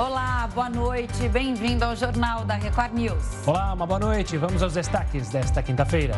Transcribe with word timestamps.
Olá, 0.00 0.48
boa 0.54 0.70
noite. 0.70 1.28
Bem-vindo 1.28 1.84
ao 1.84 1.94
Jornal 1.94 2.42
da 2.46 2.54
Record 2.54 2.94
News. 2.94 3.46
Olá, 3.46 3.74
uma 3.74 3.86
boa 3.86 4.00
noite. 4.00 4.34
Vamos 4.38 4.62
aos 4.62 4.72
destaques 4.72 5.28
desta 5.28 5.62
quinta-feira. 5.62 6.14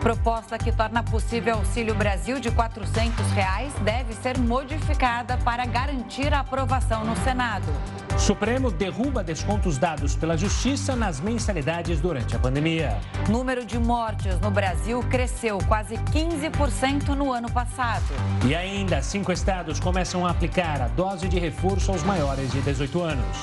Proposta 0.00 0.58
que 0.58 0.72
torna 0.72 1.00
possível 1.04 1.58
Auxílio 1.58 1.94
Brasil 1.94 2.40
de 2.40 2.50
400 2.50 3.24
reais 3.30 3.72
deve 3.84 4.14
ser 4.14 4.36
modificada 4.36 5.36
para 5.44 5.64
garantir 5.64 6.34
a 6.34 6.40
aprovação 6.40 7.04
no 7.04 7.14
Senado. 7.18 7.72
Supremo 8.20 8.70
derruba 8.70 9.24
descontos 9.24 9.78
dados 9.78 10.14
pela 10.14 10.36
Justiça 10.36 10.94
nas 10.94 11.20
mensalidades 11.20 12.02
durante 12.02 12.36
a 12.36 12.38
pandemia. 12.38 13.00
Número 13.30 13.64
de 13.64 13.78
mortes 13.78 14.38
no 14.40 14.50
Brasil 14.50 15.02
cresceu 15.10 15.58
quase 15.66 15.96
15% 15.96 17.08
no 17.16 17.32
ano 17.32 17.50
passado. 17.50 18.04
E 18.46 18.54
ainda, 18.54 19.00
cinco 19.00 19.32
estados 19.32 19.80
começam 19.80 20.26
a 20.26 20.30
aplicar 20.30 20.82
a 20.82 20.88
dose 20.88 21.28
de 21.28 21.38
reforço 21.38 21.90
aos 21.90 22.02
maiores 22.02 22.52
de 22.52 22.60
18 22.60 23.02
anos. 23.02 23.36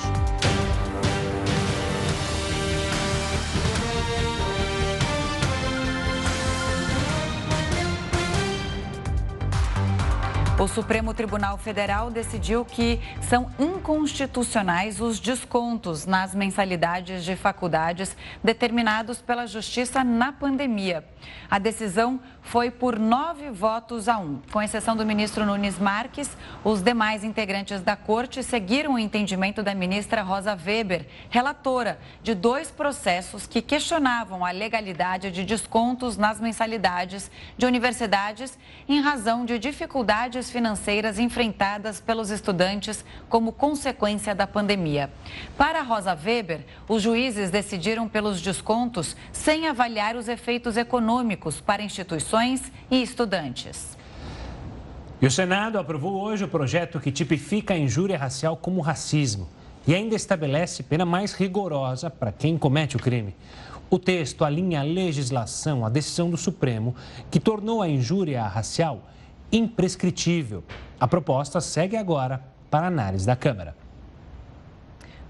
O 10.60 10.66
Supremo 10.66 11.14
Tribunal 11.14 11.56
Federal 11.56 12.10
decidiu 12.10 12.64
que 12.64 13.00
são 13.22 13.48
inconstitucionais 13.60 15.00
os 15.00 15.20
descontos 15.20 16.04
nas 16.04 16.34
mensalidades 16.34 17.24
de 17.24 17.36
faculdades 17.36 18.16
determinados 18.42 19.22
pela 19.22 19.46
Justiça 19.46 20.02
na 20.02 20.32
pandemia. 20.32 21.04
A 21.48 21.60
decisão 21.60 22.20
foi 22.48 22.70
por 22.70 22.98
nove 22.98 23.50
votos 23.50 24.08
a 24.08 24.16
um. 24.16 24.40
Com 24.50 24.62
exceção 24.62 24.96
do 24.96 25.04
ministro 25.04 25.44
Nunes 25.44 25.78
Marques, 25.78 26.30
os 26.64 26.82
demais 26.82 27.22
integrantes 27.22 27.82
da 27.82 27.94
corte 27.94 28.42
seguiram 28.42 28.94
o 28.94 28.98
entendimento 28.98 29.62
da 29.62 29.74
ministra 29.74 30.22
Rosa 30.22 30.56
Weber, 30.56 31.06
relatora 31.28 31.98
de 32.22 32.34
dois 32.34 32.70
processos 32.70 33.46
que 33.46 33.60
questionavam 33.60 34.46
a 34.46 34.50
legalidade 34.50 35.30
de 35.30 35.44
descontos 35.44 36.16
nas 36.16 36.40
mensalidades 36.40 37.30
de 37.58 37.66
universidades 37.66 38.58
em 38.88 38.98
razão 38.98 39.44
de 39.44 39.58
dificuldades 39.58 40.50
financeiras 40.50 41.18
enfrentadas 41.18 42.00
pelos 42.00 42.30
estudantes 42.30 43.04
como 43.28 43.52
consequência 43.52 44.34
da 44.34 44.46
pandemia. 44.46 45.10
Para 45.54 45.82
Rosa 45.82 46.14
Weber, 46.14 46.64
os 46.88 47.02
juízes 47.02 47.50
decidiram 47.50 48.08
pelos 48.08 48.40
descontos 48.40 49.14
sem 49.32 49.68
avaliar 49.68 50.16
os 50.16 50.28
efeitos 50.28 50.78
econômicos 50.78 51.60
para 51.60 51.82
instituições 51.82 52.37
e 52.90 53.02
estudantes. 53.02 53.96
E 55.20 55.26
o 55.26 55.30
Senado 55.30 55.78
aprovou 55.78 56.20
hoje 56.22 56.44
o 56.44 56.48
projeto 56.48 57.00
que 57.00 57.10
tipifica 57.10 57.74
a 57.74 57.78
injúria 57.78 58.16
racial 58.16 58.56
como 58.56 58.80
racismo 58.80 59.48
e 59.86 59.94
ainda 59.94 60.14
estabelece 60.14 60.82
pena 60.82 61.04
mais 61.04 61.32
rigorosa 61.32 62.08
para 62.08 62.30
quem 62.30 62.56
comete 62.56 62.96
o 62.96 63.00
crime. 63.00 63.34
O 63.90 63.98
texto 63.98 64.44
alinha 64.44 64.80
a 64.80 64.84
legislação 64.84 65.84
à 65.84 65.88
decisão 65.88 66.30
do 66.30 66.36
Supremo, 66.36 66.94
que 67.30 67.40
tornou 67.40 67.82
a 67.82 67.88
injúria 67.88 68.46
racial 68.46 69.08
imprescritível. 69.50 70.62
A 71.00 71.08
proposta 71.08 71.60
segue 71.60 71.96
agora 71.96 72.40
para 72.70 72.86
análise 72.86 73.26
da 73.26 73.34
Câmara. 73.34 73.74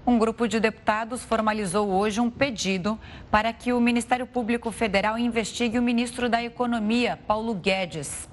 Um 0.05 0.17
grupo 0.17 0.47
de 0.47 0.59
deputados 0.59 1.23
formalizou 1.23 1.89
hoje 1.89 2.19
um 2.19 2.29
pedido 2.29 2.97
para 3.29 3.53
que 3.53 3.73
o 3.73 3.79
Ministério 3.79 4.25
Público 4.25 4.71
Federal 4.71 5.17
investigue 5.19 5.77
o 5.77 5.83
ministro 5.83 6.27
da 6.27 6.41
Economia, 6.43 7.19
Paulo 7.27 7.53
Guedes. 7.53 8.27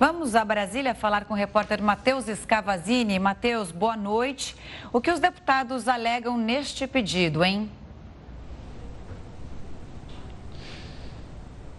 Vamos 0.00 0.34
a 0.34 0.44
Brasília 0.44 0.94
falar 0.94 1.26
com 1.26 1.34
o 1.34 1.36
repórter 1.36 1.80
Matheus 1.80 2.24
Scavazini. 2.24 3.18
Matheus, 3.18 3.70
boa 3.70 3.96
noite. 3.96 4.56
O 4.92 5.00
que 5.00 5.10
os 5.10 5.20
deputados 5.20 5.86
alegam 5.86 6.36
neste 6.36 6.86
pedido, 6.88 7.44
hein? 7.44 7.70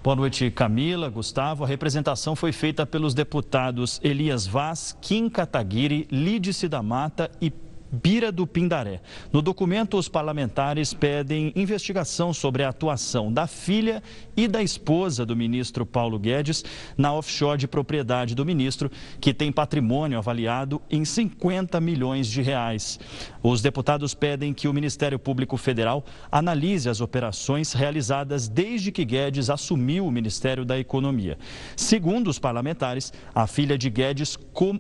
Boa 0.04 0.18
noite, 0.18 0.52
Camila, 0.52 1.10
Gustavo. 1.10 1.64
A 1.64 1.68
representação 1.68 2.36
foi 2.36 2.52
feita 2.52 2.86
pelos 2.86 3.14
deputados 3.14 4.02
Elias 4.04 4.46
Vaz, 4.46 4.98
Kim 5.02 5.30
Kataguiri, 5.30 6.08
Lídice 6.12 6.68
da 6.68 6.84
Mata 6.84 7.32
e 7.40 7.50
Bira 7.94 8.32
do 8.32 8.48
Pindaré. 8.48 9.02
No 9.32 9.40
documento, 9.40 10.00
os 10.00 10.10
parlamentares 10.10 10.96
pedem 10.96 11.54
investigação 11.56 12.34
sobre 12.34 12.64
a 12.64 12.70
atuação 12.70 13.32
da 13.32 13.46
filha 13.46 14.02
e 14.36 14.48
da 14.48 14.64
esposa 14.64 15.24
do 15.24 15.36
ministro 15.36 15.86
Paulo 15.86 16.18
Guedes 16.18 16.66
na 16.98 17.14
offshore 17.14 17.60
de 17.60 17.68
propriedade 17.68 18.34
do 18.34 18.44
ministro, 18.44 18.90
que 19.22 19.32
tem 19.32 19.52
patrimônio 19.52 20.18
avaliado 20.18 20.82
em 20.90 21.06
50 21.06 21.80
milhões 21.80 22.26
de 22.26 22.42
reais. 22.42 23.00
Os 23.44 23.62
deputados 23.62 24.16
pedem 24.16 24.56
que 24.56 24.68
o 24.68 24.74
Ministério 24.74 25.20
Público 25.20 25.56
Federal 25.56 26.04
analise 26.32 26.90
as 26.90 27.00
operações 27.00 27.74
realizadas 27.74 28.48
desde 28.48 28.92
que 28.92 29.06
Guedes 29.06 29.52
assumiu 29.52 30.08
o 30.08 30.12
Ministério 30.12 30.66
da 30.66 30.80
Economia. 30.80 31.38
Segundo 31.76 32.28
os 32.28 32.40
parlamentares, 32.40 33.14
a 33.36 33.46
filha 33.46 33.78
de 33.78 33.88
Guedes 33.92 34.36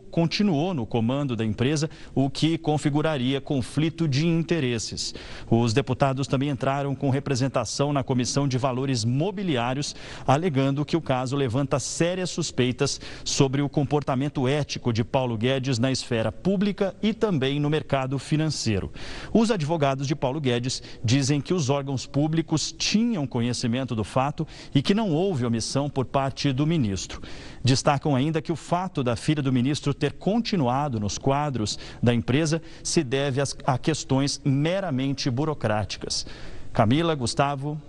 continuou 0.09 0.73
no 0.73 0.87
comando 0.87 1.35
da 1.35 1.45
empresa, 1.45 1.87
o 2.15 2.27
que 2.27 2.57
configura 2.57 3.02
configuraria 3.03 3.41
conflito 3.41 4.07
de 4.07 4.25
interesses. 4.25 5.13
Os 5.49 5.73
deputados 5.73 6.25
também 6.25 6.49
entraram 6.49 6.95
com 6.95 7.09
representação 7.09 7.91
na 7.91 8.01
Comissão 8.01 8.47
de 8.47 8.57
Valores 8.57 9.03
Mobiliários, 9.03 9.93
alegando 10.25 10.85
que 10.85 10.95
o 10.95 11.01
caso 11.01 11.35
levanta 11.35 11.79
sérias 11.79 12.29
suspeitas 12.29 13.01
sobre 13.25 13.61
o 13.61 13.67
comportamento 13.67 14.47
ético 14.47 14.93
de 14.93 15.03
Paulo 15.03 15.37
Guedes 15.37 15.79
na 15.79 15.91
esfera 15.91 16.31
pública 16.31 16.95
e 17.03 17.13
também 17.13 17.59
no 17.59 17.69
mercado 17.69 18.17
financeiro. 18.17 18.89
Os 19.33 19.51
advogados 19.51 20.07
de 20.07 20.15
Paulo 20.15 20.39
Guedes 20.39 20.81
dizem 21.03 21.41
que 21.41 21.53
os 21.53 21.69
órgãos 21.69 22.05
públicos 22.05 22.71
tinham 22.71 23.27
conhecimento 23.27 23.93
do 23.93 24.05
fato 24.05 24.47
e 24.73 24.81
que 24.81 24.93
não 24.93 25.11
houve 25.11 25.45
omissão 25.45 25.89
por 25.89 26.05
parte 26.05 26.53
do 26.53 26.65
ministro. 26.65 27.21
Destacam 27.61 28.15
ainda 28.15 28.41
que 28.41 28.51
o 28.51 28.55
fato 28.55 29.03
da 29.03 29.17
filha 29.17 29.41
do 29.41 29.51
ministro 29.51 29.93
ter 29.93 30.13
continuado 30.13 30.99
nos 30.99 31.17
quadros 31.17 31.77
da 32.01 32.13
empresa 32.13 32.61
se 32.93 33.03
deve 33.03 33.41
a 33.65 33.77
questões 33.77 34.39
meramente 34.45 35.27
burocráticas. 35.29 36.27
Camila, 36.71 37.15
Gustavo. 37.15 37.81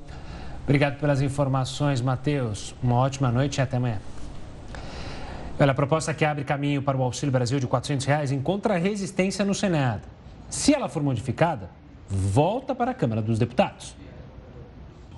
Obrigado 0.62 0.98
pelas 0.98 1.20
informações, 1.20 2.00
Matheus. 2.00 2.74
Uma 2.82 2.96
ótima 2.96 3.30
noite 3.30 3.58
e 3.58 3.60
até 3.60 3.76
amanhã. 3.76 3.98
Olha, 5.60 5.72
a 5.72 5.74
proposta 5.74 6.14
que 6.14 6.24
abre 6.24 6.42
caminho 6.42 6.82
para 6.82 6.96
o 6.96 7.02
Auxílio 7.02 7.30
Brasil 7.30 7.60
de 7.60 7.66
400 7.66 8.06
reais 8.06 8.32
encontra 8.32 8.78
resistência 8.78 9.44
no 9.44 9.54
Senado. 9.54 10.02
Se 10.48 10.74
ela 10.74 10.88
for 10.88 11.02
modificada, 11.02 11.68
volta 12.08 12.74
para 12.74 12.92
a 12.92 12.94
Câmara 12.94 13.20
dos 13.20 13.38
Deputados. 13.38 13.94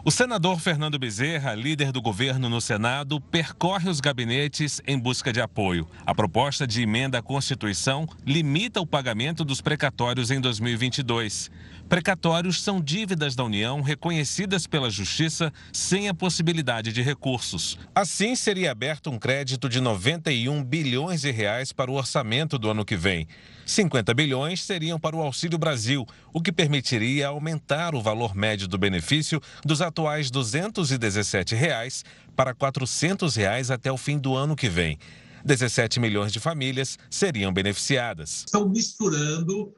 O 0.07 0.11
senador 0.13 0.61
Fernando 0.61 1.01
Bezerra, 1.01 1.53
líder 1.53 1.91
do 1.91 2.01
governo 2.01 2.49
no 2.49 2.61
Senado, 2.61 3.21
percorre 3.21 3.91
os 3.91 4.01
gabinetes 4.01 4.81
em 4.87 4.97
busca 4.97 5.33
de 5.33 5.41
apoio. 5.41 5.85
A 6.07 6.15
proposta 6.15 6.65
de 6.65 6.81
emenda 6.81 7.19
à 7.19 7.23
Constituição 7.23 8.09
limita 8.25 8.81
o 8.81 8.87
pagamento 8.87 9.45
dos 9.45 9.61
precatórios 9.61 10.31
em 10.31 10.41
2022. 10.41 11.51
Precatórios 11.89 12.61
são 12.63 12.81
dívidas 12.81 13.37
da 13.37 13.45
União 13.45 13.81
reconhecidas 13.81 14.67
pela 14.67 14.91
Justiça 14.91 15.53
sem 15.73 16.09
a 16.09 16.15
possibilidade 16.15 16.93
de 16.93 17.01
recursos. 17.01 17.79
Assim, 17.95 18.35
seria 18.35 18.73
aberto 18.73 19.09
um 19.09 19.17
crédito 19.17 19.69
de 19.69 19.81
91 19.81 20.65
bilhões 20.65 21.21
de 21.21 21.31
reais 21.31 21.73
para 21.73 21.89
o 21.89 21.95
orçamento 21.95 22.59
do 22.59 22.69
ano 22.69 22.85
que 22.85 22.97
vem. 22.97 23.29
50 23.65 24.13
bilhões 24.15 24.65
seriam 24.65 24.99
para 24.99 25.15
o 25.15 25.23
Auxílio 25.23 25.59
Brasil, 25.59 26.05
o 26.33 26.43
que 26.43 26.51
permitiria 26.51 27.29
aumentar 27.29 27.95
o 27.95 28.03
valor 28.03 28.35
médio 28.35 28.67
do 28.67 28.77
benefício 28.77 29.41
dos 29.65 29.81
atuais 29.81 30.29
217 30.29 31.55
reais 31.55 32.05
para 32.35 32.53
400 32.53 33.37
reais 33.37 33.71
até 33.71 33.93
o 33.93 33.97
fim 33.97 34.19
do 34.19 34.35
ano 34.35 34.57
que 34.57 34.69
vem. 34.69 34.99
17 35.45 36.01
milhões 36.01 36.33
de 36.33 36.41
famílias 36.41 36.99
seriam 37.09 37.53
beneficiadas. 37.53 38.43
Estão 38.45 38.69
misturando 38.69 39.73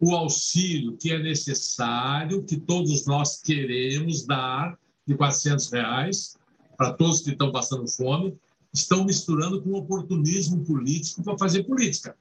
o 0.00 0.14
auxílio 0.14 0.96
que 0.96 1.12
é 1.12 1.18
necessário, 1.18 2.44
que 2.44 2.56
todos 2.56 3.04
nós 3.06 3.40
queremos 3.40 4.24
dar, 4.24 4.78
de 5.06 5.14
400 5.14 5.70
reais, 5.70 6.36
para 6.76 6.92
todos 6.92 7.20
que 7.20 7.30
estão 7.30 7.50
passando 7.50 7.88
fome, 7.88 8.36
estão 8.72 9.04
misturando 9.04 9.60
com 9.60 9.72
oportunismo 9.72 10.64
político 10.64 11.22
para 11.22 11.36
fazer 11.38 11.64
política. 11.64 12.16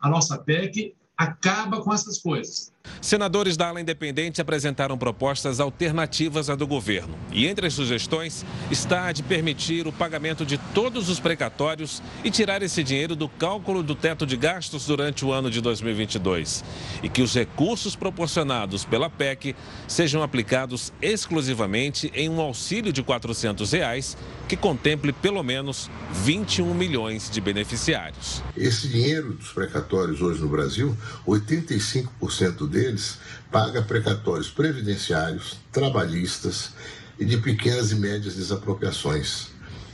A 0.00 0.08
nossa 0.08 0.38
PEC 0.38 0.94
acaba 1.16 1.82
com 1.82 1.92
essas 1.92 2.18
coisas. 2.18 2.72
Senadores 3.00 3.56
da 3.56 3.68
ala 3.68 3.80
independente 3.80 4.40
apresentaram 4.40 4.98
propostas 4.98 5.60
alternativas 5.60 6.50
à 6.50 6.54
do 6.54 6.66
governo. 6.66 7.14
E 7.32 7.46
entre 7.46 7.66
as 7.66 7.74
sugestões 7.74 8.44
está 8.70 9.06
a 9.06 9.12
de 9.12 9.22
permitir 9.22 9.86
o 9.86 9.92
pagamento 9.92 10.44
de 10.44 10.58
todos 10.74 11.08
os 11.08 11.20
precatórios 11.20 12.02
e 12.24 12.30
tirar 12.30 12.62
esse 12.62 12.82
dinheiro 12.82 13.14
do 13.14 13.28
cálculo 13.28 13.82
do 13.82 13.94
teto 13.94 14.26
de 14.26 14.36
gastos 14.36 14.86
durante 14.86 15.24
o 15.24 15.32
ano 15.32 15.50
de 15.50 15.60
2022. 15.60 16.64
E 17.02 17.08
que 17.08 17.22
os 17.22 17.34
recursos 17.34 17.94
proporcionados 17.94 18.84
pela 18.84 19.08
PEC 19.08 19.54
sejam 19.86 20.22
aplicados 20.22 20.92
exclusivamente 21.00 22.10
em 22.14 22.28
um 22.28 22.40
auxílio 22.40 22.92
de 22.92 23.02
400 23.02 23.72
reais 23.72 24.16
que 24.48 24.56
contemple 24.56 25.12
pelo 25.12 25.42
menos 25.42 25.90
21 26.24 26.72
milhões 26.74 27.30
de 27.30 27.40
beneficiários. 27.40 28.42
Esse 28.56 28.88
dinheiro 28.88 29.34
dos 29.34 29.52
precatórios 29.52 30.22
hoje 30.22 30.40
no 30.40 30.48
Brasil, 30.48 30.96
85% 31.26 32.66
deles 32.78 33.18
paga 33.50 33.82
precatórios 33.82 34.48
previdenciários, 34.48 35.58
trabalhistas 35.72 36.70
e 37.18 37.24
de 37.24 37.36
pequenas 37.38 37.90
e 37.90 37.96
médias 37.96 38.36
desapropriações. 38.36 39.48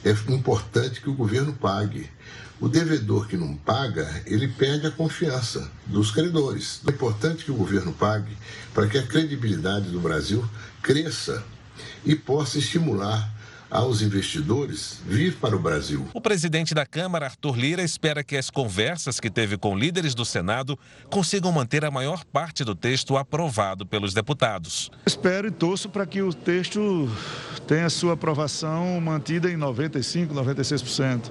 É 0.04 0.10
importante 0.31 1.00
que 1.00 1.08
o 1.08 1.14
governo 1.14 1.54
pague. 1.54 2.10
O 2.60 2.69
devedor 2.69 3.26
que 3.26 3.36
não 3.36 3.56
paga, 3.56 4.22
ele 4.26 4.48
perde 4.48 4.86
a 4.86 4.90
confiança 4.90 5.70
dos 5.86 6.10
credores. 6.10 6.81
É 6.86 6.90
importante 6.90 7.44
que 7.44 7.50
o 7.50 7.56
governo 7.56 7.92
pague 7.92 8.36
para 8.72 8.86
que 8.86 8.98
a 8.98 9.06
credibilidade 9.06 9.90
do 9.90 10.00
Brasil 10.00 10.48
cresça 10.82 11.42
e 12.04 12.14
possa 12.14 12.58
estimular 12.58 13.33
aos 13.75 14.00
investidores 14.03 15.03
vir 15.05 15.35
para 15.35 15.56
o 15.56 15.59
Brasil. 15.59 16.06
O 16.15 16.21
presidente 16.21 16.73
da 16.73 16.87
Câmara, 16.87 17.26
Arthur 17.26 17.59
Lira, 17.59 17.82
espera 17.82 18.23
que 18.23 18.37
as 18.37 18.49
conversas 18.49 19.19
que 19.19 19.29
teve 19.29 19.59
com 19.59 19.76
líderes 19.76 20.15
do 20.15 20.25
Senado 20.25 20.79
consigam 21.11 21.50
manter 21.50 21.85
a 21.85 21.91
maior 21.91 22.25
parte 22.25 22.62
do 22.62 22.76
texto 22.76 23.17
aprovado 23.17 23.85
pelos 23.85 24.15
deputados. 24.15 24.93
Espero 25.05 25.49
e 25.49 25.50
torço 25.50 25.88
para 25.88 26.06
que 26.06 26.23
o 26.23 26.32
texto 26.32 27.11
tenha 27.67 27.91
sua 27.91 28.12
aprovação 28.12 29.00
mantida 29.00 29.50
em 29.50 29.56
95%, 29.56 30.29
96% 30.29 31.31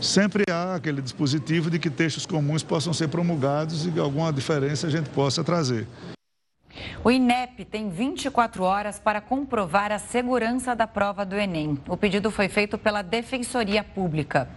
sempre 0.00 0.44
há 0.50 0.74
aquele 0.74 1.00
dispositivo 1.00 1.70
de 1.70 1.78
que 1.78 1.88
textos 1.88 2.26
comuns 2.26 2.62
possam 2.62 2.92
ser 2.92 3.08
promulgados 3.08 3.86
e 3.86 3.98
alguma 3.98 4.32
diferença 4.32 4.86
a 4.86 4.90
gente 4.90 5.08
possa 5.10 5.42
trazer. 5.42 5.86
O 7.04 7.10
INEP 7.10 7.64
tem 7.64 7.90
24 7.90 8.62
horas 8.62 8.98
para 8.98 9.20
comprovar 9.20 9.92
a 9.92 9.98
segurança 9.98 10.74
da 10.74 10.86
prova 10.86 11.24
do 11.24 11.36
Enem. 11.36 11.78
O 11.88 11.96
pedido 11.96 12.30
foi 12.30 12.48
feito 12.48 12.78
pela 12.78 13.02
Defensoria 13.02 13.84
Pública. 13.84 14.48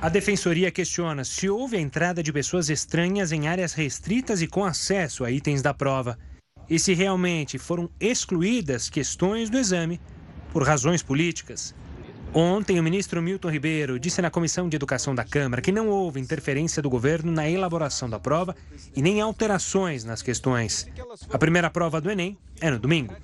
A 0.00 0.08
Defensoria 0.08 0.70
questiona 0.70 1.24
se 1.24 1.48
houve 1.48 1.76
a 1.76 1.80
entrada 1.80 2.22
de 2.22 2.32
pessoas 2.32 2.68
estranhas 2.68 3.32
em 3.32 3.48
áreas 3.48 3.72
restritas 3.72 4.42
e 4.42 4.46
com 4.46 4.64
acesso 4.64 5.24
a 5.24 5.30
itens 5.30 5.62
da 5.62 5.72
prova. 5.72 6.18
E 6.68 6.78
se 6.78 6.92
realmente 6.92 7.58
foram 7.58 7.90
excluídas 7.98 8.90
questões 8.90 9.48
do 9.48 9.58
exame 9.58 10.00
por 10.52 10.62
razões 10.62 11.02
políticas. 11.02 11.74
Ontem, 12.36 12.80
o 12.80 12.82
ministro 12.82 13.22
Milton 13.22 13.48
Ribeiro 13.48 13.96
disse 13.96 14.20
na 14.20 14.28
Comissão 14.28 14.68
de 14.68 14.74
Educação 14.74 15.14
da 15.14 15.22
Câmara 15.22 15.62
que 15.62 15.70
não 15.70 15.88
houve 15.88 16.18
interferência 16.18 16.82
do 16.82 16.90
governo 16.90 17.30
na 17.30 17.48
elaboração 17.48 18.10
da 18.10 18.18
prova 18.18 18.56
e 18.96 19.00
nem 19.00 19.20
alterações 19.20 20.02
nas 20.02 20.20
questões. 20.20 20.88
A 21.30 21.38
primeira 21.38 21.70
prova 21.70 22.00
do 22.00 22.10
Enem 22.10 22.36
é 22.60 22.72
no 22.72 22.78
domingo. 22.80 23.14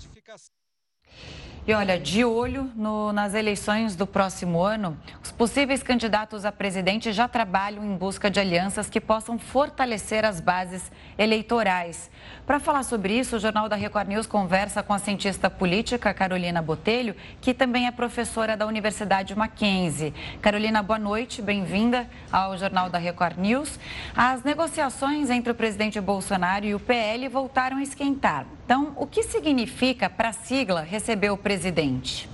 E 1.67 1.75
olha, 1.75 2.01
de 2.01 2.25
olho 2.25 2.71
no, 2.75 3.13
nas 3.13 3.35
eleições 3.35 3.95
do 3.95 4.07
próximo 4.07 4.63
ano, 4.63 4.97
os 5.23 5.31
possíveis 5.31 5.83
candidatos 5.83 6.47
a 6.47 6.51
presidente 6.51 7.13
já 7.13 7.29
trabalham 7.29 7.85
em 7.85 7.95
busca 7.95 8.31
de 8.31 8.41
alianças 8.41 8.89
que 8.89 8.99
possam 8.99 9.39
fortalecer 9.39 10.25
as 10.25 10.41
bases 10.41 10.91
eleitorais. 11.19 12.11
Para 12.47 12.59
falar 12.59 12.83
sobre 12.83 13.13
isso, 13.13 13.37
o 13.37 13.39
Jornal 13.39 13.69
da 13.69 13.77
Record 13.77 14.09
News 14.09 14.27
conversa 14.27 14.83
com 14.83 14.95
a 14.95 14.99
cientista 14.99 15.51
política 15.51 16.15
Carolina 16.15 16.63
Botelho, 16.63 17.15
que 17.43 17.53
também 17.53 17.87
é 17.87 17.91
professora 17.91 18.57
da 18.57 18.67
Universidade 18.67 19.37
Mackenzie. 19.37 20.15
Carolina, 20.41 20.83
boa 20.83 20.99
noite, 20.99 21.43
bem-vinda 21.43 22.09
ao 22.33 22.57
Jornal 22.57 22.89
da 22.89 22.99
Record 22.99 23.37
News. 23.37 23.79
As 24.17 24.43
negociações 24.43 25.29
entre 25.29 25.53
o 25.53 25.55
presidente 25.55 26.01
Bolsonaro 26.01 26.65
e 26.65 26.75
o 26.75 26.81
PL 26.81 27.29
voltaram 27.29 27.77
a 27.77 27.83
esquentar. 27.83 28.47
Então, 28.71 28.93
o 28.95 29.05
que 29.05 29.25
significa 29.25 30.09
para 30.09 30.29
a 30.29 30.33
sigla 30.33 30.83
receber 30.83 31.31
o 31.31 31.37
presidente? 31.37 32.31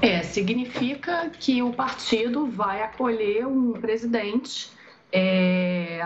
É, 0.00 0.22
significa 0.22 1.28
que 1.38 1.62
o 1.62 1.70
partido 1.70 2.46
vai 2.46 2.82
acolher 2.82 3.46
um 3.46 3.74
presidente 3.74 4.70
é, 5.12 6.00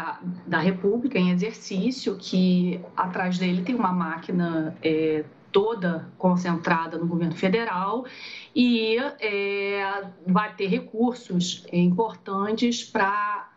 da 0.45 0.59
República 0.59 1.17
em 1.17 1.31
exercício, 1.31 2.17
que 2.17 2.81
atrás 2.97 3.39
dele 3.39 3.63
tem 3.63 3.77
uma 3.77 3.93
máquina 3.93 4.77
é, 4.83 5.25
toda 5.53 6.09
concentrada 6.19 6.99
no 6.99 7.07
governo 7.07 7.37
federal 7.37 8.07
e 8.53 8.97
é, 9.21 10.03
vai 10.27 10.53
ter 10.57 10.67
recursos 10.67 11.65
importantes 11.73 12.83
para 12.83 13.49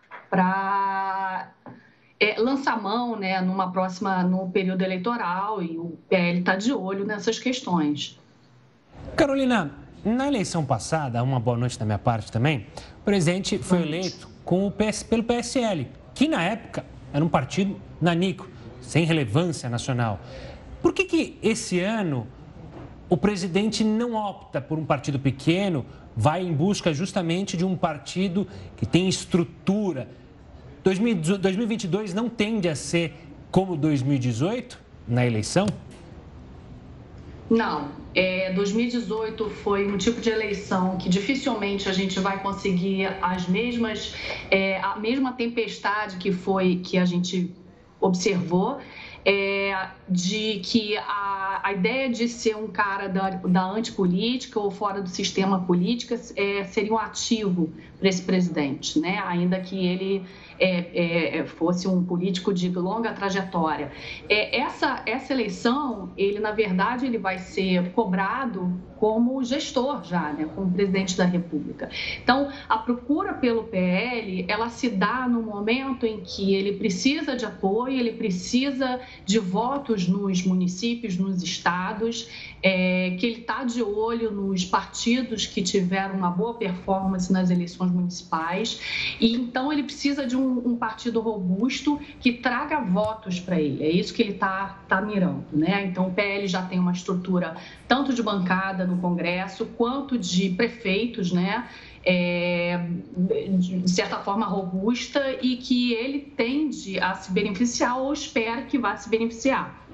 é, 2.19 2.39
lançar 2.39 2.81
mão 2.81 3.15
né, 3.15 3.39
numa 3.41 3.71
próxima, 3.71 4.23
no 4.23 4.49
período 4.49 4.81
eleitoral 4.81 5.63
e 5.63 5.77
o 5.77 5.97
PL 6.09 6.39
está 6.39 6.55
de 6.55 6.73
olho 6.73 7.05
nessas 7.05 7.39
questões. 7.39 8.19
Carolina, 9.15 9.71
na 10.03 10.27
eleição 10.27 10.65
passada, 10.65 11.23
uma 11.23 11.39
boa 11.39 11.57
noite 11.57 11.79
da 11.79 11.85
minha 11.85 11.97
parte 11.97 12.31
também, 12.31 12.67
o 13.01 13.03
presidente 13.05 13.57
foi 13.57 13.81
eleito 13.81 14.29
com 14.43 14.67
o 14.67 14.71
PS, 14.71 15.03
pelo 15.03 15.23
PSL, 15.23 15.87
que 16.13 16.27
na 16.27 16.43
época 16.43 16.85
era 17.13 17.23
um 17.23 17.29
partido 17.29 17.79
nanico, 18.01 18.47
sem 18.81 19.05
relevância 19.05 19.69
nacional. 19.69 20.19
Por 20.81 20.93
que, 20.93 21.05
que 21.05 21.37
esse 21.41 21.79
ano 21.79 22.27
o 23.09 23.17
presidente 23.17 23.83
não 23.83 24.13
opta 24.13 24.61
por 24.61 24.77
um 24.77 24.85
partido 24.85 25.19
pequeno, 25.19 25.85
vai 26.15 26.43
em 26.43 26.53
busca 26.53 26.93
justamente 26.93 27.55
de 27.55 27.65
um 27.65 27.75
partido 27.75 28.47
que 28.75 28.85
tem 28.85 29.07
estrutura? 29.07 30.07
2022 30.83 32.13
não 32.13 32.29
tende 32.29 32.69
a 32.69 32.75
ser 32.75 33.13
como 33.51 33.75
2018 33.75 34.79
na 35.07 35.25
eleição? 35.25 35.67
Não. 37.49 37.89
É, 38.13 38.51
2018 38.53 39.49
foi 39.49 39.87
um 39.87 39.97
tipo 39.97 40.19
de 40.19 40.29
eleição 40.29 40.97
que 40.97 41.09
dificilmente 41.09 41.87
a 41.87 41.93
gente 41.93 42.19
vai 42.19 42.41
conseguir 42.41 43.05
as 43.21 43.47
mesmas, 43.47 44.15
é, 44.49 44.79
a 44.81 44.95
mesma 44.95 45.33
tempestade 45.33 46.17
que 46.17 46.31
foi 46.31 46.77
que 46.77 46.97
a 46.97 47.05
gente 47.05 47.51
observou. 47.99 48.79
É, 49.25 49.89
de 50.07 50.59
que 50.63 50.95
a, 50.97 51.59
a 51.61 51.73
ideia 51.73 52.09
de 52.09 52.27
ser 52.29 52.55
um 52.55 52.67
cara 52.67 53.07
da, 53.07 53.29
da 53.31 53.63
antipolítica 53.63 54.57
ou 54.57 54.71
fora 54.71 55.01
do 55.01 55.09
sistema 55.09 55.59
político 55.59 56.15
é, 56.37 56.63
seria 56.63 56.93
um 56.93 56.97
ativo 56.97 57.69
para 57.99 58.09
esse 58.09 58.21
presidente, 58.21 58.99
né? 58.99 59.21
ainda 59.25 59.59
que 59.59 59.85
ele 59.85 60.23
é, 60.59 61.37
é, 61.39 61.45
fosse 61.45 61.87
um 61.87 62.03
político 62.03 62.53
de 62.53 62.69
longa 62.69 63.13
trajetória. 63.13 63.91
É, 64.27 64.59
essa, 64.59 65.01
essa 65.05 65.33
eleição, 65.33 66.11
ele 66.17 66.39
na 66.39 66.51
verdade 66.51 67.05
ele 67.05 67.17
vai 67.17 67.37
ser 67.37 67.91
cobrado 67.91 68.71
como 68.97 69.41
gestor 69.45 70.03
já, 70.03 70.33
né, 70.33 70.49
como 70.53 70.69
presidente 70.71 71.15
da 71.15 71.23
República. 71.23 71.89
Então, 72.21 72.49
a 72.67 72.77
procura 72.77 73.33
pelo 73.33 73.63
PL, 73.63 74.45
ela 74.49 74.69
se 74.69 74.89
dá 74.89 75.25
no 75.25 75.41
momento 75.41 76.05
em 76.05 76.19
que 76.19 76.53
ele 76.53 76.73
precisa 76.73 77.33
de 77.35 77.45
apoio, 77.45 77.97
ele 77.97 78.11
precisa 78.11 78.99
de 79.25 79.39
votos 79.39 80.05
nos 80.05 80.45
municípios, 80.45 81.17
nos 81.17 81.41
estados, 81.41 82.29
é, 82.61 83.15
que 83.19 83.25
ele 83.25 83.39
está 83.39 83.63
de 83.63 83.81
olho 83.81 84.31
nos 84.31 84.65
partidos 84.65 85.45
que 85.45 85.61
tiveram 85.61 86.15
uma 86.15 86.29
boa 86.29 86.53
performance 86.53 87.31
nas 87.31 87.49
eleições 87.49 87.91
municipais, 87.91 88.79
e 89.19 89.33
então 89.33 89.71
ele 89.71 89.83
precisa 89.83 90.25
de 90.25 90.35
um, 90.35 90.69
um 90.69 90.75
partido 90.75 91.19
robusto 91.19 91.99
que 92.19 92.33
traga 92.33 92.79
votos 92.81 93.39
para 93.39 93.59
ele. 93.59 93.83
É 93.83 93.89
isso 93.89 94.13
que 94.13 94.21
ele 94.21 94.33
está 94.33 94.79
tá 94.87 95.01
mirando, 95.01 95.45
né? 95.53 95.85
Então 95.85 96.07
o 96.07 96.11
PL 96.11 96.47
já 96.47 96.61
tem 96.61 96.79
uma 96.79 96.91
estrutura 96.91 97.55
tanto 97.87 98.13
de 98.13 98.21
bancada 98.21 98.85
no 98.85 98.97
Congresso 98.97 99.65
quanto 99.77 100.17
de 100.17 100.49
prefeitos, 100.49 101.31
né? 101.31 101.67
É, 102.01 102.87
de 103.57 103.91
certa 103.91 104.19
forma 104.19 104.45
robusta 104.45 105.37
e 105.41 105.57
que 105.57 105.93
ele 105.93 106.19
tende 106.19 106.97
a 106.97 107.13
se 107.13 107.31
beneficiar 107.31 107.99
ou 107.99 108.13
espera 108.13 108.61
que 108.63 108.77
vá 108.77 108.95
se 108.95 109.09
beneficiar. 109.09 109.88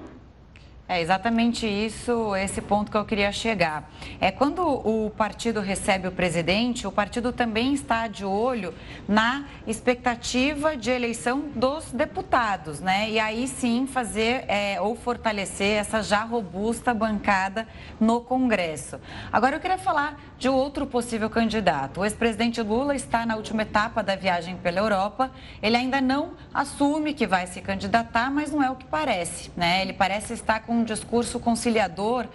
É 0.88 1.00
exatamente 1.00 1.66
isso, 1.66 2.36
esse 2.36 2.62
ponto 2.62 2.92
que 2.92 2.96
eu 2.96 3.04
queria 3.04 3.32
chegar. 3.32 3.90
É 4.20 4.30
quando 4.30 4.62
o 4.62 5.10
partido 5.10 5.60
recebe 5.60 6.06
o 6.06 6.12
presidente, 6.12 6.86
o 6.86 6.92
partido 6.92 7.32
também 7.32 7.74
está 7.74 8.06
de 8.06 8.24
olho 8.24 8.72
na 9.08 9.46
expectativa 9.66 10.76
de 10.76 10.88
eleição 10.92 11.40
dos 11.56 11.90
deputados, 11.90 12.78
né? 12.78 13.10
E 13.10 13.18
aí 13.18 13.48
sim 13.48 13.84
fazer 13.88 14.44
é, 14.46 14.80
ou 14.80 14.94
fortalecer 14.94 15.76
essa 15.76 16.04
já 16.04 16.22
robusta 16.22 16.94
bancada 16.94 17.66
no 17.98 18.20
Congresso. 18.20 19.00
Agora 19.32 19.56
eu 19.56 19.60
queria 19.60 19.78
falar 19.78 20.20
de 20.38 20.48
outro 20.48 20.86
possível 20.86 21.28
candidato. 21.28 22.00
O 22.00 22.04
ex-presidente 22.04 22.62
Lula 22.62 22.94
está 22.94 23.26
na 23.26 23.34
última 23.34 23.62
etapa 23.62 24.04
da 24.04 24.14
viagem 24.14 24.56
pela 24.56 24.78
Europa. 24.78 25.32
Ele 25.60 25.76
ainda 25.76 26.00
não 26.00 26.34
assume 26.54 27.12
que 27.12 27.26
vai 27.26 27.48
se 27.48 27.60
candidatar, 27.60 28.30
mas 28.30 28.52
não 28.52 28.62
é 28.62 28.70
o 28.70 28.76
que 28.76 28.84
parece, 28.84 29.50
né? 29.56 29.82
Ele 29.82 29.92
parece 29.92 30.32
estar 30.32 30.60
com 30.60 30.75
um 30.76 30.84
discurso 30.84 31.40
conciliador, 31.40 32.26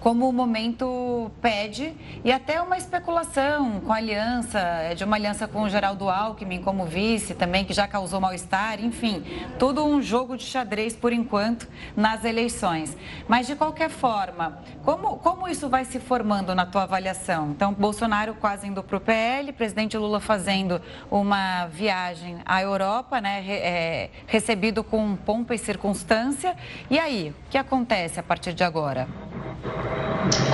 como 0.00 0.28
o 0.28 0.32
momento 0.32 1.30
pede, 1.42 1.92
e 2.24 2.32
até 2.32 2.60
uma 2.60 2.78
especulação 2.78 3.80
com 3.80 3.92
aliança, 3.92 4.58
é 4.58 4.94
de 4.94 5.04
uma 5.04 5.16
aliança 5.16 5.46
com 5.46 5.62
o 5.62 5.68
Geraldo 5.68 6.08
Alckmin 6.08 6.62
como 6.62 6.86
vice 6.86 7.34
também, 7.34 7.64
que 7.64 7.74
já 7.74 7.86
causou 7.86 8.20
mal-estar, 8.20 8.82
enfim, 8.82 9.22
tudo 9.58 9.84
um 9.84 10.00
jogo 10.00 10.36
de 10.36 10.44
xadrez 10.44 10.96
por 10.96 11.12
enquanto 11.12 11.68
nas 11.94 12.24
eleições. 12.24 12.96
Mas 13.28 13.46
de 13.46 13.54
qualquer 13.54 13.90
forma, 13.90 14.62
como, 14.84 15.18
como 15.18 15.46
isso 15.46 15.68
vai 15.68 15.84
se 15.84 16.00
formando 16.00 16.54
na 16.54 16.64
tua 16.64 16.84
avaliação? 16.84 17.50
Então, 17.50 17.74
Bolsonaro 17.74 18.34
quase 18.34 18.66
indo 18.66 18.82
para 18.82 18.96
o 18.96 19.00
PL, 19.00 19.52
presidente 19.52 19.98
Lula 19.98 20.18
fazendo 20.18 20.80
uma 21.10 21.66
viagem 21.66 22.38
à 22.46 22.62
Europa, 22.62 23.20
né, 23.20 23.44
é, 23.46 24.10
recebido 24.26 24.82
com 24.82 25.14
pompa 25.14 25.54
e 25.54 25.58
circunstância. 25.58 26.56
E 26.88 26.98
aí, 26.98 27.34
o 27.46 27.50
que 27.50 27.58
acontece? 27.58 27.89
Acontece 27.90 28.20
a 28.20 28.22
partir 28.22 28.54
de 28.54 28.62
agora? 28.62 29.08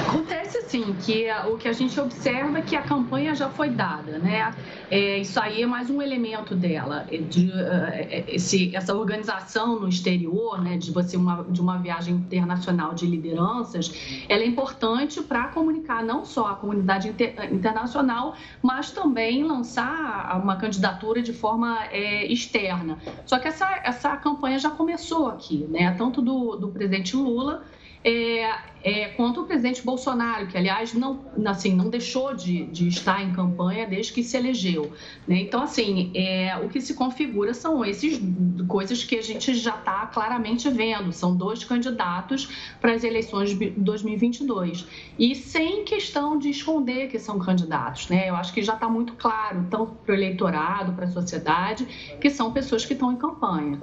Acontece 0.09 0.63
sim, 0.69 0.95
que 1.05 1.27
o 1.51 1.57
que 1.57 1.69
a 1.69 1.73
gente 1.73 1.99
observa 2.01 2.59
é 2.59 2.63
que 2.63 2.77
a 2.77 2.83
campanha 2.83 3.35
já 3.35 3.49
foi 3.49 3.69
dada, 3.69 4.19
né? 4.19 4.55
É, 4.89 5.19
isso 5.19 5.41
aí 5.41 5.63
é 5.63 5.67
mais 5.67 5.91
um 5.91 6.01
elemento 6.01 6.55
dela, 6.55 7.07
é 7.11 7.19
de, 7.19 7.49
uh, 7.49 8.25
esse, 8.29 8.75
essa 8.75 8.95
organização 8.95 9.81
no 9.81 9.89
exterior, 9.89 10.63
né, 10.63 10.77
de 10.77 10.93
você 10.93 11.17
uma, 11.17 11.45
de 11.49 11.61
uma 11.61 11.77
viagem 11.79 12.15
internacional 12.15 12.95
de 12.95 13.05
lideranças, 13.05 13.93
ela 14.29 14.43
é 14.43 14.47
importante 14.47 15.21
para 15.21 15.49
comunicar 15.49 16.05
não 16.05 16.25
só 16.25 16.47
a 16.47 16.55
comunidade 16.55 17.09
inter, 17.09 17.35
internacional, 17.53 18.37
mas 18.63 18.93
também 18.93 19.43
lançar 19.43 20.41
uma 20.41 20.55
candidatura 20.55 21.21
de 21.21 21.33
forma 21.33 21.85
é, 21.91 22.25
externa. 22.33 22.99
Só 23.25 23.41
que 23.41 23.49
essa, 23.49 23.81
essa 23.83 24.17
campanha 24.17 24.59
já 24.59 24.71
começou 24.71 25.27
aqui, 25.27 25.67
né? 25.69 25.93
Tanto 25.99 26.23
do, 26.23 26.55
do 26.57 26.69
presidente 26.69 27.17
Lula 27.17 27.65
é, 28.09 28.55
é, 28.85 29.09
quanto 29.17 29.41
o 29.41 29.45
presidente 29.47 29.83
Bolsonaro, 29.83 30.47
que, 30.47 30.57
aliás, 30.57 30.95
não, 30.95 31.25
assim, 31.45 31.75
não 31.75 31.91
deixou 31.91 32.37
de, 32.37 32.67
de 32.67 32.87
estar 32.87 33.21
em 33.21 33.33
campanha 33.33 33.85
desde 33.85 34.13
que 34.13 34.23
se 34.23 34.37
elegeu. 34.37 34.93
Né? 35.27 35.41
Então, 35.41 35.61
assim, 35.61 36.13
é, 36.15 36.57
o 36.59 36.69
que 36.69 36.81
se 36.81 36.95
configura 36.95 37.53
são 37.53 37.85
essas 37.85 38.21
coisas 38.69 39.03
que 39.03 39.17
a 39.17 39.23
gente 39.23 39.55
já 39.55 39.75
está 39.75 40.07
claramente 40.07 40.71
vendo. 40.71 41.13
São 41.13 41.37
dois 41.37 41.65
candidatos 41.65 42.49
para 42.81 42.93
as 42.93 43.03
eleições 43.03 43.59
de 43.59 43.71
2022. 43.71 44.87
E 45.19 45.35
sem 45.35 45.85
questão 45.85 46.39
de 46.39 46.49
esconder 46.49 47.09
que 47.09 47.19
são 47.19 47.41
candidatos. 47.41 48.09
Né? 48.09 48.31
Eu 48.31 48.37
acho 48.37 48.53
que 48.53 48.63
já 48.63 48.75
está 48.75 48.89
muito 48.89 49.15
claro, 49.15 49.67
tanto 49.69 49.95
para 50.05 50.13
o 50.13 50.15
eleitorado, 50.15 50.93
para 50.93 51.07
a 51.07 51.11
sociedade, 51.11 51.85
que 52.21 52.31
são 52.31 52.53
pessoas 52.53 52.85
que 52.85 52.93
estão 52.93 53.11
em 53.11 53.17
campanha. 53.17 53.81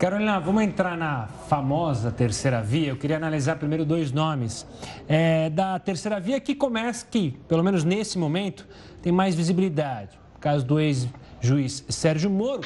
Carolina, 0.00 0.40
vamos 0.40 0.62
entrar 0.62 0.96
na 0.96 1.26
famosa 1.26 2.10
terceira 2.10 2.62
via. 2.62 2.88
Eu 2.88 2.96
queria 2.96 3.18
analisar 3.18 3.56
primeiro 3.56 3.84
dois 3.84 4.10
nomes 4.10 4.66
é, 5.06 5.50
da 5.50 5.78
terceira 5.78 6.18
via 6.18 6.40
que 6.40 6.54
começa, 6.54 7.04
que 7.04 7.32
pelo 7.46 7.62
menos 7.62 7.84
nesse 7.84 8.18
momento 8.18 8.66
tem 9.02 9.12
mais 9.12 9.34
visibilidade. 9.34 10.18
Caso 10.40 10.64
do 10.64 10.80
ex-juiz 10.80 11.84
Sérgio 11.90 12.30
Moro 12.30 12.62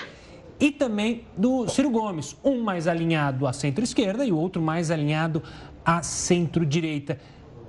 e 0.61 0.71
também 0.71 1.25
do 1.37 1.67
Ciro 1.67 1.91
Gomes, 1.91 2.37
um 2.45 2.63
mais 2.63 2.87
alinhado 2.87 3.49
à 3.49 3.53
centro-esquerda 3.53 4.25
e 4.25 4.31
o 4.31 4.37
outro 4.37 4.63
mais 4.63 4.93
alinhado 4.93 5.43
à 5.85 6.05
centro-direita. 6.05 7.19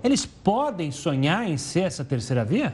Eles 0.04 0.28
podem 0.28 0.92
sonhar 0.92 1.50
em 1.50 1.58
ser 1.58 1.86
essa 1.86 2.06
terceira 2.06 2.46
via? 2.46 2.72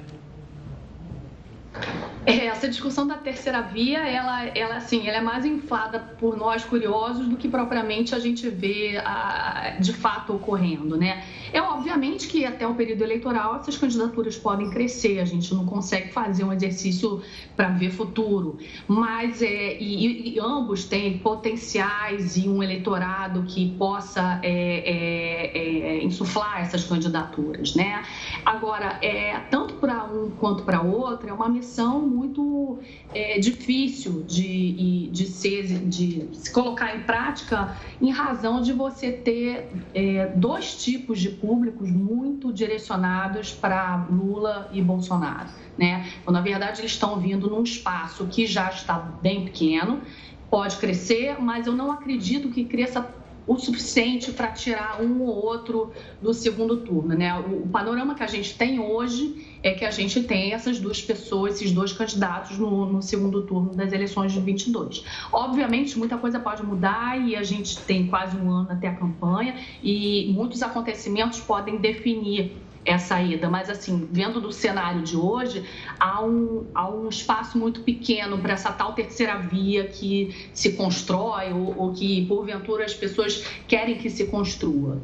É, 2.24 2.46
essa 2.46 2.68
discussão 2.68 3.08
da 3.08 3.16
terceira 3.16 3.62
via, 3.62 4.08
ela, 4.08 4.46
ela, 4.50 4.76
assim, 4.76 5.08
ela 5.08 5.18
é 5.18 5.22
mais 5.22 5.44
inflada 5.44 6.00
por 6.20 6.38
nós 6.38 6.64
curiosos 6.64 7.28
do 7.28 7.36
que 7.36 7.50
propriamente 7.50 8.14
a 8.14 8.20
gente 8.20 8.48
vê 8.48 9.02
a, 9.04 9.78
de 9.80 9.92
fato 9.92 10.36
ocorrendo, 10.36 10.96
né? 10.96 11.24
É 11.52 11.60
obviamente 11.60 12.28
que 12.28 12.46
até 12.46 12.66
o 12.68 12.76
período 12.76 13.02
eleitoral 13.02 13.56
essas 13.56 13.76
candidaturas 13.76 14.38
podem 14.38 14.70
crescer, 14.70 15.20
a 15.20 15.26
gente 15.26 15.54
não 15.54 15.66
consegue 15.66 16.14
fazer 16.14 16.44
um 16.44 16.54
exercício 16.54 17.24
para 17.56 17.70
ver 17.70 17.90
futuro, 17.90 18.60
mas 18.88 19.42
é, 19.42 19.78
e, 19.80 20.36
e, 20.36 20.40
ambos 20.40 20.86
têm 20.86 21.18
potenciais 21.18 22.38
e 22.38 22.48
um 22.48 22.62
eleitorado 22.62 23.44
que 23.44 23.72
possa 23.78 24.40
é, 24.44 24.52
é, 24.52 25.98
é 25.98 26.04
insuflar 26.04 26.62
essas 26.62 26.84
candidaturas, 26.84 27.74
né? 27.76 28.04
Agora, 28.46 29.00
é, 29.02 29.40
tanto 29.50 29.74
para 29.76 30.04
um 30.04 30.30
quanto 30.40 30.64
para 30.64 30.82
outro, 30.82 31.28
é 31.28 31.34
uma 31.34 31.50
missão 31.50 32.11
muito 32.12 32.80
é, 33.14 33.40
difícil 33.40 34.24
de, 34.24 35.08
de, 35.12 35.26
ser, 35.26 35.68
de 35.88 36.28
se 36.34 36.52
colocar 36.52 36.96
em 36.96 37.02
prática 37.02 37.78
em 38.02 38.12
razão 38.12 38.62
de 38.62 38.74
você 38.74 39.12
ter 39.12 39.70
é, 39.94 40.28
dois 40.36 40.84
tipos 40.84 41.20
de 41.20 41.30
públicos 41.30 41.90
muito 41.90 42.52
direcionados 42.52 43.52
para 43.52 44.08
Lula 44.12 44.70
e 44.74 44.82
Bolsonaro. 44.82 45.50
Né? 45.78 46.12
Então, 46.22 46.34
na 46.34 46.42
verdade, 46.42 46.82
eles 46.82 46.92
estão 46.92 47.20
vindo 47.20 47.50
num 47.50 47.64
espaço 47.64 48.28
que 48.28 48.46
já 48.46 48.70
está 48.70 48.98
bem 49.00 49.46
pequeno, 49.46 50.02
pode 50.50 50.78
crescer, 50.78 51.42
mas 51.42 51.66
eu 51.66 51.74
não 51.74 51.92
acredito 51.92 52.50
que 52.50 52.66
cresça 52.66 53.10
o 53.48 53.58
suficiente 53.58 54.32
para 54.32 54.50
tirar 54.50 55.02
um 55.02 55.22
ou 55.22 55.44
outro 55.44 55.92
do 56.22 56.34
segundo 56.34 56.78
turno. 56.78 57.16
Né? 57.16 57.34
O, 57.40 57.64
o, 57.64 57.68
panorama 57.68 58.16
que 58.16 58.24
a 58.24 58.28
gente 58.28 58.56
tem 58.58 58.80
hoje 58.80 59.51
é 59.64 59.72
que 59.74 59.86
a 59.86 59.92
gente 59.92 60.24
tem 60.24 60.54
essas 60.54 60.80
duas 60.80 61.02
pessoas, 61.02 61.56
esses 61.56 61.72
dois 61.72 61.94
candidatos 61.94 62.58
no, 62.58 62.86
no 62.86 63.02
segundo 63.02 63.44
turno 63.44 63.76
das 63.76 63.94
eleições 63.94 64.32
de 64.32 64.40
22. 64.40 65.04
Obviamente, 65.32 65.98
muita 65.98 66.18
coisa 66.18 66.40
pode 66.40 66.64
mudar 66.64 67.20
e 67.20 67.36
a 67.36 67.44
gente 67.44 67.78
tem 67.80 68.08
quase 68.08 68.36
um 68.38 68.50
ano 68.50 68.72
até 68.72 68.88
a 68.88 68.96
campanha 68.96 69.56
e 69.84 70.32
muitos 70.34 70.62
acontecimentos 70.64 71.40
podem 71.40 71.78
definir 71.78 72.58
essa 72.84 73.22
ida, 73.22 73.50
mas 73.50 73.70
assim, 73.70 74.08
vendo 74.12 74.42
do 74.42 74.52
cenário 74.52 75.04
de 75.04 75.16
hoje, 75.16 75.64
há 76.00 76.24
um, 76.24 76.66
há 76.74 76.90
um 76.90 77.08
espaço 77.10 77.58
muito 77.58 77.82
pequeno 77.82 78.40
para 78.40 78.54
essa 78.54 78.72
tal 78.72 78.94
terceira 78.94 79.38
via 79.38 79.86
que 79.86 80.50
se 80.54 80.74
constrói 80.74 81.54
ou, 81.54 81.78
ou 81.78 81.94
que, 81.94 82.26
porventura, 82.26 82.84
as 82.84 82.94
pessoas 82.94 83.46
querem 83.68 83.98
que 83.98 84.10
se 84.10 84.26
construa. 84.26 85.00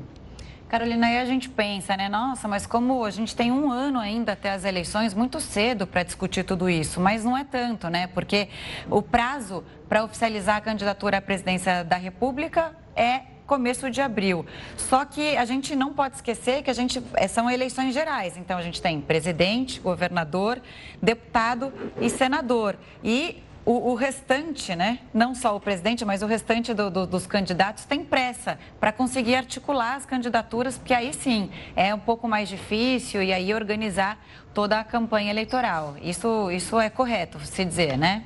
Carolina, 0.70 1.08
aí 1.08 1.18
a 1.18 1.26
gente 1.26 1.48
pensa, 1.48 1.96
né? 1.96 2.10
Nossa, 2.10 2.46
mas 2.46 2.68
como 2.68 3.06
a 3.06 3.10
gente 3.10 3.34
tem 3.34 3.52
um 3.52 3.72
ano 3.72 4.00
ainda 4.00 4.34
até 4.34 4.52
as 4.52 4.66
eleições, 4.66 5.14
muito 5.14 5.40
cedo 5.40 5.88
para 5.88 6.04
discutir 6.04 6.44
tudo 6.44 6.70
isso, 6.70 7.00
mas 7.00 7.24
não 7.24 7.38
é 7.38 7.46
tanto, 7.46 7.90
né? 7.90 8.08
Porque 8.08 8.50
o 8.90 9.02
prazo 9.02 9.64
para 9.88 10.04
oficializar 10.04 10.58
a 10.58 10.62
candidatura 10.62 11.20
à 11.20 11.22
presidência 11.22 11.86
da 11.86 11.96
República 11.96 12.76
é 12.98 13.22
começo 13.46 13.90
de 13.90 14.02
abril. 14.02 14.46
Só 14.76 15.06
que 15.06 15.38
a 15.38 15.46
gente 15.46 15.74
não 15.74 15.94
pode 15.94 16.16
esquecer 16.16 16.62
que 16.62 16.70
a 16.70 16.74
gente 16.74 17.02
é, 17.14 17.30
são 17.30 17.50
eleições 17.50 17.94
gerais. 17.94 18.36
Então 18.36 18.58
a 18.58 18.62
gente 18.62 18.82
tem 18.82 19.00
presidente, 19.00 19.80
governador, 19.80 20.62
deputado 21.02 21.74
e 22.02 22.10
senador. 22.10 22.76
E 23.02 23.42
o, 23.68 23.92
o, 23.92 23.96
restante, 23.96 24.74
né? 24.74 25.00
Não 25.14 25.36
só 25.36 25.54
o 25.54 25.60
presidente, 25.60 26.06
mas 26.06 26.22
o 26.22 26.26
restante 26.26 26.74
do, 26.74 26.90
do, 26.90 27.06
dos 27.06 27.28
candidatos 27.28 27.84
tem 27.84 28.02
pressa 28.02 28.58
para 28.80 28.94
conseguir 28.94 29.36
articular 29.36 29.96
as 29.96 30.06
candidaturas, 30.06 30.78
porque 30.78 30.94
aí 30.94 31.14
sim 31.14 31.52
é 31.76 31.94
um 31.94 32.00
pouco 32.00 32.30
mais 32.30 32.48
difícil 32.48 33.22
e 33.22 33.34
aí 33.34 33.54
organizar 33.54 34.24
toda 34.54 34.80
a 34.80 34.86
campanha 34.86 35.32
eleitoral. 35.32 35.98
Isso, 36.02 36.50
isso 36.50 36.80
é 36.80 36.90
correto 36.90 37.42
se 37.42 37.66
dizer, 37.66 37.98
né? 37.98 38.24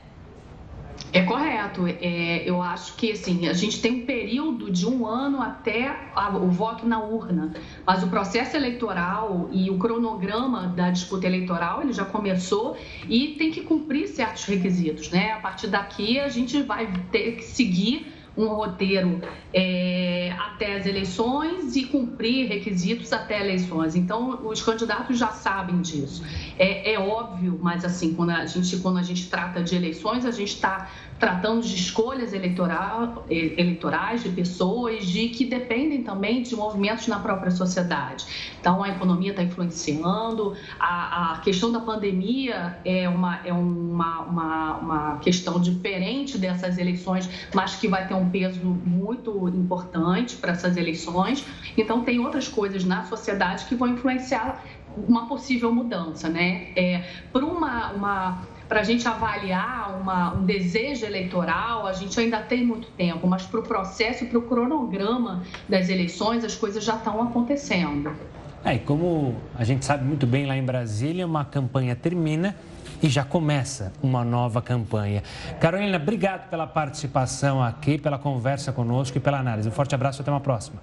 É 1.14 1.24
correto. 1.24 1.86
É, 1.88 2.50
eu 2.50 2.62
acho 2.62 2.96
que 2.96 3.12
assim, 3.12 3.48
a 3.48 3.54
gente 3.54 3.82
tem 3.82 4.04
um 4.04 4.06
período 4.06 4.72
de 4.72 4.88
um 4.88 5.06
ano 5.06 5.42
até 5.42 6.10
a, 6.16 6.30
o 6.30 6.48
voto 6.50 6.88
na 6.88 7.02
urna, 7.02 7.52
mas 7.86 8.02
o 8.02 8.08
processo 8.08 8.56
eleitoral 8.56 9.50
e 9.52 9.70
o 9.70 9.78
cronograma 9.78 10.68
da 10.68 10.90
disputa 10.90 11.28
eleitoral 11.28 11.82
ele 11.82 11.92
já 11.92 12.06
começou 12.06 12.78
e 13.10 13.30
tem 13.38 13.52
que 13.52 13.62
cumprir 13.62 14.08
certos 14.08 14.46
requisitos. 14.46 15.10
Né? 15.10 15.34
A 15.34 15.40
partir 15.40 15.68
daqui 15.68 16.20
a 16.20 16.30
gente 16.30 16.62
vai 16.64 16.92
ter 17.12 17.34
que 17.34 17.44
seguir 17.44 18.21
um 18.36 18.48
roteiro 18.48 19.20
é, 19.54 20.34
até 20.40 20.78
as 20.78 20.86
eleições 20.86 21.76
e 21.76 21.86
cumprir 21.86 22.48
requisitos 22.48 23.12
até 23.12 23.42
eleições. 23.42 23.96
Então, 23.96 24.48
os 24.48 24.62
candidatos 24.62 25.18
já 25.18 25.28
sabem 25.28 25.82
disso. 25.82 26.24
É, 26.58 26.94
é 26.94 27.00
óbvio, 27.00 27.60
mas 27.62 27.84
assim, 27.84 28.14
quando 28.14 28.30
a 28.30 28.46
gente, 28.46 28.78
quando 28.78 28.98
a 28.98 29.04
gente 29.04 29.30
trata 29.30 29.62
de 29.62 29.76
eleições, 29.76 30.26
a 30.26 30.32
gente 30.32 30.56
está 30.56 30.90
tratando 31.22 31.62
de 31.62 31.76
escolhas 31.76 32.34
eleitorais 32.34 34.24
de 34.24 34.30
pessoas, 34.30 35.06
de 35.06 35.30
que 35.30 35.46
dependem 35.46 36.02
também 36.02 36.42
de 36.42 36.56
movimentos 36.56 37.06
na 37.06 37.20
própria 37.20 37.52
sociedade. 37.52 38.26
Então, 38.60 38.84
a 38.84 38.90
economia 38.90 39.30
está 39.30 39.44
influenciando, 39.44 40.56
a, 40.80 41.34
a, 41.34 41.38
questão 41.38 41.72
da 41.72 41.80
pandemia 41.80 42.80
é, 42.84 43.08
uma, 43.08 43.40
é 43.46 43.54
uma, 43.54 44.22
uma, 44.22 44.78
uma 44.78 45.18
questão 45.18 45.62
diferente 45.62 46.40
dessas 46.40 46.80
eleições, 46.80 47.30
mas 47.54 47.76
que 47.76 47.88
vai 47.88 48.08
ter 48.08 48.16
um 48.16 48.32
peso 48.32 48.60
muito 48.60 49.48
importante 49.50 50.38
para 50.38 50.54
essas 50.54 50.76
eleições. 50.76 51.46
Então, 51.78 52.04
tem 52.04 52.20
outras 52.20 52.48
coisas 52.48 52.84
na 52.84 53.06
sociedade 53.06 53.66
que 53.66 53.76
vão 53.76 53.90
influenciar 53.90 54.64
uma 55.08 55.28
possível 55.28 55.72
mudança, 55.74 56.28
né? 56.28 56.70
É, 56.76 57.04
para 57.32 57.46
uma, 57.46 57.92
uma 57.92 58.42
para 58.72 58.80
a 58.80 58.84
gente 58.84 59.06
avaliar 59.06 60.00
uma, 60.00 60.34
um 60.34 60.46
desejo 60.46 61.06
eleitoral, 61.06 61.86
a 61.86 61.92
gente 61.92 62.18
ainda 62.18 62.40
tem 62.40 62.66
muito 62.66 62.88
tempo, 62.92 63.28
mas 63.28 63.44
para 63.44 63.60
o 63.60 63.64
processo 63.64 64.26
para 64.28 64.38
o 64.38 64.44
cronograma 64.44 65.44
das 65.68 65.90
eleições, 65.90 66.46
as 66.46 66.56
coisas 66.56 66.82
já 66.82 66.96
estão 66.96 67.22
acontecendo. 67.22 68.16
É, 68.64 68.76
e 68.76 68.80
como 68.80 69.36
a 69.56 69.66
gente 69.66 69.84
sabe 69.84 70.06
muito 70.06 70.26
bem 70.26 70.46
lá 70.46 70.56
em 70.56 70.64
Brasília, 70.64 71.28
uma 71.28 71.44
campanha 71.44 71.98
termina 71.98 72.56
e 73.04 73.10
já 73.10 73.26
começa 73.26 73.92
uma 74.02 74.24
nova 74.24 74.62
campanha. 74.62 75.22
Carolina, 75.60 75.98
obrigado 75.98 76.50
pela 76.50 76.66
participação 76.66 77.62
aqui, 77.62 77.98
pela 77.98 78.18
conversa 78.18 78.72
conosco 78.72 79.18
e 79.18 79.20
pela 79.20 79.38
análise. 79.38 79.68
Um 79.68 79.74
forte 79.74 79.94
abraço 79.94 80.22
e 80.22 80.24
até 80.24 80.32
uma 80.32 80.40
próxima. 80.40 80.82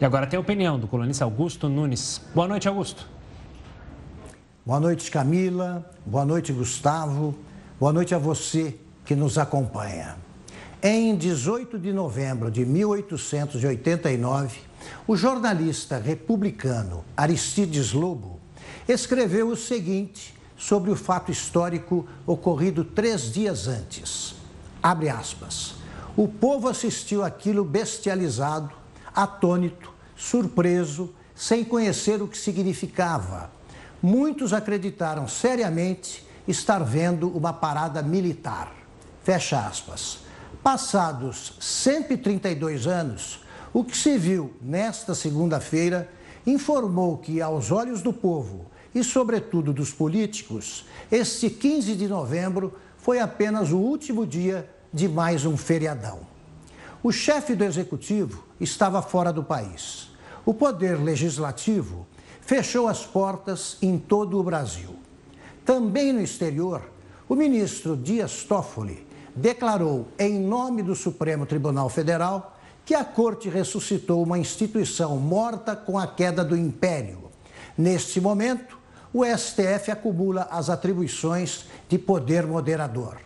E 0.00 0.04
agora 0.04 0.26
tem 0.26 0.38
a 0.38 0.40
opinião 0.40 0.78
do 0.78 0.88
colunista 0.88 1.26
Augusto 1.26 1.68
Nunes. 1.68 2.26
Boa 2.34 2.48
noite, 2.48 2.66
Augusto. 2.66 3.13
Boa 4.66 4.80
noite, 4.80 5.10
Camila. 5.10 5.84
Boa 6.06 6.24
noite, 6.24 6.50
Gustavo. 6.50 7.34
Boa 7.78 7.92
noite 7.92 8.14
a 8.14 8.18
você 8.18 8.74
que 9.04 9.14
nos 9.14 9.36
acompanha. 9.36 10.16
Em 10.82 11.14
18 11.14 11.78
de 11.78 11.92
novembro 11.92 12.50
de 12.50 12.64
1889, 12.64 14.56
o 15.06 15.18
jornalista 15.18 15.98
republicano 15.98 17.04
Aristides 17.14 17.92
Lobo 17.92 18.40
escreveu 18.88 19.48
o 19.48 19.56
seguinte 19.56 20.34
sobre 20.56 20.90
o 20.90 20.96
fato 20.96 21.30
histórico 21.30 22.08
ocorrido 22.26 22.84
três 22.84 23.30
dias 23.30 23.68
antes. 23.68 24.34
Abre 24.82 25.10
aspas. 25.10 25.74
O 26.16 26.26
povo 26.26 26.70
assistiu 26.70 27.22
aquilo 27.22 27.66
bestializado, 27.66 28.70
atônito, 29.14 29.92
surpreso, 30.16 31.14
sem 31.34 31.62
conhecer 31.62 32.22
o 32.22 32.28
que 32.28 32.38
significava 32.38 33.52
muitos 34.04 34.52
acreditaram 34.52 35.26
seriamente 35.26 36.22
estar 36.46 36.84
vendo 36.84 37.26
uma 37.34 37.54
parada 37.54 38.02
militar. 38.02 38.70
Fecha 39.22 39.66
aspas. 39.66 40.18
Passados 40.62 41.54
132 41.58 42.86
anos, 42.86 43.42
o 43.72 43.82
que 43.82 43.96
se 43.96 44.18
viu 44.18 44.52
nesta 44.60 45.14
segunda-feira 45.14 46.06
informou 46.46 47.16
que, 47.16 47.40
aos 47.40 47.70
olhos 47.70 48.02
do 48.02 48.12
povo 48.12 48.70
e, 48.94 49.02
sobretudo, 49.02 49.72
dos 49.72 49.90
políticos, 49.90 50.84
este 51.10 51.48
15 51.48 51.94
de 51.94 52.06
novembro 52.06 52.74
foi 52.98 53.20
apenas 53.20 53.72
o 53.72 53.78
último 53.78 54.26
dia 54.26 54.68
de 54.92 55.08
mais 55.08 55.46
um 55.46 55.56
feriadão. 55.56 56.20
O 57.02 57.10
chefe 57.10 57.54
do 57.54 57.64
executivo 57.64 58.44
estava 58.60 59.00
fora 59.00 59.32
do 59.32 59.42
país. 59.42 60.10
O 60.44 60.52
poder 60.52 61.02
legislativo 61.02 62.06
fechou 62.46 62.88
as 62.88 63.04
portas 63.04 63.78
em 63.80 63.98
todo 63.98 64.38
o 64.38 64.42
Brasil. 64.42 64.96
Também 65.64 66.12
no 66.12 66.20
exterior, 66.20 66.82
o 67.28 67.34
ministro 67.34 67.96
Dias 67.96 68.44
Toffoli 68.44 69.06
declarou, 69.34 70.08
em 70.18 70.38
nome 70.38 70.82
do 70.82 70.94
Supremo 70.94 71.46
Tribunal 71.46 71.88
Federal, 71.88 72.56
que 72.84 72.94
a 72.94 73.02
Corte 73.02 73.48
ressuscitou 73.48 74.22
uma 74.22 74.38
instituição 74.38 75.16
morta 75.16 75.74
com 75.74 75.98
a 75.98 76.06
queda 76.06 76.44
do 76.44 76.56
império. 76.56 77.30
Neste 77.76 78.20
momento, 78.20 78.78
o 79.12 79.24
STF 79.24 79.90
acumula 79.90 80.46
as 80.50 80.68
atribuições 80.68 81.64
de 81.88 81.98
poder 81.98 82.46
moderador. 82.46 83.16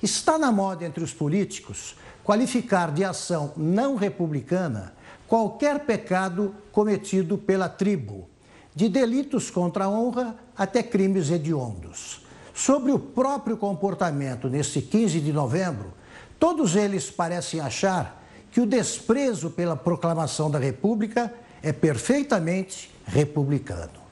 Está 0.00 0.38
na 0.38 0.52
moda 0.52 0.84
entre 0.84 1.02
os 1.02 1.12
políticos 1.12 1.96
qualificar 2.22 2.92
de 2.92 3.02
ação 3.02 3.52
não 3.56 3.96
republicana 3.96 4.94
qualquer 5.26 5.80
pecado 5.80 6.54
cometido 6.70 7.36
pela 7.36 7.68
tribo, 7.68 8.28
de 8.74 8.88
delitos 8.88 9.50
contra 9.50 9.84
a 9.84 9.88
honra 9.88 10.36
até 10.56 10.82
crimes 10.82 11.30
hediondos. 11.30 12.22
Sobre 12.54 12.92
o 12.92 12.98
próprio 12.98 13.56
comportamento 13.56 14.48
nesse 14.48 14.82
15 14.82 15.20
de 15.20 15.32
novembro, 15.32 15.92
todos 16.38 16.76
eles 16.76 17.10
parecem 17.10 17.60
achar 17.60 18.22
que 18.50 18.60
o 18.60 18.66
desprezo 18.66 19.50
pela 19.50 19.76
proclamação 19.76 20.50
da 20.50 20.58
República 20.58 21.32
é 21.62 21.72
perfeitamente 21.72 22.90
republicano. 23.06 24.02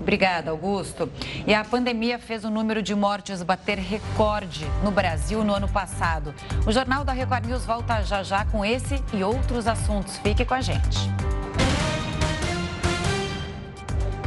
Obrigada, 0.00 0.50
Augusto. 0.50 1.10
E 1.46 1.54
a 1.54 1.64
pandemia 1.64 2.18
fez 2.18 2.44
o 2.44 2.50
número 2.50 2.82
de 2.82 2.94
mortes 2.94 3.42
bater 3.42 3.78
recorde 3.78 4.66
no 4.82 4.90
Brasil 4.90 5.44
no 5.44 5.54
ano 5.54 5.68
passado. 5.68 6.34
O 6.66 6.72
Jornal 6.72 7.04
da 7.04 7.12
Record 7.12 7.46
News 7.46 7.64
volta 7.64 8.02
já 8.02 8.22
já 8.22 8.44
com 8.44 8.64
esse 8.64 9.02
e 9.12 9.22
outros 9.22 9.66
assuntos. 9.66 10.18
Fique 10.18 10.44
com 10.44 10.54
a 10.54 10.60
gente. 10.60 10.98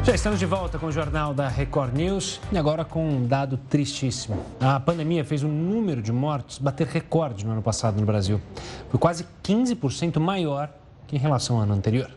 Já 0.05 0.13
estamos 0.13 0.37
de 0.37 0.45
volta 0.45 0.77
com 0.77 0.85
o 0.85 0.91
Jornal 0.91 1.33
da 1.33 1.47
Record 1.47 1.95
News 1.95 2.39
e 2.51 2.57
agora 2.59 2.85
com 2.85 3.09
um 3.09 3.25
dado 3.25 3.57
tristíssimo. 3.57 4.45
A 4.59 4.79
pandemia 4.79 5.25
fez 5.25 5.41
o 5.41 5.47
número 5.47 5.99
de 5.99 6.11
mortos 6.11 6.59
bater 6.59 6.85
recorde 6.85 7.43
no 7.43 7.53
ano 7.53 7.63
passado 7.63 7.99
no 7.99 8.05
Brasil. 8.05 8.39
Foi 8.91 8.99
quase 8.99 9.25
15% 9.43 10.19
maior 10.19 10.71
que 11.07 11.15
em 11.15 11.19
relação 11.19 11.55
ao 11.55 11.63
ano 11.63 11.73
anterior. 11.73 12.11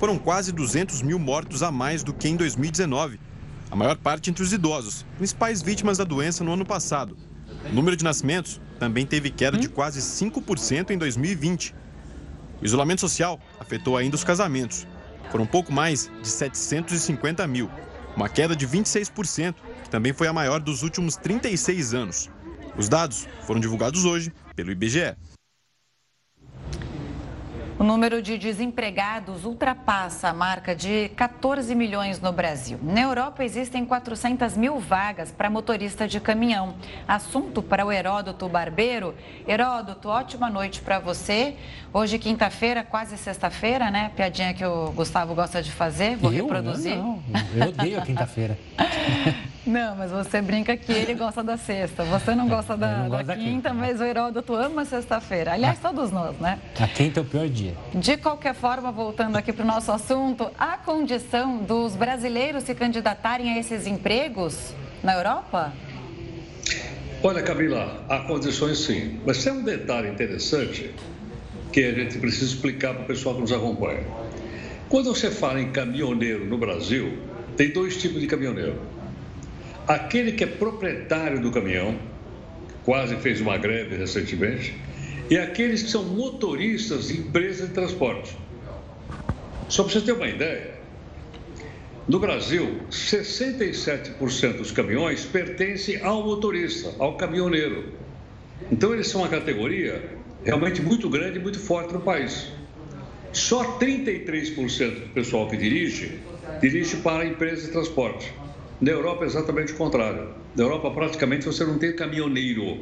Foram 0.00 0.18
quase 0.18 0.52
200 0.52 1.02
mil 1.02 1.18
mortos 1.18 1.62
a 1.62 1.70
mais 1.70 2.02
do 2.02 2.14
que 2.14 2.28
em 2.28 2.34
2019. 2.34 3.20
A 3.70 3.76
maior 3.76 3.98
parte 3.98 4.30
entre 4.30 4.42
os 4.42 4.50
idosos, 4.50 5.04
principais 5.18 5.60
vítimas 5.60 5.98
da 5.98 6.04
doença 6.04 6.42
no 6.42 6.54
ano 6.54 6.64
passado. 6.64 7.14
O 7.70 7.74
número 7.74 7.94
de 7.94 8.04
nascimentos 8.04 8.58
também 8.78 9.04
teve 9.04 9.30
queda 9.30 9.58
de 9.58 9.68
quase 9.68 10.00
5% 10.00 10.92
em 10.92 10.96
2020. 10.96 11.74
O 12.62 12.64
isolamento 12.64 13.02
social 13.02 13.38
afetou 13.60 13.98
ainda 13.98 14.16
os 14.16 14.24
casamentos 14.24 14.86
foram 15.30 15.46
pouco 15.46 15.72
mais 15.72 16.10
de 16.22 16.28
750 16.28 17.46
mil, 17.46 17.70
uma 18.16 18.28
queda 18.28 18.54
de 18.54 18.66
26%, 18.66 19.54
que 19.82 19.90
também 19.90 20.12
foi 20.12 20.26
a 20.26 20.32
maior 20.32 20.60
dos 20.60 20.82
últimos 20.82 21.16
36 21.16 21.94
anos. 21.94 22.30
Os 22.76 22.88
dados 22.88 23.26
foram 23.46 23.60
divulgados 23.60 24.04
hoje 24.04 24.32
pelo 24.54 24.70
IBGE. 24.70 25.16
O 27.76 27.82
número 27.82 28.22
de 28.22 28.38
desempregados 28.38 29.44
ultrapassa 29.44 30.28
a 30.28 30.32
marca 30.32 30.76
de 30.76 31.08
14 31.16 31.74
milhões 31.74 32.20
no 32.20 32.32
Brasil. 32.32 32.78
Na 32.80 33.00
Europa 33.00 33.42
existem 33.42 33.84
400 33.84 34.56
mil 34.56 34.78
vagas 34.78 35.32
para 35.32 35.50
motorista 35.50 36.06
de 36.06 36.20
caminhão. 36.20 36.76
Assunto 37.06 37.60
para 37.60 37.84
o 37.84 37.90
Heródoto 37.90 38.48
Barbeiro. 38.48 39.12
Heródoto, 39.46 40.08
ótima 40.08 40.48
noite 40.48 40.80
para 40.82 41.00
você. 41.00 41.56
Hoje, 41.92 42.16
quinta-feira, 42.16 42.84
quase 42.84 43.18
sexta-feira, 43.18 43.90
né? 43.90 44.12
Piadinha 44.14 44.54
que 44.54 44.64
o 44.64 44.92
Gustavo 44.92 45.34
gosta 45.34 45.60
de 45.60 45.72
fazer. 45.72 46.16
Vou 46.16 46.32
eu? 46.32 46.44
reproduzir. 46.44 46.96
Não, 46.96 47.22
não. 47.28 47.40
Eu 47.56 47.68
odeio 47.70 47.98
a 47.98 48.02
quinta-feira. 48.02 48.56
Não, 49.66 49.96
mas 49.96 50.10
você 50.10 50.42
brinca 50.42 50.76
que 50.76 50.92
ele 50.92 51.14
gosta 51.14 51.42
da 51.42 51.56
sexta. 51.56 52.04
Você 52.04 52.34
não 52.34 52.48
gosta 52.48 52.76
da, 52.76 52.98
não 52.98 53.24
da, 53.24 53.34
quinta, 53.34 53.72
mas 53.72 53.98
o 53.98 54.04
Heródoto 54.04 54.54
ama 54.54 54.84
sexta-feira. 54.84 55.54
Aliás, 55.54 55.78
ah. 55.82 55.88
todos 55.88 56.10
nós, 56.10 56.38
né? 56.38 56.58
A 56.78 56.86
quinta 56.86 57.20
é 57.20 57.22
o 57.22 57.24
pior 57.24 57.48
dia. 57.48 57.74
De 57.94 58.16
qualquer 58.18 58.54
forma, 58.54 58.92
voltando 58.92 59.36
aqui 59.36 59.52
para 59.52 59.64
o 59.64 59.66
nosso 59.66 59.90
assunto, 59.90 60.50
a 60.58 60.76
condição 60.76 61.58
dos 61.58 61.96
brasileiros 61.96 62.64
se 62.64 62.74
candidatarem 62.74 63.54
a 63.54 63.58
esses 63.58 63.86
empregos 63.86 64.74
na 65.02 65.14
Europa? 65.14 65.72
Olha, 67.22 67.42
Camila, 67.42 68.04
há 68.06 68.18
condições 68.20 68.78
sim. 68.78 69.18
Mas 69.24 69.42
tem 69.42 69.54
um 69.54 69.62
detalhe 69.62 70.08
interessante 70.08 70.94
que 71.72 71.82
a 71.82 71.92
gente 71.92 72.18
precisa 72.18 72.52
explicar 72.52 72.92
para 72.92 73.04
o 73.04 73.06
pessoal 73.06 73.34
que 73.36 73.40
nos 73.40 73.52
acompanha. 73.52 74.04
Quando 74.90 75.06
você 75.06 75.30
fala 75.30 75.58
em 75.58 75.72
caminhoneiro 75.72 76.44
no 76.44 76.58
Brasil, 76.58 77.18
tem 77.56 77.70
dois 77.70 77.96
tipos 77.96 78.20
de 78.20 78.26
caminhoneiro 78.26 78.93
Aquele 79.86 80.32
que 80.32 80.44
é 80.44 80.46
proprietário 80.46 81.40
do 81.40 81.50
caminhão, 81.50 81.98
quase 82.84 83.16
fez 83.16 83.40
uma 83.40 83.58
greve 83.58 83.96
recentemente, 83.96 84.74
e 85.28 85.36
aqueles 85.36 85.82
que 85.82 85.90
são 85.90 86.04
motoristas 86.04 87.08
de 87.08 87.18
empresas 87.18 87.68
de 87.68 87.74
transporte. 87.74 88.36
Só 89.68 89.82
para 89.82 89.92
você 89.92 90.00
ter 90.00 90.12
uma 90.12 90.28
ideia, 90.28 90.74
no 92.06 92.18
Brasil, 92.18 92.80
67% 92.90 94.58
dos 94.58 94.70
caminhões 94.70 95.24
pertencem 95.24 96.02
ao 96.02 96.22
motorista, 96.22 96.94
ao 96.98 97.16
caminhoneiro. 97.16 97.92
Então, 98.70 98.92
eles 98.92 99.08
são 99.08 99.22
uma 99.22 99.28
categoria 99.28 100.02
realmente 100.44 100.82
muito 100.82 101.08
grande 101.08 101.38
e 101.38 101.42
muito 101.42 101.58
forte 101.58 101.94
no 101.94 102.00
país. 102.00 102.52
Só 103.32 103.78
33% 103.78 105.00
do 105.00 105.08
pessoal 105.14 105.48
que 105.48 105.56
dirige, 105.56 106.20
dirige 106.60 106.96
para 106.98 107.24
a 107.24 107.26
empresa 107.26 107.66
de 107.66 107.72
transporte. 107.72 108.32
Na 108.84 108.90
Europa 108.90 109.24
é 109.24 109.26
exatamente 109.28 109.72
o 109.72 109.76
contrário. 109.76 110.28
Na 110.54 110.62
Europa, 110.62 110.90
praticamente, 110.90 111.46
você 111.46 111.64
não 111.64 111.78
tem 111.78 111.96
caminhoneiro. 111.96 112.80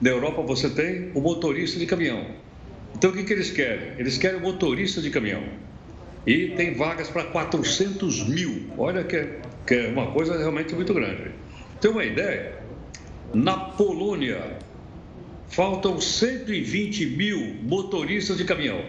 Na 0.00 0.10
Europa, 0.10 0.42
você 0.42 0.68
tem 0.68 1.12
o 1.14 1.20
motorista 1.20 1.78
de 1.78 1.86
caminhão. 1.86 2.26
Então, 2.96 3.10
o 3.10 3.12
que, 3.12 3.22
que 3.22 3.32
eles 3.32 3.52
querem? 3.52 3.92
Eles 3.96 4.18
querem 4.18 4.40
o 4.40 4.42
motorista 4.42 5.00
de 5.00 5.08
caminhão. 5.08 5.44
E 6.26 6.48
tem 6.56 6.74
vagas 6.74 7.08
para 7.10 7.22
400 7.26 8.28
mil. 8.28 8.72
Olha 8.76 9.04
que 9.04 9.14
é, 9.14 9.38
que 9.64 9.74
é 9.74 9.86
uma 9.86 10.10
coisa 10.10 10.36
realmente 10.36 10.74
muito 10.74 10.92
grande. 10.92 11.30
Tem 11.80 11.92
uma 11.92 12.04
ideia? 12.04 12.56
Na 13.32 13.56
Polônia, 13.56 14.58
faltam 15.46 16.00
120 16.00 17.06
mil 17.06 17.54
motoristas 17.62 18.36
de 18.36 18.44
caminhão. 18.44 18.84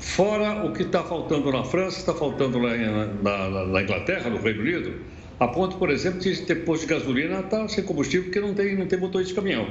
Fora 0.00 0.64
o 0.64 0.72
que 0.72 0.82
está 0.82 1.02
faltando 1.02 1.52
na 1.52 1.62
França, 1.62 1.98
está 1.98 2.14
faltando 2.14 2.58
lá 2.58 2.74
na, 2.74 3.66
na, 3.66 3.82
Inglaterra, 3.82 4.30
no 4.30 4.38
Reino 4.38 4.62
Unido, 4.62 4.94
a 5.38 5.46
ponto, 5.46 5.76
por 5.76 5.90
exemplo, 5.90 6.20
de 6.20 6.42
ter 6.42 6.64
posto 6.64 6.86
de 6.86 6.94
gasolina 6.94 7.40
está 7.40 7.68
sem 7.68 7.84
combustível 7.84 8.24
porque 8.24 8.40
não 8.40 8.54
tem, 8.54 8.76
não 8.76 8.86
tem 8.86 8.98
motorista 8.98 9.34
de 9.34 9.40
caminhão. 9.40 9.68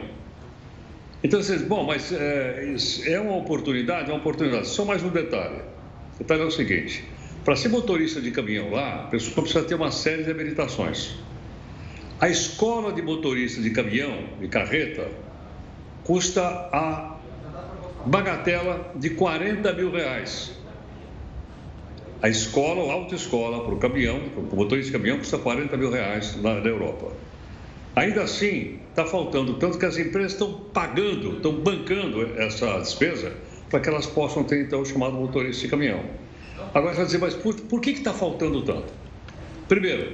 Então, 1.23 1.41
vocês, 1.41 1.61
bom, 1.61 1.83
mas 1.83 2.13
é, 2.13 2.75
é 3.07 3.19
uma 3.19 3.35
oportunidade, 3.35 4.09
é 4.09 4.13
uma 4.13 4.19
oportunidade. 4.19 4.67
Só 4.67 4.85
mais 4.85 5.03
um 5.03 5.09
detalhe. 5.09 5.61
O 6.15 6.19
detalhe 6.19 6.41
é 6.41 6.45
o 6.45 6.51
seguinte: 6.51 7.03
para 7.43 7.55
ser 7.55 7.69
motorista 7.69 8.21
de 8.21 8.31
caminhão 8.31 8.71
lá, 8.71 9.03
a 9.03 9.07
pessoa 9.07 9.43
precisa 9.43 9.63
ter 9.63 9.75
uma 9.75 9.91
série 9.91 10.23
de 10.23 10.31
habilitações. 10.31 11.15
A 12.21 12.29
escola 12.29 12.93
de 12.93 13.01
motorista 13.01 13.61
de 13.61 13.69
caminhão, 13.71 14.25
de 14.39 14.47
carreta, 14.47 15.07
custa 16.03 16.41
a 16.71 17.18
bagatela 18.09 18.91
de 18.95 19.11
40 19.11 19.71
mil 19.73 19.91
reais. 19.91 20.51
A 22.21 22.27
escola 22.27 22.81
ou 22.81 22.91
autoescola 22.91 23.63
para 23.63 23.73
o 23.73 23.77
caminhão, 23.77 24.19
para 24.29 24.41
o 24.41 24.55
motorista 24.55 24.91
de 24.91 24.97
caminhão, 24.97 25.19
custa 25.19 25.37
40 25.37 25.77
mil 25.77 25.91
reais 25.91 26.35
na, 26.41 26.55
na 26.55 26.67
Europa. 26.67 27.13
Ainda 27.95 28.23
assim, 28.23 28.79
está 28.89 29.05
faltando 29.05 29.53
tanto 29.53 29.77
que 29.77 29.85
as 29.85 29.97
empresas 29.97 30.33
estão 30.33 30.53
pagando, 30.73 31.37
estão 31.37 31.53
bancando 31.53 32.23
essa 32.37 32.79
despesa 32.79 33.31
para 33.69 33.79
que 33.79 33.87
elas 33.87 34.07
possam 34.07 34.43
ter, 34.43 34.65
então, 34.65 34.81
o 34.81 34.85
chamado 34.85 35.13
motorista 35.13 35.61
de 35.61 35.67
caminhão. 35.69 36.03
Agora, 36.73 36.93
você 36.93 36.97
vai 36.97 37.05
dizer, 37.05 37.17
mas 37.19 37.33
por, 37.35 37.55
por 37.55 37.79
que 37.79 37.91
está 37.91 38.11
faltando 38.11 38.63
tanto? 38.63 38.91
Primeiro, 39.67 40.13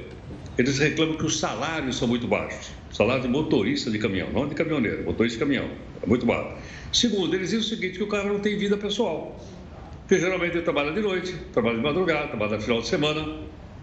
eles 0.58 0.78
reclamam 0.80 1.16
que 1.16 1.26
os 1.26 1.40
salários 1.40 1.98
são 1.98 2.08
muito 2.08 2.28
baixos. 2.28 2.72
Salário 2.92 3.24
de 3.24 3.30
motorista 3.30 3.90
de 3.90 3.98
caminhão, 4.00 4.30
não 4.32 4.48
de 4.48 4.54
caminhoneiro, 4.54 5.04
motorista 5.06 5.38
de 5.38 5.46
caminhão, 5.46 5.70
é 6.06 6.08
muito 6.08 6.26
baixo. 6.26 6.56
Segundo, 6.94 7.34
eles 7.36 7.50
dizem 7.50 7.60
o 7.60 7.64
seguinte, 7.64 7.98
que 7.98 8.04
o 8.04 8.08
cara 8.08 8.26
não 8.26 8.40
tem 8.40 8.58
vida 8.58 8.78
pessoal. 8.78 9.36
Porque 10.02 10.20
geralmente 10.20 10.54
ele 10.54 10.62
trabalha 10.62 10.92
de 10.92 11.02
noite, 11.02 11.34
trabalha 11.52 11.78
de 11.78 11.82
madrugada, 11.82 12.28
trabalha 12.28 12.56
no 12.58 12.62
final 12.62 12.82
de 12.82 12.88
semana, 12.88 13.40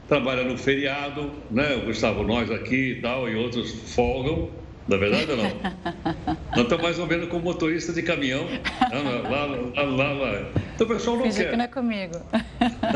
trabalha 0.09 0.45
no 0.45 0.57
feriado, 0.57 1.31
né? 1.51 1.77
O 1.77 1.87
Gustavo, 1.87 2.23
nós 2.23 2.51
aqui 2.51 2.93
e 2.93 3.01
tal, 3.03 3.29
e 3.29 3.35
outros 3.35 3.73
folgam, 3.95 4.49
na 4.87 4.97
é 4.97 4.99
verdade 4.99 5.31
ou 5.31 5.37
não? 5.37 5.45
Nós 6.53 6.65
estamos 6.65 6.83
mais 6.83 6.99
ou 6.99 7.07
menos 7.07 7.29
como 7.29 7.45
motorista 7.45 7.93
de 7.93 8.03
caminhão. 8.03 8.47
Lá, 8.91 9.47
lá, 9.47 9.83
lá, 9.85 10.13
lá. 10.13 10.53
Então 10.75 10.87
o 10.87 10.91
pessoal 10.91 11.17
não 11.17 11.25
Finge 11.25 11.39
quer. 11.39 11.51
que 11.51 11.57
não 11.57 11.65
é 11.65 11.69
comigo. 11.69 12.15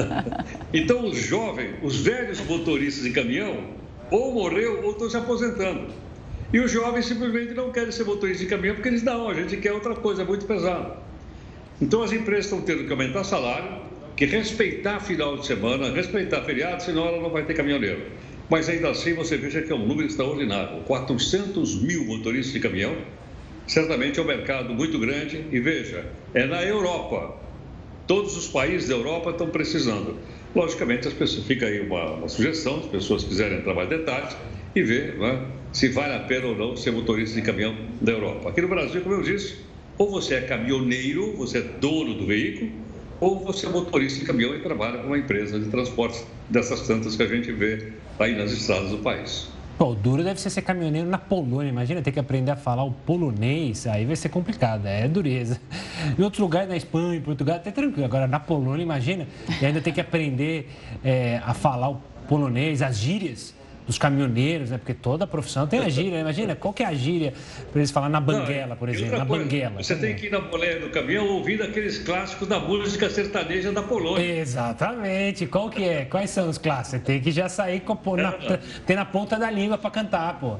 então 0.74 1.06
os 1.06 1.16
jovens, 1.16 1.76
os 1.82 2.00
velhos 2.00 2.40
motoristas 2.40 3.04
de 3.04 3.12
caminhão, 3.12 3.56
ou 4.10 4.34
morreu 4.34 4.84
ou 4.84 4.90
estão 4.90 5.08
se 5.08 5.16
aposentando. 5.16 5.86
E 6.52 6.60
os 6.60 6.70
jovens 6.70 7.06
simplesmente 7.06 7.54
não 7.54 7.72
querem 7.72 7.90
ser 7.90 8.04
motoristas 8.04 8.46
de 8.46 8.46
caminhão 8.46 8.76
porque 8.76 8.88
eles 8.88 9.02
não, 9.02 9.28
a 9.28 9.34
gente 9.34 9.56
quer 9.56 9.72
outra 9.72 9.94
coisa, 9.94 10.22
é 10.22 10.24
muito 10.24 10.46
pesado. 10.46 10.92
Então 11.80 12.02
as 12.02 12.12
empresas 12.12 12.46
estão 12.46 12.60
tendo 12.62 12.84
que 12.84 12.92
aumentar 12.92 13.24
salário, 13.24 13.80
que 14.16 14.24
respeitar 14.24 15.00
final 15.00 15.36
de 15.36 15.46
semana, 15.46 15.92
respeitar 15.92 16.42
feriado, 16.42 16.82
senão 16.82 17.06
ela 17.06 17.20
não 17.20 17.30
vai 17.30 17.44
ter 17.44 17.54
caminhoneiro. 17.54 18.02
Mas 18.48 18.68
ainda 18.68 18.90
assim 18.90 19.12
você 19.12 19.36
veja 19.36 19.60
que 19.60 19.72
é 19.72 19.74
um 19.74 19.86
número 19.86 20.06
extraordinário. 20.06 20.80
400 20.84 21.82
mil 21.82 22.04
motoristas 22.04 22.52
de 22.52 22.60
caminhão, 22.60 22.96
certamente 23.66 24.20
é 24.20 24.22
um 24.22 24.26
mercado 24.26 24.72
muito 24.72 24.98
grande. 24.98 25.44
E 25.50 25.58
veja, 25.58 26.06
é 26.32 26.46
na 26.46 26.62
Europa. 26.62 27.36
Todos 28.06 28.36
os 28.36 28.46
países 28.46 28.88
da 28.88 28.94
Europa 28.94 29.30
estão 29.30 29.48
precisando. 29.48 30.16
Logicamente, 30.54 31.08
as 31.08 31.14
pessoas, 31.14 31.44
fica 31.44 31.66
aí 31.66 31.80
uma, 31.80 32.12
uma 32.12 32.28
sugestão, 32.28 32.78
se 32.78 32.86
as 32.86 32.92
pessoas 32.92 33.24
quiserem 33.24 33.60
trabalhar 33.62 33.88
detalhes 33.88 34.36
e 34.74 34.82
ver 34.82 35.18
né, 35.18 35.44
se 35.76 35.90
vale 35.90 36.14
a 36.14 36.20
pena 36.20 36.46
ou 36.46 36.56
não 36.56 36.74
ser 36.74 36.90
motorista 36.90 37.38
de 37.38 37.42
caminhão 37.42 37.76
da 38.00 38.12
Europa. 38.12 38.48
Aqui 38.48 38.62
no 38.62 38.68
Brasil, 38.68 39.02
como 39.02 39.16
eu 39.16 39.22
disse, 39.22 39.58
ou 39.98 40.10
você 40.10 40.36
é 40.36 40.40
caminhoneiro, 40.40 41.36
você 41.36 41.58
é 41.58 41.60
dono 41.60 42.14
do 42.14 42.24
veículo, 42.24 42.70
ou 43.20 43.40
você 43.40 43.66
é 43.66 43.68
motorista 43.68 44.20
de 44.20 44.24
caminhão 44.24 44.54
e 44.54 44.60
trabalha 44.60 44.96
com 45.00 45.08
uma 45.08 45.18
empresa 45.18 45.60
de 45.60 45.68
transportes 45.68 46.26
dessas 46.48 46.80
tantas 46.86 47.14
que 47.14 47.22
a 47.22 47.26
gente 47.26 47.52
vê 47.52 47.92
aí 48.18 48.34
nas 48.34 48.52
estradas 48.52 48.90
do 48.90 48.98
país. 49.00 49.50
Pô, 49.76 49.88
o 49.88 49.94
duro 49.94 50.24
deve 50.24 50.40
ser 50.40 50.48
ser 50.48 50.62
caminhoneiro 50.62 51.10
na 51.10 51.18
Polônia. 51.18 51.68
Imagina 51.68 52.00
ter 52.00 52.10
que 52.10 52.18
aprender 52.18 52.52
a 52.52 52.56
falar 52.56 52.82
o 52.82 52.92
polonês, 52.92 53.86
aí 53.86 54.06
vai 54.06 54.16
ser 54.16 54.30
complicado, 54.30 54.86
é 54.86 55.06
dureza. 55.06 55.60
Em 56.18 56.22
outros 56.22 56.40
lugares, 56.40 56.70
na 56.70 56.76
Espanha, 56.78 57.18
em 57.18 57.20
Portugal, 57.20 57.56
até 57.56 57.70
tranquilo. 57.70 58.06
Agora, 58.06 58.26
na 58.26 58.40
Polônia, 58.40 58.82
imagina, 58.82 59.26
e 59.60 59.66
ainda 59.66 59.82
ter 59.82 59.92
que 59.92 60.00
aprender 60.00 60.70
é, 61.04 61.38
a 61.44 61.52
falar 61.52 61.90
o 61.90 62.00
polonês, 62.26 62.80
as 62.80 62.96
gírias 62.96 63.54
dos 63.86 63.98
caminhoneiros, 63.98 64.70
né? 64.70 64.78
Porque 64.78 64.94
toda 64.94 65.26
profissão 65.26 65.66
tem 65.66 65.80
a 65.80 65.88
gíria. 65.88 66.12
Né? 66.12 66.20
Imagina, 66.20 66.56
qual 66.56 66.74
que 66.74 66.82
é 66.82 66.86
a 66.86 66.94
gíria 66.94 67.32
para 67.70 67.80
eles 67.80 67.90
falar 67.90 68.08
na 68.08 68.20
banguela, 68.20 68.74
por 68.74 68.88
exemplo? 68.88 69.18
Na 69.18 69.24
banguela. 69.24 69.82
Você 69.82 69.94
tem 69.94 70.14
que 70.14 70.26
ir 70.26 70.30
na 70.30 70.40
boleia 70.40 70.80
do 70.80 70.90
caminhão 70.90 71.26
ouvindo 71.28 71.62
aqueles 71.62 71.98
clássicos 71.98 72.48
da 72.48 72.58
música 72.58 73.08
sertaneja 73.08 73.72
da 73.72 73.82
Polônia. 73.82 74.40
Exatamente. 74.40 75.46
Qual 75.46 75.70
que 75.70 75.84
é? 75.84 76.04
Quais 76.04 76.30
são 76.30 76.48
os 76.48 76.58
clássicos? 76.58 77.06
Tem 77.06 77.20
que 77.20 77.30
já 77.30 77.48
sair 77.48 77.80
com, 77.80 77.96
na, 78.16 78.32
ter 78.84 78.96
na 78.96 79.04
ponta 79.04 79.38
da 79.38 79.50
língua 79.50 79.78
para 79.78 79.90
cantar, 79.90 80.40
pô. 80.40 80.58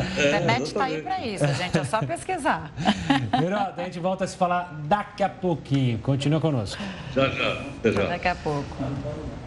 A 0.00 0.26
internet 0.26 0.62
está 0.62 0.84
aí 0.84 1.02
para 1.02 1.26
isso, 1.26 1.46
gente. 1.54 1.78
É 1.78 1.84
só 1.84 2.00
pesquisar. 2.00 2.72
Mirota, 3.40 3.82
a 3.82 3.84
gente 3.84 3.98
volta 4.00 4.24
a 4.24 4.26
se 4.26 4.36
falar 4.36 4.80
daqui 4.84 5.22
a 5.22 5.28
pouquinho. 5.28 5.98
Continua 5.98 6.40
conosco. 6.40 6.80
Já, 7.14 7.28
já. 7.28 7.52
Até 7.52 7.92
já. 7.92 8.06
Daqui 8.06 8.28
a 8.28 8.34
pouco. 8.34 8.76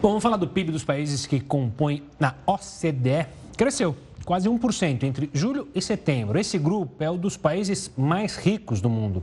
Bom, 0.00 0.08
vamos 0.08 0.22
falar 0.22 0.36
do 0.36 0.48
PIB 0.48 0.72
dos 0.72 0.84
países 0.84 1.26
que 1.26 1.40
compõem 1.40 2.02
na 2.18 2.34
OCDE. 2.46 3.26
Cresceu 3.56 3.96
quase 4.24 4.48
1% 4.48 5.02
entre 5.02 5.30
julho 5.32 5.68
e 5.74 5.82
setembro. 5.82 6.38
Esse 6.38 6.58
grupo 6.58 7.02
é 7.02 7.10
o 7.10 7.16
dos 7.16 7.36
países 7.36 7.90
mais 7.96 8.36
ricos 8.36 8.80
do 8.80 8.88
mundo. 8.88 9.22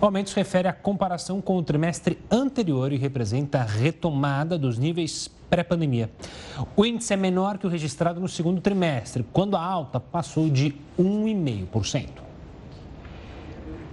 O 0.00 0.04
aumento 0.04 0.30
se 0.30 0.36
refere 0.36 0.68
à 0.68 0.72
comparação 0.72 1.40
com 1.40 1.56
o 1.56 1.62
trimestre 1.62 2.18
anterior 2.30 2.92
e 2.92 2.96
representa 2.96 3.60
a 3.60 3.64
retomada 3.64 4.58
dos 4.58 4.78
níveis 4.78 5.30
pré-pandemia. 5.52 6.10
O 6.74 6.86
índice 6.86 7.12
é 7.12 7.16
menor 7.16 7.58
que 7.58 7.66
o 7.66 7.68
registrado 7.68 8.18
no 8.18 8.26
segundo 8.26 8.58
trimestre, 8.62 9.22
quando 9.34 9.54
a 9.54 9.62
alta 9.62 10.00
passou 10.00 10.48
de 10.48 10.74
1,5%. 10.98 12.08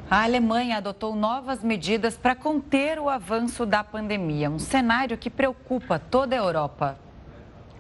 A 0.10 0.24
Alemanha 0.24 0.78
adotou 0.78 1.14
novas 1.18 1.62
medidas 1.62 2.16
para 2.16 2.34
conter 2.34 2.98
o 2.98 3.10
avanço 3.10 3.66
da 3.66 3.84
pandemia, 3.84 4.50
um 4.50 4.58
cenário 4.58 5.18
que 5.18 5.30
preocupa 5.30 6.00
toda 6.00 6.34
a 6.34 6.40
Europa. 6.40 6.98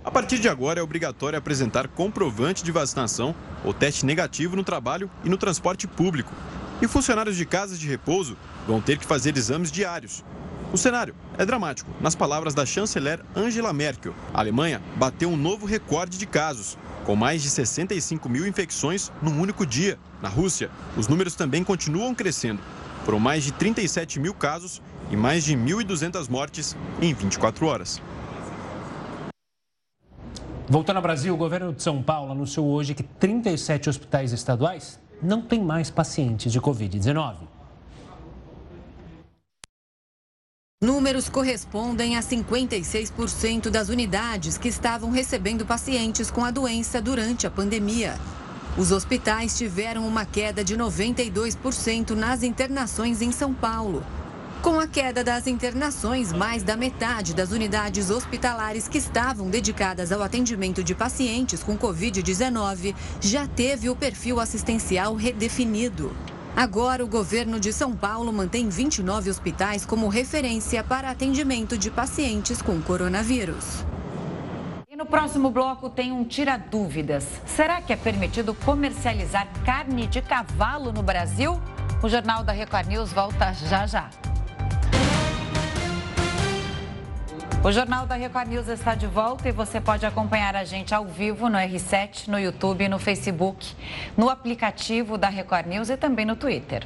A 0.03 0.11
partir 0.11 0.39
de 0.39 0.49
agora 0.49 0.81
é 0.81 0.83
obrigatório 0.83 1.39
apresentar 1.39 1.87
comprovante 1.87 2.65
de 2.65 2.73
vacinação 2.73 3.33
ou 3.63 3.73
teste 3.73 4.05
negativo 4.05 4.57
no 4.57 4.63
trabalho 4.63 5.09
e 5.23 5.29
no 5.29 5.37
transporte 5.37 5.87
público. 5.87 6.33
E 6.81 6.87
funcionários 6.87 7.37
de 7.37 7.45
casas 7.45 7.79
de 7.79 7.87
repouso 7.87 8.37
vão 8.67 8.81
ter 8.81 8.97
que 8.97 9.05
fazer 9.05 9.35
exames 9.37 9.71
diários. 9.71 10.23
O 10.71 10.77
cenário 10.77 11.15
é 11.35 11.43
dramático. 11.43 11.89
Nas 11.99 12.13
palavras 12.13 12.53
da 12.53 12.63
chanceler 12.63 13.19
Angela 13.35 13.73
Merkel, 13.73 14.13
a 14.31 14.39
Alemanha 14.39 14.79
bateu 14.97 15.27
um 15.27 15.35
novo 15.35 15.65
recorde 15.65 16.15
de 16.15 16.27
casos, 16.27 16.77
com 17.05 17.15
mais 17.15 17.41
de 17.41 17.49
65 17.49 18.29
mil 18.29 18.45
infecções 18.45 19.11
num 19.19 19.41
único 19.41 19.65
dia. 19.65 19.97
Na 20.21 20.29
Rússia, 20.29 20.69
os 20.95 21.07
números 21.07 21.33
também 21.33 21.63
continuam 21.63 22.13
crescendo. 22.13 22.61
Foram 23.03 23.19
mais 23.19 23.43
de 23.43 23.51
37 23.51 24.19
mil 24.19 24.33
casos 24.33 24.79
e 25.09 25.17
mais 25.17 25.43
de 25.43 25.55
1.200 25.55 26.29
mortes 26.29 26.77
em 27.01 27.15
24 27.15 27.65
horas. 27.65 27.99
Voltando 30.67 30.97
ao 30.97 31.01
Brasil, 31.01 31.33
o 31.33 31.37
governo 31.37 31.73
de 31.73 31.81
São 31.81 32.03
Paulo 32.03 32.31
anunciou 32.31 32.67
hoje 32.67 32.93
que 32.93 33.01
37 33.01 33.89
hospitais 33.89 34.31
estaduais 34.33 34.99
não 35.19 35.41
têm 35.41 35.63
mais 35.63 35.89
pacientes 35.89 36.51
de 36.51 36.61
Covid-19. 36.61 37.58
Números 40.81 41.27
correspondem 41.27 42.15
a 42.15 42.21
56% 42.21 43.69
das 43.69 43.89
unidades 43.89 44.57
que 44.57 44.69
estavam 44.69 45.11
recebendo 45.11 45.65
pacientes 45.65 46.31
com 46.31 46.41
a 46.41 46.51
doença 46.51 47.01
durante 47.01 47.45
a 47.45 47.51
pandemia. 47.51 48.17
Os 48.77 48.89
hospitais 48.89 49.57
tiveram 49.57 50.07
uma 50.07 50.23
queda 50.23 50.63
de 50.63 50.77
92% 50.77 52.11
nas 52.11 52.43
internações 52.43 53.21
em 53.21 53.29
São 53.29 53.53
Paulo. 53.53 54.05
Com 54.61 54.79
a 54.79 54.87
queda 54.87 55.21
das 55.21 55.47
internações, 55.47 56.31
mais 56.31 56.63
da 56.63 56.77
metade 56.77 57.33
das 57.33 57.51
unidades 57.51 58.09
hospitalares 58.09 58.87
que 58.87 58.99
estavam 58.99 59.49
dedicadas 59.49 60.13
ao 60.13 60.23
atendimento 60.23 60.81
de 60.81 60.95
pacientes 60.95 61.61
com 61.61 61.77
Covid-19 61.77 62.95
já 63.19 63.45
teve 63.45 63.89
o 63.89 63.97
perfil 63.97 64.39
assistencial 64.39 65.13
redefinido. 65.13 66.15
Agora, 66.59 67.05
o 67.05 67.07
governo 67.07 67.57
de 67.57 67.71
São 67.71 67.95
Paulo 67.95 68.33
mantém 68.33 68.67
29 68.67 69.29
hospitais 69.29 69.85
como 69.85 70.09
referência 70.09 70.83
para 70.83 71.09
atendimento 71.09 71.77
de 71.77 71.89
pacientes 71.89 72.61
com 72.61 72.81
coronavírus 72.81 73.85
no 74.99 75.05
próximo 75.05 75.49
bloco 75.49 75.89
tem 75.89 76.11
um 76.11 76.25
tira 76.25 76.57
dúvidas. 76.57 77.25
Será 77.45 77.81
que 77.81 77.93
é 77.93 77.95
permitido 77.95 78.53
comercializar 78.53 79.47
carne 79.63 80.05
de 80.05 80.21
cavalo 80.21 80.91
no 80.91 81.01
Brasil? 81.01 81.57
O 82.03 82.09
Jornal 82.09 82.43
da 82.43 82.51
Record 82.51 82.87
News 82.87 83.13
volta 83.13 83.53
já 83.53 83.87
já. 83.87 84.09
O 87.61 87.73
Jornal 87.73 88.07
da 88.07 88.15
Record 88.15 88.47
News 88.47 88.69
está 88.69 88.95
de 88.95 89.05
volta 89.05 89.49
e 89.49 89.51
você 89.51 89.81
pode 89.81 90.05
acompanhar 90.05 90.55
a 90.55 90.63
gente 90.63 90.95
ao 90.95 91.05
vivo 91.05 91.49
no 91.49 91.57
R7, 91.57 92.29
no 92.29 92.39
YouTube, 92.39 92.87
no 92.87 92.97
Facebook, 92.97 93.75
no 94.15 94.29
aplicativo 94.29 95.17
da 95.17 95.27
Record 95.27 95.67
News 95.67 95.89
e 95.89 95.97
também 95.97 96.25
no 96.25 96.37
Twitter. 96.37 96.85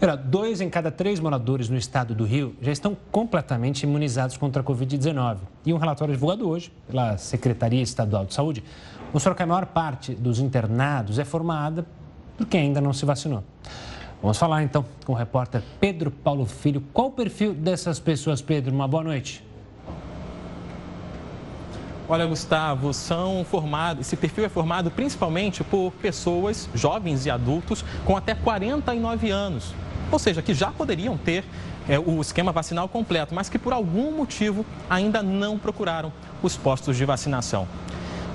Era, 0.00 0.16
dois 0.16 0.62
em 0.62 0.70
cada 0.70 0.90
três 0.90 1.20
moradores 1.20 1.68
no 1.68 1.76
estado 1.76 2.14
do 2.14 2.24
Rio 2.24 2.56
já 2.62 2.72
estão 2.72 2.96
completamente 3.12 3.82
imunizados 3.82 4.38
contra 4.38 4.62
a 4.62 4.64
Covid-19. 4.64 5.36
E 5.66 5.72
um 5.74 5.76
relatório 5.76 6.14
divulgado 6.14 6.48
hoje 6.48 6.72
pela 6.88 7.18
Secretaria 7.18 7.82
Estadual 7.82 8.24
de 8.24 8.32
Saúde 8.32 8.64
mostrou 9.12 9.34
que 9.34 9.42
a 9.42 9.46
maior 9.46 9.66
parte 9.66 10.14
dos 10.14 10.38
internados 10.38 11.18
é 11.18 11.26
formada 11.26 11.84
por 12.38 12.46
quem 12.46 12.62
ainda 12.62 12.80
não 12.80 12.94
se 12.94 13.04
vacinou. 13.04 13.44
Vamos 14.22 14.38
falar 14.38 14.62
então 14.62 14.82
com 15.04 15.12
o 15.12 15.14
repórter 15.14 15.62
Pedro 15.78 16.10
Paulo 16.10 16.46
Filho. 16.46 16.82
Qual 16.90 17.08
o 17.08 17.12
perfil 17.12 17.52
dessas 17.52 18.00
pessoas, 18.00 18.40
Pedro? 18.40 18.74
Uma 18.74 18.88
boa 18.88 19.04
noite. 19.04 19.45
Olha, 22.08 22.24
Gustavo, 22.24 22.94
são 22.94 23.44
formados, 23.44 24.06
esse 24.06 24.16
perfil 24.16 24.44
é 24.44 24.48
formado 24.48 24.92
principalmente 24.92 25.64
por 25.64 25.90
pessoas 25.90 26.68
jovens 26.72 27.26
e 27.26 27.30
adultos 27.30 27.84
com 28.04 28.16
até 28.16 28.32
49 28.32 29.28
anos, 29.28 29.74
ou 30.12 30.18
seja, 30.18 30.40
que 30.40 30.54
já 30.54 30.70
poderiam 30.70 31.16
ter 31.16 31.44
é, 31.88 31.98
o 31.98 32.20
esquema 32.20 32.52
vacinal 32.52 32.88
completo, 32.88 33.34
mas 33.34 33.48
que 33.48 33.58
por 33.58 33.72
algum 33.72 34.12
motivo 34.12 34.64
ainda 34.88 35.20
não 35.20 35.58
procuraram 35.58 36.12
os 36.44 36.56
postos 36.56 36.96
de 36.96 37.04
vacinação. 37.04 37.66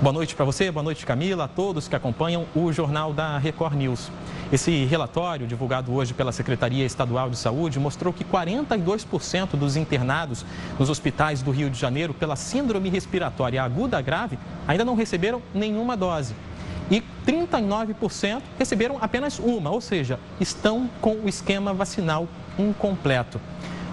Boa 0.02 0.12
noite 0.12 0.34
para 0.34 0.44
você, 0.44 0.68
boa 0.68 0.82
noite 0.82 1.06
Camila, 1.06 1.44
a 1.44 1.48
todos 1.48 1.86
que 1.86 1.94
acompanham 1.94 2.44
o 2.56 2.72
Jornal 2.72 3.12
da 3.12 3.38
Record 3.38 3.74
News. 3.74 4.10
Esse 4.52 4.84
relatório, 4.84 5.46
divulgado 5.46 5.94
hoje 5.94 6.12
pela 6.12 6.32
Secretaria 6.32 6.84
Estadual 6.84 7.30
de 7.30 7.36
Saúde, 7.36 7.78
mostrou 7.78 8.12
que 8.12 8.24
42% 8.24 9.50
dos 9.50 9.76
internados 9.76 10.44
nos 10.76 10.90
hospitais 10.90 11.40
do 11.40 11.52
Rio 11.52 11.70
de 11.70 11.78
Janeiro 11.78 12.12
pela 12.12 12.34
síndrome 12.34 12.88
respiratória 12.88 13.62
aguda 13.62 14.00
grave 14.00 14.40
ainda 14.66 14.84
não 14.84 14.96
receberam 14.96 15.40
nenhuma 15.54 15.96
dose. 15.96 16.34
E 16.90 17.00
39% 17.24 18.42
receberam 18.58 18.98
apenas 19.00 19.38
uma, 19.38 19.70
ou 19.70 19.80
seja, 19.80 20.18
estão 20.40 20.90
com 21.00 21.14
o 21.14 21.28
esquema 21.28 21.72
vacinal 21.72 22.26
incompleto. 22.58 23.40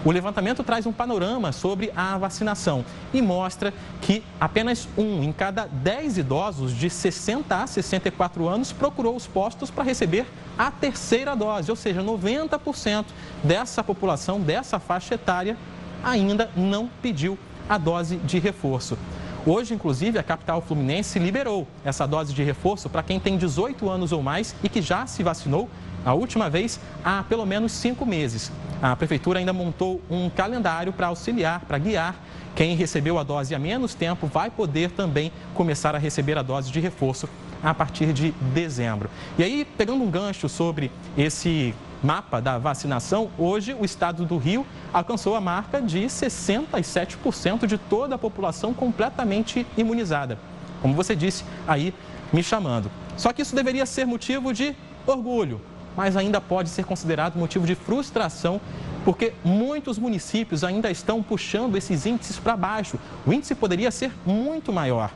O 0.05 0.12
levantamento 0.12 0.63
traz 0.63 0.85
um 0.85 0.93
panorama 0.93 1.51
sobre 1.51 1.91
a 1.93 2.17
vacinação 2.17 2.85
e 3.13 3.21
mostra 3.21 3.73
que 4.01 4.23
apenas 4.39 4.88
um 4.97 5.21
em 5.21 5.33
cada 5.33 5.65
10 5.65 6.19
idosos 6.19 6.73
de 6.73 6.89
60 6.89 7.53
a 7.53 7.67
64 7.67 8.47
anos 8.47 8.71
procurou 8.71 9.13
os 9.13 9.27
postos 9.27 9.69
para 9.69 9.83
receber 9.83 10.25
a 10.57 10.71
terceira 10.71 11.35
dose, 11.35 11.69
ou 11.69 11.75
seja, 11.75 12.01
90% 12.01 13.07
dessa 13.43 13.83
população, 13.83 14.39
dessa 14.39 14.79
faixa 14.79 15.15
etária, 15.15 15.57
ainda 16.01 16.49
não 16.55 16.89
pediu 17.01 17.38
a 17.67 17.77
dose 17.77 18.15
de 18.17 18.39
reforço. 18.39 18.97
Hoje, 19.45 19.73
inclusive, 19.73 20.17
a 20.17 20.23
capital 20.23 20.62
fluminense 20.62 21.19
liberou 21.19 21.67
essa 21.83 22.05
dose 22.05 22.33
de 22.33 22.43
reforço 22.43 22.89
para 22.89 23.03
quem 23.03 23.19
tem 23.19 23.38
18 23.38 23.89
anos 23.89 24.13
ou 24.13 24.23
mais 24.23 24.55
e 24.63 24.69
que 24.69 24.81
já 24.81 25.05
se 25.05 25.23
vacinou 25.23 25.69
a 26.05 26.13
última 26.13 26.49
vez 26.49 26.79
há 27.03 27.23
pelo 27.23 27.45
menos 27.45 27.73
cinco 27.73 28.05
meses. 28.05 28.49
A 28.82 28.96
prefeitura 28.96 29.39
ainda 29.39 29.52
montou 29.52 30.02
um 30.10 30.30
calendário 30.30 30.94
para 30.94 31.08
auxiliar, 31.08 31.62
para 31.62 31.78
guiar. 31.78 32.15
Quem 32.56 32.76
recebeu 32.76 33.20
a 33.20 33.24
dose 33.24 33.54
há 33.54 33.60
menos 33.60 33.94
tempo 33.94 34.26
vai 34.26 34.50
poder 34.50 34.92
também 34.92 35.32
começar 35.54 35.96
a 35.96 35.98
receber 35.98 36.38
a 36.38 36.42
dose 36.42 36.72
de 36.72 36.80
reforço 36.80 37.28
a 37.62 37.74
partir 37.74 38.13
de 38.13 38.32
dezembro. 38.54 39.10
E 39.38 39.44
aí, 39.44 39.68
pegando 39.78 40.02
um 40.02 40.10
gancho 40.10 40.48
sobre 40.48 40.89
esse 41.18 41.76
mapa 42.02 42.39
da 42.39 42.58
vacinação, 42.58 43.30
hoje 43.38 43.76
o 43.78 43.84
estado 43.84 44.26
do 44.26 44.38
Rio 44.38 44.65
alcançou 44.94 45.36
a 45.36 45.42
marca 45.42 45.82
de 45.82 46.06
67% 46.06 47.68
de 47.68 47.78
toda 47.78 48.15
a 48.15 48.18
população 48.18 48.74
completamente 48.74 49.68
imunizada. 49.78 50.39
Como 50.82 50.94
você 50.94 51.15
disse 51.15 51.44
aí, 51.68 51.94
me 52.32 52.42
chamando. 52.42 52.89
Só 53.18 53.34
que 53.34 53.42
isso 53.42 53.54
deveria 53.54 53.86
ser 53.86 54.06
motivo 54.06 54.54
de 54.54 54.74
orgulho, 55.06 55.60
mas 55.95 56.15
ainda 56.15 56.39
pode 56.39 56.69
ser 56.69 56.86
considerado 56.86 57.38
motivo 57.38 57.65
de 57.65 57.75
frustração, 57.75 58.60
porque 59.06 59.34
muitos 59.43 59.97
municípios 59.97 60.63
ainda 60.63 60.89
estão 60.91 61.21
puxando 61.21 61.75
esses 61.75 62.06
índices 62.06 62.38
para 62.38 62.56
baixo. 62.56 62.99
O 63.25 63.34
índice 63.34 63.56
poderia 63.56 63.91
ser 63.91 64.12
muito 64.25 64.71
maior. 64.71 65.12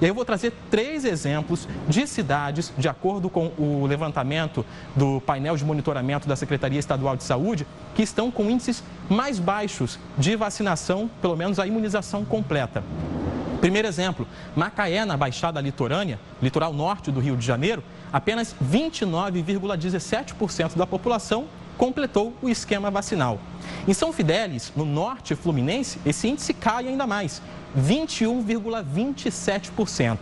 E 0.00 0.04
aí 0.04 0.10
eu 0.10 0.14
vou 0.14 0.24
trazer 0.24 0.52
três 0.70 1.04
exemplos 1.04 1.68
de 1.88 2.06
cidades, 2.06 2.72
de 2.76 2.88
acordo 2.88 3.30
com 3.30 3.52
o 3.56 3.86
levantamento 3.86 4.66
do 4.94 5.20
painel 5.20 5.56
de 5.56 5.64
monitoramento 5.64 6.28
da 6.28 6.34
Secretaria 6.34 6.80
Estadual 6.80 7.16
de 7.16 7.22
Saúde, 7.22 7.66
que 7.94 8.02
estão 8.02 8.30
com 8.30 8.50
índices 8.50 8.82
mais 9.08 9.38
baixos 9.38 9.98
de 10.18 10.34
vacinação, 10.34 11.08
pelo 11.22 11.36
menos 11.36 11.58
a 11.58 11.66
imunização 11.66 12.24
completa. 12.24 12.82
Primeiro 13.64 13.88
exemplo, 13.88 14.28
Macaé, 14.54 15.06
na 15.06 15.16
Baixada 15.16 15.58
Litorânea, 15.58 16.20
litoral 16.42 16.74
norte 16.74 17.10
do 17.10 17.18
Rio 17.18 17.34
de 17.34 17.46
Janeiro, 17.46 17.82
apenas 18.12 18.54
29,17% 18.62 20.76
da 20.76 20.86
população 20.86 21.46
completou 21.78 22.34
o 22.42 22.50
esquema 22.50 22.90
vacinal. 22.90 23.40
Em 23.88 23.94
São 23.94 24.12
Fidélis, 24.12 24.70
no 24.76 24.84
norte 24.84 25.34
fluminense, 25.34 25.98
esse 26.04 26.28
índice 26.28 26.52
cai 26.52 26.88
ainda 26.88 27.06
mais, 27.06 27.40
21,27%. 27.74 30.18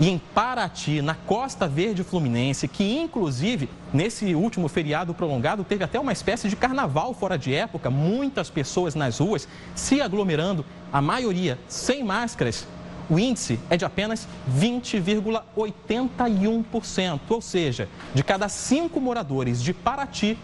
E 0.00 0.08
em 0.08 0.16
Paraty, 0.16 1.02
na 1.02 1.14
Costa 1.14 1.66
Verde 1.66 2.04
Fluminense, 2.04 2.68
que 2.68 2.98
inclusive 2.98 3.68
nesse 3.92 4.34
último 4.34 4.68
feriado 4.68 5.12
prolongado 5.12 5.64
teve 5.64 5.84
até 5.84 6.00
uma 6.00 6.12
espécie 6.12 6.48
de 6.48 6.56
carnaval 6.56 7.12
fora 7.12 7.36
de 7.36 7.52
época, 7.52 7.90
muitas 7.90 8.48
pessoas 8.48 8.94
nas 8.94 9.18
ruas 9.18 9.46
se 9.74 10.00
aglomerando, 10.00 10.64
a 10.92 11.02
maioria 11.02 11.58
sem 11.66 12.04
máscaras, 12.04 12.64
o 13.08 13.18
índice 13.18 13.58
é 13.70 13.76
de 13.76 13.84
apenas 13.84 14.28
20,81%, 14.50 17.20
ou 17.28 17.40
seja, 17.40 17.88
de 18.14 18.22
cada 18.22 18.48
cinco 18.48 19.00
moradores 19.00 19.62
de 19.62 19.72
Paraty, 19.72 20.38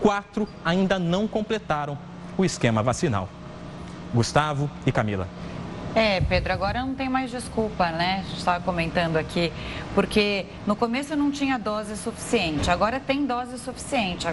quatro 0.00 0.48
ainda 0.64 0.98
não 0.98 1.26
completaram 1.26 1.98
o 2.38 2.44
esquema 2.44 2.82
vacinal. 2.82 3.28
Gustavo 4.14 4.70
e 4.84 4.92
Camila. 4.92 5.26
É, 5.96 6.20
Pedro, 6.20 6.52
agora 6.52 6.82
não 6.82 6.94
tem 6.94 7.08
mais 7.08 7.30
desculpa, 7.30 7.90
né? 7.90 8.18
A 8.18 8.22
gente 8.24 8.36
estava 8.36 8.62
comentando 8.62 9.16
aqui, 9.16 9.50
porque 9.94 10.44
no 10.66 10.76
começo 10.76 11.16
não 11.16 11.30
tinha 11.30 11.58
dose 11.58 11.96
suficiente, 11.96 12.70
agora 12.70 13.00
tem 13.00 13.24
dose 13.24 13.58
suficiente. 13.58 14.26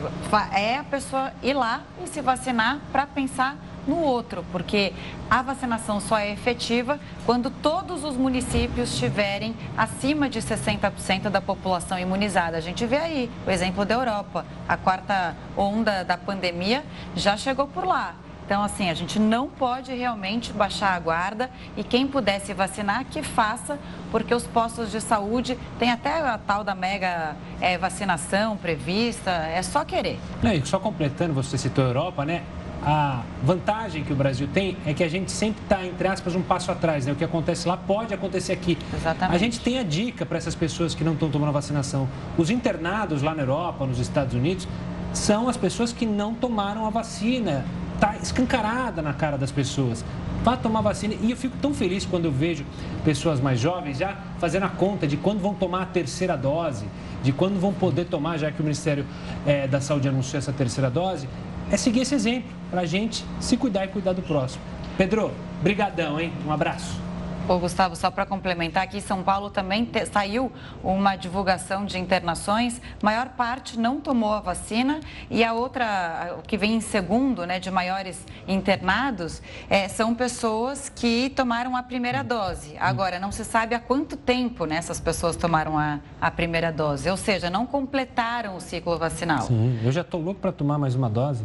É 0.53 0.79
a 0.79 0.83
pessoa 0.83 1.31
ir 1.41 1.53
lá 1.53 1.83
e 2.03 2.07
se 2.07 2.21
vacinar 2.21 2.81
para 2.91 3.07
pensar 3.07 3.55
no 3.87 3.97
outro, 3.97 4.45
porque 4.51 4.93
a 5.29 5.41
vacinação 5.41 5.99
só 5.99 6.17
é 6.17 6.31
efetiva 6.31 6.99
quando 7.25 7.49
todos 7.49 8.03
os 8.03 8.15
municípios 8.15 8.93
estiverem 8.93 9.55
acima 9.77 10.29
de 10.29 10.41
60% 10.41 11.29
da 11.29 11.41
população 11.41 11.97
imunizada. 11.99 12.57
A 12.57 12.61
gente 12.61 12.85
vê 12.85 12.97
aí 12.97 13.31
o 13.45 13.51
exemplo 13.51 13.85
da 13.85 13.95
Europa. 13.95 14.45
A 14.67 14.77
quarta 14.77 15.35
onda 15.57 16.03
da 16.03 16.17
pandemia 16.17 16.83
já 17.15 17.35
chegou 17.35 17.67
por 17.67 17.85
lá. 17.85 18.15
Então, 18.45 18.61
assim, 18.61 18.89
a 18.89 18.93
gente 18.93 19.19
não 19.19 19.47
pode 19.47 19.93
realmente 19.93 20.51
baixar 20.51 20.93
a 20.93 20.99
guarda 20.99 21.49
e 21.77 21.83
quem 21.83 22.05
puder 22.05 22.39
se 22.41 22.53
vacinar, 22.53 23.05
que 23.05 23.23
faça, 23.23 23.79
porque 24.11 24.35
os 24.35 24.45
postos 24.45 24.91
de 24.91 24.99
saúde 24.99 25.57
têm 25.79 25.89
até 25.89 26.19
a 26.19 26.37
tal 26.37 26.63
da 26.63 26.75
mega 26.75 27.35
é, 27.61 27.77
vacinação 27.77 28.57
prevista, 28.57 29.31
é 29.31 29.61
só 29.61 29.85
querer. 29.85 30.19
É, 30.43 30.55
e 30.55 30.65
só 30.65 30.77
completando, 30.77 31.33
você 31.33 31.57
citou 31.57 31.85
a 31.85 31.87
Europa, 31.87 32.25
né? 32.25 32.43
A 32.85 33.23
vantagem 33.41 34.03
que 34.03 34.11
o 34.11 34.15
Brasil 34.15 34.47
tem 34.53 34.77
é 34.85 34.93
que 34.93 35.03
a 35.03 35.07
gente 35.07 35.31
sempre 35.31 35.61
está, 35.63 35.85
entre 35.85 36.07
aspas, 36.07 36.35
um 36.35 36.41
passo 36.41 36.71
atrás. 36.71 37.05
Né? 37.05 37.13
O 37.13 37.15
que 37.15 37.23
acontece 37.23 37.67
lá 37.67 37.77
pode 37.77 38.13
acontecer 38.13 38.51
aqui. 38.51 38.77
Exatamente. 38.93 39.35
A 39.35 39.37
gente 39.37 39.59
tem 39.61 39.79
a 39.79 39.83
dica 39.83 40.25
para 40.25 40.37
essas 40.37 40.53
pessoas 40.53 40.93
que 40.93 41.03
não 41.03 41.13
estão 41.13 41.29
tomando 41.29 41.49
a 41.49 41.53
vacinação. 41.53 42.07
Os 42.37 42.49
internados 42.49 43.21
lá 43.21 43.33
na 43.33 43.43
Europa, 43.43 43.85
nos 43.85 43.99
Estados 43.99 44.33
Unidos, 44.33 44.67
são 45.13 45.47
as 45.47 45.55
pessoas 45.55 45.93
que 45.93 46.05
não 46.05 46.33
tomaram 46.33 46.85
a 46.85 46.89
vacina. 46.89 47.65
Está 47.95 48.17
escancarada 48.17 49.01
na 49.01 49.13
cara 49.13 49.37
das 49.37 49.51
pessoas. 49.51 50.03
Vá 50.43 50.57
tomar 50.57 50.81
vacina. 50.81 51.13
E 51.21 51.31
eu 51.31 51.37
fico 51.37 51.55
tão 51.61 51.73
feliz 51.73 52.05
quando 52.05 52.25
eu 52.25 52.31
vejo 52.31 52.65
pessoas 53.05 53.39
mais 53.39 53.61
jovens 53.61 53.97
já 53.97 54.17
fazendo 54.39 54.63
a 54.63 54.69
conta 54.69 55.07
de 55.07 55.15
quando 55.15 55.39
vão 55.39 55.53
tomar 55.53 55.83
a 55.83 55.85
terceira 55.85 56.35
dose, 56.35 56.85
de 57.23 57.31
quando 57.31 57.57
vão 57.57 57.71
poder 57.71 58.05
tomar, 58.05 58.37
já 58.37 58.51
que 58.51 58.59
o 58.59 58.63
Ministério 58.63 59.05
é, 59.45 59.67
da 59.69 59.79
Saúde 59.79 60.09
anunciou 60.09 60.37
essa 60.37 60.51
terceira 60.51 60.89
dose 60.89 61.29
é 61.71 61.77
seguir 61.77 62.01
esse 62.01 62.15
exemplo 62.15 62.49
para 62.69 62.81
a 62.81 62.85
gente 62.85 63.23
se 63.39 63.57
cuidar 63.57 63.85
e 63.85 63.87
cuidar 63.87 64.13
do 64.13 64.21
próximo. 64.21 64.61
Pedro, 64.97 65.31
brigadão, 65.61 66.19
hein? 66.19 66.31
Um 66.45 66.51
abraço. 66.51 67.01
Ô, 67.45 67.57
Gustavo, 67.59 67.93
só 67.93 68.09
para 68.09 68.25
complementar, 68.25 68.83
aqui 68.83 69.01
São 69.01 69.21
Paulo 69.21 69.49
também 69.49 69.83
te, 69.83 70.05
saiu 70.05 70.49
uma 70.81 71.17
divulgação 71.17 71.85
de 71.85 71.99
internações. 71.99 72.79
Maior 73.01 73.29
parte 73.29 73.77
não 73.77 73.99
tomou 73.99 74.31
a 74.31 74.39
vacina 74.39 75.01
e 75.29 75.43
a 75.43 75.51
outra, 75.51 76.37
o 76.39 76.41
que 76.41 76.55
vem 76.55 76.75
em 76.75 76.79
segundo, 76.81 77.45
né, 77.45 77.59
de 77.59 77.69
maiores 77.69 78.25
internados, 78.47 79.41
é, 79.69 79.89
são 79.89 80.15
pessoas 80.15 80.87
que 80.87 81.31
tomaram 81.31 81.75
a 81.75 81.83
primeira 81.83 82.23
dose. 82.23 82.77
Agora, 82.79 83.19
não 83.19 83.31
se 83.31 83.43
sabe 83.43 83.75
há 83.75 83.79
quanto 83.79 84.15
tempo 84.15 84.65
né, 84.65 84.77
essas 84.77 85.01
pessoas 85.01 85.35
tomaram 85.35 85.77
a, 85.77 85.99
a 86.21 86.31
primeira 86.31 86.71
dose, 86.71 87.09
ou 87.09 87.17
seja, 87.17 87.49
não 87.49 87.65
completaram 87.65 88.55
o 88.55 88.61
ciclo 88.61 88.97
vacinal. 88.97 89.41
Sim, 89.41 89.81
eu 89.83 89.91
já 89.91 89.99
estou 89.99 90.21
louco 90.21 90.39
para 90.39 90.53
tomar 90.53 90.77
mais 90.77 90.95
uma 90.95 91.09
dose. 91.09 91.43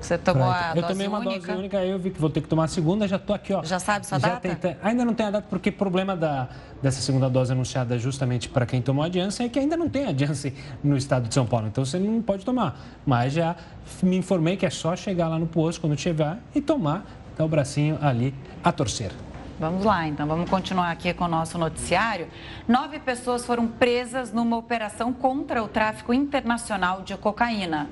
Você 0.00 0.18
tomou 0.18 0.48
pra... 0.48 0.70
a 0.70 0.76
eu 0.76 0.82
dose 0.82 0.88
tomei 0.88 1.06
uma 1.06 1.18
única? 1.18 1.46
dose 1.46 1.58
única, 1.58 1.78
aí 1.78 1.90
eu 1.90 1.98
vi 1.98 2.10
que 2.10 2.20
vou 2.20 2.30
ter 2.30 2.40
que 2.40 2.48
tomar 2.48 2.64
a 2.64 2.68
segunda, 2.68 3.08
já 3.08 3.16
estou 3.16 3.34
aqui, 3.34 3.52
ó. 3.52 3.62
Já 3.64 3.78
sabe 3.78 4.06
sua 4.06 4.18
data? 4.18 4.40
Tenta... 4.40 4.78
Ainda 4.82 5.04
não 5.04 5.14
tem 5.14 5.26
a 5.26 5.30
data, 5.30 5.46
porque 5.48 5.70
o 5.70 5.72
problema 5.72 6.16
da, 6.16 6.48
dessa 6.82 7.00
segunda 7.00 7.28
dose 7.28 7.52
anunciada 7.52 7.98
justamente 7.98 8.48
para 8.48 8.66
quem 8.66 8.80
tomou 8.80 9.04
a 9.04 9.10
Janssen 9.10 9.46
é 9.46 9.48
que 9.48 9.58
ainda 9.58 9.76
não 9.76 9.88
tem 9.88 10.06
a 10.06 10.16
Janssen 10.16 10.54
no 10.82 10.96
estado 10.96 11.28
de 11.28 11.34
São 11.34 11.46
Paulo, 11.46 11.66
então 11.66 11.84
você 11.84 11.98
não 11.98 12.22
pode 12.22 12.44
tomar. 12.44 12.78
Mas 13.04 13.32
já 13.32 13.56
me 14.02 14.16
informei 14.16 14.56
que 14.56 14.66
é 14.66 14.70
só 14.70 14.94
chegar 14.94 15.28
lá 15.28 15.38
no 15.38 15.46
posto 15.46 15.80
quando 15.80 15.96
tiver 15.96 16.36
e 16.54 16.60
tomar, 16.60 17.04
tá 17.36 17.44
o 17.44 17.48
bracinho 17.48 17.98
ali 18.00 18.34
a 18.62 18.72
torcer. 18.72 19.10
Vamos 19.58 19.86
lá, 19.86 20.06
então, 20.06 20.26
vamos 20.26 20.50
continuar 20.50 20.90
aqui 20.90 21.14
com 21.14 21.24
o 21.24 21.28
nosso 21.28 21.56
noticiário. 21.56 22.28
Nove 22.68 22.98
pessoas 22.98 23.44
foram 23.46 23.66
presas 23.66 24.30
numa 24.30 24.54
operação 24.56 25.14
contra 25.14 25.62
o 25.62 25.68
tráfico 25.68 26.12
internacional 26.12 27.00
de 27.00 27.16
cocaína. 27.16 27.88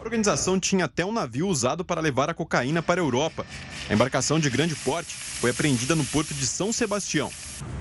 A 0.00 0.02
organização 0.02 0.58
tinha 0.58 0.86
até 0.86 1.04
um 1.04 1.12
navio 1.12 1.46
usado 1.46 1.84
para 1.84 2.00
levar 2.00 2.30
a 2.30 2.34
cocaína 2.34 2.80
para 2.80 3.02
a 3.02 3.04
Europa. 3.04 3.44
A 3.86 3.92
embarcação 3.92 4.40
de 4.40 4.48
grande 4.48 4.74
porte 4.74 5.14
foi 5.14 5.50
apreendida 5.50 5.94
no 5.94 6.06
porto 6.06 6.32
de 6.32 6.46
São 6.46 6.72
Sebastião. 6.72 7.30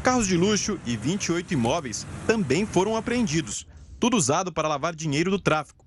Carros 0.04 0.28
de 0.28 0.36
luxo 0.36 0.78
e 0.86 0.98
28 0.98 1.54
imóveis 1.54 2.06
também 2.28 2.66
foram 2.66 2.98
apreendidos, 2.98 3.66
tudo 4.02 4.18
usado 4.18 4.52
para 4.52 4.68
lavar 4.68 4.94
dinheiro 4.94 5.32
do 5.32 5.40
tráfico. 5.40 5.86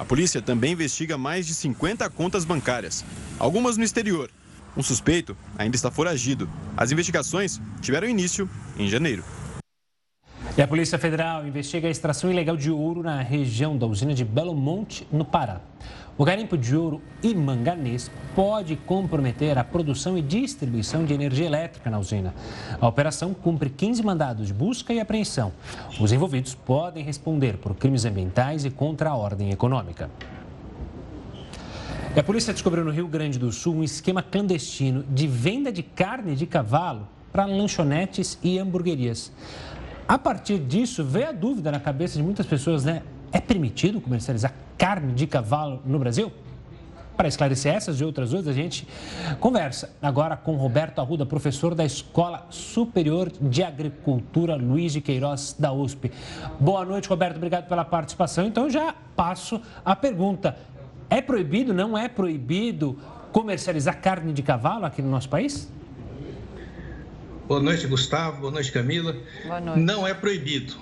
A 0.00 0.04
polícia 0.04 0.42
também 0.42 0.72
investiga 0.72 1.16
mais 1.16 1.46
de 1.46 1.54
50 1.54 2.10
contas 2.10 2.44
bancárias, 2.44 3.04
algumas 3.38 3.76
no 3.76 3.84
exterior. 3.84 4.32
Um 4.76 4.82
suspeito 4.82 5.36
ainda 5.56 5.76
está 5.76 5.92
foragido. 5.92 6.50
As 6.76 6.90
investigações 6.90 7.60
tiveram 7.80 8.08
início 8.08 8.50
em 8.76 8.88
janeiro. 8.88 9.22
E 10.58 10.62
a 10.62 10.66
Polícia 10.66 10.98
Federal 10.98 11.46
investiga 11.46 11.86
a 11.86 11.90
extração 11.90 12.32
ilegal 12.32 12.56
de 12.56 12.68
ouro 12.68 13.00
na 13.00 13.22
região 13.22 13.78
da 13.78 13.86
usina 13.86 14.12
de 14.12 14.24
Belo 14.24 14.56
Monte, 14.56 15.06
no 15.12 15.24
Pará. 15.24 15.60
O 16.18 16.24
garimpo 16.24 16.58
de 16.58 16.74
ouro 16.74 17.00
e 17.22 17.32
manganês 17.32 18.10
pode 18.34 18.74
comprometer 18.74 19.56
a 19.56 19.62
produção 19.62 20.18
e 20.18 20.20
distribuição 20.20 21.04
de 21.04 21.14
energia 21.14 21.46
elétrica 21.46 21.88
na 21.88 22.00
usina. 22.00 22.34
A 22.80 22.88
operação 22.88 23.32
cumpre 23.32 23.70
15 23.70 24.02
mandados 24.02 24.48
de 24.48 24.52
busca 24.52 24.92
e 24.92 24.98
apreensão. 24.98 25.52
Os 26.00 26.10
envolvidos 26.10 26.56
podem 26.56 27.04
responder 27.04 27.58
por 27.58 27.76
crimes 27.76 28.04
ambientais 28.04 28.64
e 28.64 28.70
contra 28.70 29.10
a 29.10 29.14
ordem 29.14 29.52
econômica. 29.52 30.10
E 32.16 32.18
a 32.18 32.24
polícia 32.24 32.52
descobriu 32.52 32.84
no 32.84 32.90
Rio 32.90 33.06
Grande 33.06 33.38
do 33.38 33.52
Sul 33.52 33.76
um 33.76 33.84
esquema 33.84 34.24
clandestino 34.24 35.04
de 35.04 35.28
venda 35.28 35.70
de 35.70 35.84
carne 35.84 36.34
de 36.34 36.46
cavalo 36.46 37.06
para 37.30 37.46
lanchonetes 37.46 38.36
e 38.42 38.58
hamburguerias. 38.58 39.30
A 40.08 40.16
partir 40.16 40.58
disso, 40.58 41.04
veio 41.04 41.28
a 41.28 41.32
dúvida 41.32 41.70
na 41.70 41.78
cabeça 41.78 42.16
de 42.16 42.22
muitas 42.22 42.46
pessoas, 42.46 42.82
né? 42.82 43.02
É 43.30 43.38
permitido 43.42 44.00
comercializar 44.00 44.54
carne 44.78 45.12
de 45.12 45.26
cavalo 45.26 45.82
no 45.84 45.98
Brasil? 45.98 46.32
Para 47.14 47.28
esclarecer 47.28 47.74
essas 47.74 48.00
e 48.00 48.04
outras 48.04 48.30
dúvidas, 48.30 48.56
a 48.56 48.58
gente 48.58 48.88
conversa 49.38 49.94
agora 50.00 50.34
com 50.34 50.56
Roberto 50.56 50.98
Arruda, 51.00 51.26
professor 51.26 51.74
da 51.74 51.84
Escola 51.84 52.46
Superior 52.48 53.30
de 53.38 53.62
Agricultura 53.62 54.56
Luiz 54.56 54.94
de 54.94 55.02
Queiroz, 55.02 55.54
da 55.58 55.72
USP. 55.72 56.10
Boa 56.58 56.86
noite, 56.86 57.06
Roberto. 57.06 57.36
Obrigado 57.36 57.68
pela 57.68 57.84
participação. 57.84 58.46
Então, 58.46 58.70
já 58.70 58.94
passo 59.14 59.60
a 59.84 59.94
pergunta. 59.94 60.56
É 61.10 61.20
proibido, 61.20 61.74
não 61.74 61.98
é 61.98 62.08
proibido 62.08 62.98
comercializar 63.30 64.00
carne 64.00 64.32
de 64.32 64.42
cavalo 64.42 64.86
aqui 64.86 65.02
no 65.02 65.10
nosso 65.10 65.28
país? 65.28 65.70
Boa 67.48 67.60
noite, 67.60 67.86
Gustavo. 67.86 68.42
Boa 68.42 68.52
noite, 68.52 68.70
Camila. 68.70 69.16
Boa 69.42 69.58
noite. 69.58 69.80
Não 69.80 70.06
é 70.06 70.12
proibido. 70.12 70.74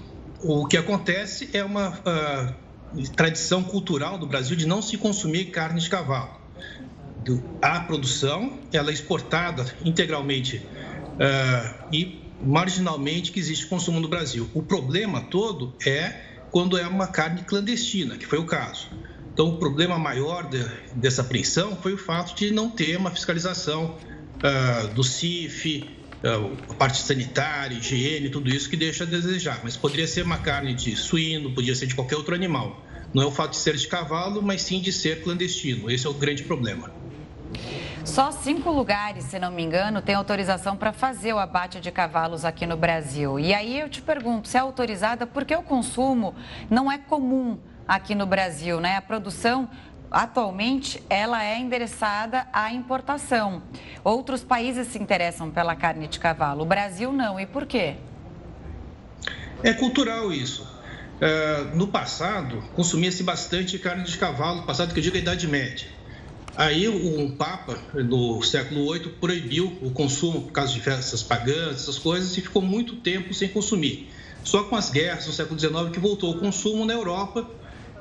O 0.42 0.66
que 0.66 0.76
acontece 0.76 1.48
é 1.52 1.62
uma 1.62 1.90
uh, 1.90 3.08
tradição 3.14 3.62
cultural 3.62 4.18
do 4.18 4.26
Brasil 4.26 4.56
de 4.56 4.66
não 4.66 4.82
se 4.82 4.98
consumir 4.98 5.44
carne 5.52 5.80
de 5.80 5.88
cavalo. 5.88 6.40
A 7.62 7.78
produção, 7.78 8.58
ela 8.72 8.90
é 8.90 8.92
exportada 8.92 9.64
integralmente 9.84 10.56
uh, 10.56 11.86
e 11.92 12.20
marginalmente 12.44 13.30
que 13.30 13.38
existe 13.38 13.66
consumo 13.66 14.00
no 14.00 14.08
Brasil. 14.08 14.50
O 14.52 14.60
problema 14.60 15.20
todo 15.20 15.72
é 15.86 16.20
quando 16.50 16.76
é 16.76 16.86
uma 16.88 17.06
carne 17.06 17.42
clandestina, 17.42 18.16
que 18.16 18.26
foi 18.26 18.40
o 18.40 18.44
caso. 18.44 18.88
Então, 19.32 19.50
o 19.50 19.58
problema 19.58 20.00
maior 20.00 20.48
de, 20.48 20.64
dessa 20.96 21.22
apreensão 21.22 21.76
foi 21.76 21.94
o 21.94 21.98
fato 21.98 22.34
de 22.34 22.50
não 22.50 22.68
ter 22.68 22.96
uma 22.96 23.12
fiscalização 23.12 23.94
uh, 24.42 24.88
do 24.94 25.04
CIF, 25.04 25.94
a 26.24 26.74
parte 26.74 26.98
sanitária, 26.98 27.76
higiene, 27.76 28.28
tudo 28.28 28.48
isso 28.48 28.68
que 28.68 28.76
deixa 28.76 29.04
a 29.04 29.06
desejar. 29.06 29.60
Mas 29.62 29.76
poderia 29.76 30.06
ser 30.06 30.22
uma 30.22 30.38
carne 30.38 30.74
de 30.74 30.96
suíno, 30.96 31.52
podia 31.52 31.74
ser 31.74 31.86
de 31.86 31.94
qualquer 31.94 32.16
outro 32.16 32.34
animal. 32.34 32.82
Não 33.14 33.22
é 33.22 33.26
o 33.26 33.30
fato 33.30 33.50
de 33.50 33.56
ser 33.56 33.76
de 33.76 33.86
cavalo, 33.86 34.42
mas 34.42 34.62
sim 34.62 34.80
de 34.80 34.92
ser 34.92 35.22
clandestino. 35.22 35.90
Esse 35.90 36.06
é 36.06 36.10
o 36.10 36.14
grande 36.14 36.42
problema. 36.42 36.90
Só 38.04 38.30
cinco 38.30 38.70
lugares, 38.70 39.24
se 39.24 39.38
não 39.38 39.50
me 39.50 39.62
engano, 39.62 40.00
têm 40.00 40.14
autorização 40.14 40.76
para 40.76 40.92
fazer 40.92 41.32
o 41.32 41.38
abate 41.38 41.80
de 41.80 41.90
cavalos 41.90 42.44
aqui 42.44 42.64
no 42.64 42.76
Brasil. 42.76 43.38
E 43.38 43.52
aí 43.52 43.80
eu 43.80 43.88
te 43.88 44.00
pergunto, 44.00 44.48
se 44.48 44.56
é 44.56 44.60
autorizada, 44.60 45.26
por 45.26 45.44
que 45.44 45.54
o 45.56 45.62
consumo 45.62 46.34
não 46.70 46.90
é 46.90 46.98
comum 46.98 47.58
aqui 47.86 48.14
no 48.14 48.24
Brasil, 48.24 48.80
né? 48.80 48.96
A 48.96 49.02
produção 49.02 49.68
atualmente 50.10 51.02
ela 51.08 51.44
é 51.44 51.58
endereçada 51.58 52.46
à 52.52 52.72
importação. 52.72 53.62
Outros 54.04 54.42
países 54.42 54.88
se 54.88 54.98
interessam 54.98 55.50
pela 55.50 55.74
carne 55.74 56.08
de 56.08 56.18
cavalo, 56.18 56.62
o 56.62 56.66
Brasil 56.66 57.12
não. 57.12 57.38
E 57.38 57.46
por 57.46 57.66
quê? 57.66 57.96
É 59.62 59.72
cultural 59.72 60.32
isso. 60.32 60.62
Uh, 61.16 61.76
no 61.76 61.88
passado, 61.88 62.62
consumia-se 62.74 63.22
bastante 63.22 63.78
carne 63.78 64.04
de 64.04 64.18
cavalo, 64.18 64.66
passado 64.66 64.92
que 64.92 65.00
eu 65.00 65.02
digo 65.02 65.16
a 65.16 65.18
Idade 65.18 65.48
Média. 65.48 65.88
Aí 66.56 66.88
um 66.88 67.36
Papa, 67.36 67.78
no 67.92 68.42
século 68.42 68.92
VIII, 68.92 69.10
proibiu 69.20 69.76
o 69.82 69.90
consumo 69.90 70.42
por 70.42 70.52
causa 70.52 70.72
de 70.72 70.80
festas 70.80 71.22
pagãs, 71.22 71.82
essas 71.82 71.98
coisas, 71.98 72.36
e 72.36 72.40
ficou 72.40 72.62
muito 72.62 72.96
tempo 72.96 73.34
sem 73.34 73.48
consumir. 73.48 74.10
Só 74.42 74.64
com 74.64 74.76
as 74.76 74.88
guerras 74.90 75.26
no 75.26 75.32
século 75.32 75.58
XIX 75.58 75.90
que 75.92 75.98
voltou 75.98 76.34
o 76.34 76.38
consumo 76.38 76.84
na 76.86 76.94
Europa 76.94 77.46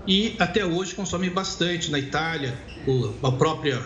e 0.07 0.35
até 0.37 0.65
hoje 0.65 0.93
consome 0.93 1.29
bastante 1.29 1.89
na 1.89 1.97
Itália, 1.97 2.53
a 3.23 3.31
própria 3.31 3.79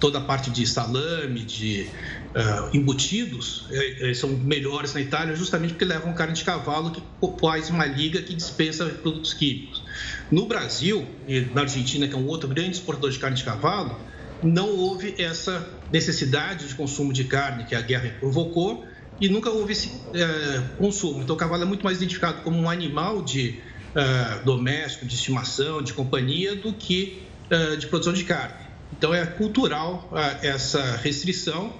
toda 0.00 0.18
a 0.18 0.20
parte 0.20 0.50
de 0.50 0.66
salame, 0.66 1.40
de 1.40 1.86
uh, 2.34 2.76
embutidos 2.76 3.66
é, 3.70 4.14
são 4.14 4.30
melhores 4.30 4.94
na 4.94 5.00
Itália 5.00 5.36
justamente 5.36 5.72
porque 5.72 5.84
levam 5.84 6.14
carne 6.14 6.32
de 6.32 6.44
cavalo 6.44 6.90
que 6.90 7.02
faz 7.40 7.68
uma 7.68 7.84
liga 7.84 8.22
que 8.22 8.34
dispensa 8.34 8.86
produtos 8.86 9.34
químicos. 9.34 9.82
No 10.30 10.46
Brasil 10.46 11.06
e 11.28 11.40
na 11.40 11.62
Argentina, 11.62 12.08
que 12.08 12.14
é 12.14 12.18
um 12.18 12.26
outro 12.26 12.48
grande 12.48 12.72
exportador 12.72 13.10
de 13.10 13.18
carne 13.18 13.36
de 13.36 13.44
cavalo, 13.44 14.00
não 14.42 14.68
houve 14.70 15.14
essa 15.18 15.66
necessidade 15.92 16.66
de 16.68 16.74
consumo 16.74 17.12
de 17.12 17.24
carne 17.24 17.64
que 17.64 17.74
a 17.74 17.80
guerra 17.80 18.14
provocou 18.18 18.86
e 19.20 19.28
nunca 19.28 19.50
houve 19.50 19.72
esse 19.72 19.88
uh, 19.88 20.76
consumo. 20.78 21.22
Então 21.22 21.36
o 21.36 21.38
cavalo 21.38 21.62
é 21.62 21.66
muito 21.66 21.84
mais 21.84 21.98
identificado 21.98 22.42
como 22.42 22.58
um 22.58 22.68
animal 22.68 23.22
de 23.22 23.60
uh, 23.96 24.44
doméstico, 24.44 25.06
de 25.06 25.14
estimação, 25.14 25.82
de 25.82 25.94
companhia, 25.94 26.54
do 26.54 26.72
que 26.72 27.22
uh, 27.50 27.76
de 27.76 27.86
produção 27.86 28.12
de 28.12 28.24
carne. 28.24 28.66
Então 28.96 29.14
é 29.14 29.24
cultural 29.24 30.08
uh, 30.12 30.46
essa 30.46 30.96
restrição. 30.98 31.72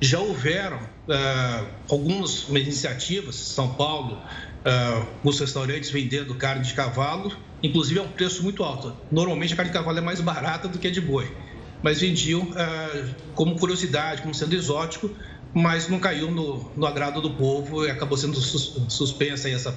Já 0.00 0.18
houveram 0.18 0.80
algumas 1.88 2.48
iniciativas, 2.48 3.36
São 3.36 3.74
Paulo, 3.74 4.20
os 5.22 5.38
restaurantes 5.38 5.90
vendendo 5.90 6.34
carne 6.34 6.64
de 6.64 6.74
cavalo, 6.74 7.36
inclusive 7.62 8.00
é 8.00 8.02
um 8.02 8.08
preço 8.08 8.42
muito 8.42 8.64
alto. 8.64 8.96
Normalmente 9.12 9.52
a 9.52 9.56
carne 9.56 9.70
de 9.70 9.78
cavalo 9.78 9.98
é 9.98 10.00
mais 10.00 10.20
barata 10.20 10.66
do 10.66 10.76
que 10.76 10.88
a 10.88 10.90
de 10.90 11.00
boi, 11.00 11.32
mas 11.84 12.00
vendiam 12.00 12.48
como 13.36 13.56
curiosidade, 13.56 14.22
como 14.22 14.34
sendo 14.34 14.56
exótico, 14.56 15.08
mas 15.54 15.88
não 15.88 15.98
caiu 15.98 16.30
no, 16.30 16.70
no 16.74 16.86
agrado 16.86 17.20
do 17.20 17.30
povo 17.30 17.84
e 17.86 17.90
acabou 17.90 18.16
sendo 18.16 18.36
suspensa 18.36 19.50
essa 19.50 19.76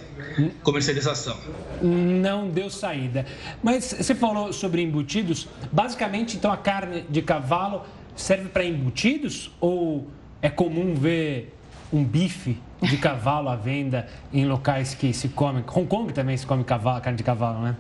comercialização. 0.63 1.37
Não 1.81 2.49
deu 2.49 2.69
saída. 2.69 3.25
Mas 3.61 3.85
você 3.85 4.15
falou 4.15 4.53
sobre 4.53 4.81
embutidos. 4.81 5.47
Basicamente, 5.71 6.37
então, 6.37 6.51
a 6.51 6.57
carne 6.57 7.05
de 7.09 7.21
cavalo 7.21 7.83
serve 8.15 8.47
para 8.47 8.63
embutidos 8.63 9.51
ou 9.59 10.07
é 10.41 10.49
comum 10.49 10.95
ver 10.95 11.53
um 11.91 12.03
bife 12.03 12.57
de 12.81 12.97
cavalo 12.97 13.49
à 13.49 13.55
venda 13.55 14.07
em 14.31 14.45
locais 14.45 14.93
que 14.93 15.13
se 15.13 15.29
come? 15.29 15.63
Hong 15.73 15.87
Kong 15.87 16.13
também 16.13 16.37
se 16.37 16.45
come 16.45 16.63
cavalo, 16.63 17.01
carne 17.01 17.17
de 17.17 17.23
cavalo, 17.23 17.59
né? 17.59 17.75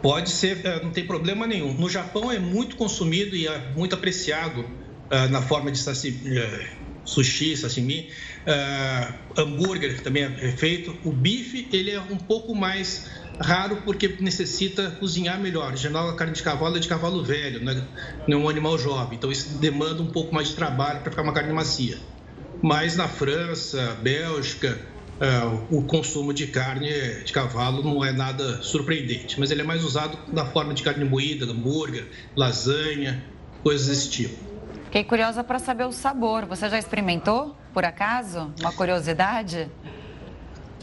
Pode 0.00 0.30
ser, 0.30 0.64
é, 0.66 0.82
não 0.82 0.90
tem 0.90 1.06
problema 1.06 1.46
nenhum. 1.46 1.74
No 1.74 1.88
Japão 1.88 2.32
é 2.32 2.38
muito 2.38 2.76
consumido 2.76 3.36
e 3.36 3.46
é 3.46 3.70
muito 3.76 3.94
apreciado 3.94 4.64
ah, 5.12 5.28
na 5.28 5.42
forma 5.42 5.70
de 5.70 5.76
estar 5.76 5.94
se, 5.94 6.22
eh, 6.24 6.70
sushi, 7.04 7.54
sashimi, 7.54 8.08
uh, 8.46 9.40
hambúrguer 9.40 10.00
também 10.00 10.24
é 10.24 10.52
feito. 10.52 10.96
O 11.04 11.12
bife 11.12 11.68
ele 11.70 11.90
é 11.90 12.00
um 12.00 12.16
pouco 12.16 12.54
mais 12.54 13.10
raro 13.38 13.82
porque 13.84 14.16
necessita 14.20 14.90
cozinhar 14.92 15.38
melhor. 15.38 15.74
Em 15.74 15.76
geral, 15.76 16.08
a 16.08 16.16
carne 16.16 16.32
de 16.32 16.42
cavalo 16.42 16.78
é 16.78 16.80
de 16.80 16.88
cavalo 16.88 17.22
velho, 17.22 17.62
né? 17.62 17.86
não 18.26 18.40
é 18.40 18.42
um 18.44 18.48
animal 18.48 18.78
jovem. 18.78 19.18
Então, 19.18 19.30
isso 19.30 19.58
demanda 19.58 20.00
um 20.00 20.06
pouco 20.06 20.34
mais 20.34 20.48
de 20.48 20.54
trabalho 20.54 21.00
para 21.00 21.10
ficar 21.10 21.22
uma 21.22 21.34
carne 21.34 21.52
macia. 21.52 21.98
Mas 22.62 22.96
na 22.96 23.06
França, 23.06 23.98
Bélgica, 24.00 24.80
uh, 25.20 25.76
o 25.76 25.82
consumo 25.84 26.32
de 26.32 26.46
carne 26.46 26.88
de 27.22 27.32
cavalo 27.34 27.82
não 27.82 28.02
é 28.02 28.12
nada 28.12 28.62
surpreendente. 28.62 29.38
Mas 29.38 29.50
ele 29.50 29.60
é 29.60 29.64
mais 29.64 29.84
usado 29.84 30.16
na 30.32 30.46
forma 30.46 30.72
de 30.72 30.82
carne 30.82 31.04
moída, 31.04 31.44
hambúrguer, 31.44 32.06
lasanha, 32.34 33.22
coisas 33.62 33.88
desse 33.88 34.08
tipo. 34.08 34.51
Fiquei 34.92 35.04
curiosa 35.04 35.42
para 35.42 35.58
saber 35.58 35.86
o 35.86 35.90
sabor. 35.90 36.44
Você 36.44 36.68
já 36.68 36.78
experimentou, 36.78 37.56
por 37.72 37.82
acaso? 37.82 38.52
Uma 38.60 38.70
curiosidade? 38.74 39.70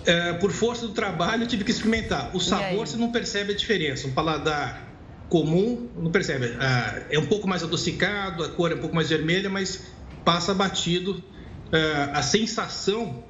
É, 0.04 0.34
por 0.34 0.52
força 0.52 0.88
do 0.88 0.94
trabalho, 0.94 1.44
eu 1.44 1.48
tive 1.48 1.64
que 1.64 1.70
experimentar. 1.70 2.36
O 2.36 2.40
sabor, 2.40 2.88
você 2.88 2.98
não 2.98 3.12
percebe 3.12 3.54
a 3.54 3.56
diferença. 3.56 4.08
Um 4.08 4.12
paladar 4.12 4.90
comum, 5.30 5.88
não 5.96 6.10
percebe. 6.10 6.58
Ah, 6.60 7.04
é 7.12 7.20
um 7.20 7.28
pouco 7.28 7.48
mais 7.48 7.62
adocicado, 7.62 8.44
a 8.44 8.50
cor 8.50 8.72
é 8.72 8.74
um 8.74 8.80
pouco 8.80 8.96
mais 8.96 9.12
vermelha, 9.12 9.48
mas 9.48 9.92
passa 10.26 10.56
batido. 10.56 11.24
Ah, 11.72 12.18
a 12.18 12.24
sensação, 12.24 13.24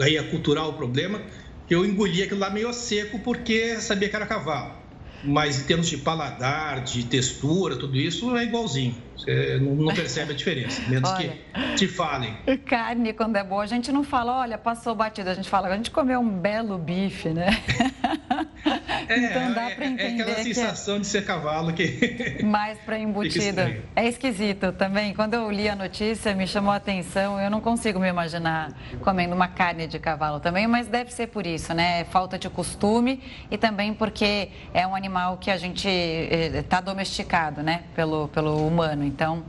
aí 0.00 0.16
é 0.16 0.22
cultural 0.22 0.70
o 0.70 0.72
problema, 0.72 1.20
que 1.68 1.74
eu 1.74 1.84
engoli 1.84 2.22
aquilo 2.22 2.40
lá 2.40 2.48
meio 2.48 2.72
seco 2.72 3.18
porque 3.18 3.78
sabia 3.80 4.08
que 4.08 4.16
era 4.16 4.24
cavalo 4.24 4.81
mas 5.24 5.60
em 5.60 5.64
termos 5.64 5.88
de 5.88 5.98
paladar, 5.98 6.82
de 6.82 7.04
textura, 7.04 7.76
tudo 7.76 7.96
isso 7.96 8.36
é 8.36 8.44
igualzinho. 8.44 8.94
Você 9.16 9.58
não 9.60 9.94
percebe 9.94 10.32
a 10.32 10.34
diferença, 10.34 10.82
menos 10.88 11.08
olha, 11.10 11.38
que 11.54 11.74
te 11.76 11.86
falem. 11.86 12.36
Carne, 12.66 13.12
quando 13.12 13.36
é 13.36 13.44
boa, 13.44 13.62
a 13.62 13.66
gente 13.66 13.92
não 13.92 14.02
fala, 14.02 14.40
olha, 14.40 14.58
passou 14.58 14.94
batido. 14.94 15.30
A 15.30 15.34
gente 15.34 15.48
fala, 15.48 15.68
a 15.68 15.76
gente 15.76 15.90
comeu 15.90 16.18
um 16.18 16.28
belo 16.28 16.76
bife, 16.76 17.28
né? 17.28 17.50
É, 19.08 19.16
então 19.18 19.52
dá 19.52 19.70
para 19.70 19.86
entender. 19.86 20.02
É, 20.02 20.18
é 20.18 20.22
aquela 20.22 20.42
sensação 20.42 20.96
é... 20.96 20.98
de 21.00 21.06
ser 21.06 21.24
cavalo 21.24 21.72
que. 21.72 22.42
Mais 22.44 22.78
para 22.78 22.98
embutido. 22.98 23.60
É 23.94 24.06
esquisito 24.06 24.72
também. 24.72 25.14
Quando 25.14 25.34
eu 25.34 25.50
li 25.50 25.68
a 25.68 25.76
notícia, 25.76 26.34
me 26.34 26.46
chamou 26.46 26.72
a 26.72 26.76
atenção. 26.76 27.40
Eu 27.40 27.50
não 27.50 27.60
consigo 27.60 27.98
me 27.98 28.08
imaginar 28.08 28.72
comendo 29.00 29.34
uma 29.34 29.48
carne 29.48 29.86
de 29.86 29.98
cavalo 29.98 30.40
também, 30.40 30.66
mas 30.66 30.86
deve 30.86 31.12
ser 31.12 31.28
por 31.28 31.46
isso, 31.46 31.72
né? 31.74 32.04
Falta 32.04 32.38
de 32.38 32.48
costume 32.48 33.20
e 33.50 33.58
também 33.58 33.94
porque 33.94 34.48
é 34.74 34.86
um 34.86 34.94
animal 34.94 35.36
que 35.38 35.50
a 35.50 35.56
gente 35.56 35.88
está 35.88 36.78
eh, 36.78 36.82
domesticado, 36.82 37.62
né? 37.62 37.84
Pelo, 37.94 38.28
pelo 38.28 38.66
humano. 38.66 39.04
Então 39.04 39.44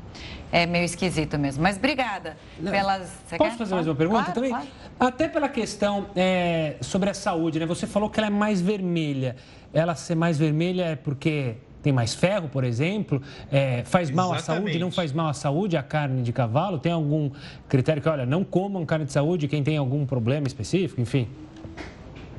é 0.53 0.67
meio 0.67 0.85
esquisito 0.85 1.37
mesmo. 1.39 1.63
Mas 1.63 1.77
obrigada 1.77 2.37
Não, 2.59 2.71
pelas. 2.71 3.09
Você 3.25 3.37
posso 3.37 3.51
quer? 3.51 3.57
fazer 3.57 3.73
mais 3.73 3.87
uma 3.87 3.95
pergunta 3.95 4.19
claro, 4.25 4.33
também? 4.35 4.51
Claro. 4.51 4.67
Até 4.99 5.27
pela 5.27 5.49
questão 5.49 6.05
é, 6.15 6.75
sobre 6.79 7.09
a 7.09 7.13
saúde, 7.15 7.59
né? 7.59 7.65
Você 7.65 7.87
falou 7.87 8.07
que 8.07 8.19
ela 8.19 8.27
é 8.27 8.29
mais 8.29 8.61
vermelha. 8.61 9.35
Ela 9.73 9.95
ser 9.95 10.13
mais 10.13 10.37
vermelha 10.37 10.83
é 10.83 10.95
porque 10.95 11.55
tem 11.81 11.91
mais 11.91 12.13
ferro, 12.13 12.47
por 12.47 12.63
exemplo? 12.63 13.19
É, 13.51 13.83
faz 13.83 14.11
mal 14.11 14.35
Exatamente. 14.35 14.41
à 14.41 14.67
saúde? 14.67 14.79
Não 14.79 14.91
faz 14.91 15.11
mal 15.11 15.27
à 15.27 15.33
saúde 15.33 15.75
a 15.75 15.81
carne 15.81 16.21
de 16.21 16.31
cavalo? 16.31 16.77
Tem 16.77 16.91
algum 16.91 17.31
critério 17.67 17.99
que, 17.99 18.07
olha, 18.07 18.23
não 18.23 18.43
comam 18.43 18.85
carne 18.85 19.05
de 19.05 19.11
saúde 19.11 19.47
quem 19.47 19.63
tem 19.63 19.77
algum 19.77 20.05
problema 20.05 20.45
específico, 20.45 21.01
enfim? 21.01 21.27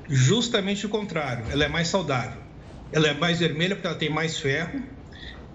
Justamente 0.08 0.86
o 0.86 0.88
contrário. 0.88 1.46
Ela 1.50 1.64
é 1.64 1.68
mais 1.68 1.88
saudável. 1.88 2.40
Ela 2.92 3.08
é 3.08 3.14
mais 3.14 3.40
vermelha 3.40 3.74
porque 3.74 3.88
ela 3.88 3.96
tem 3.96 4.08
mais 4.08 4.38
ferro 4.38 4.80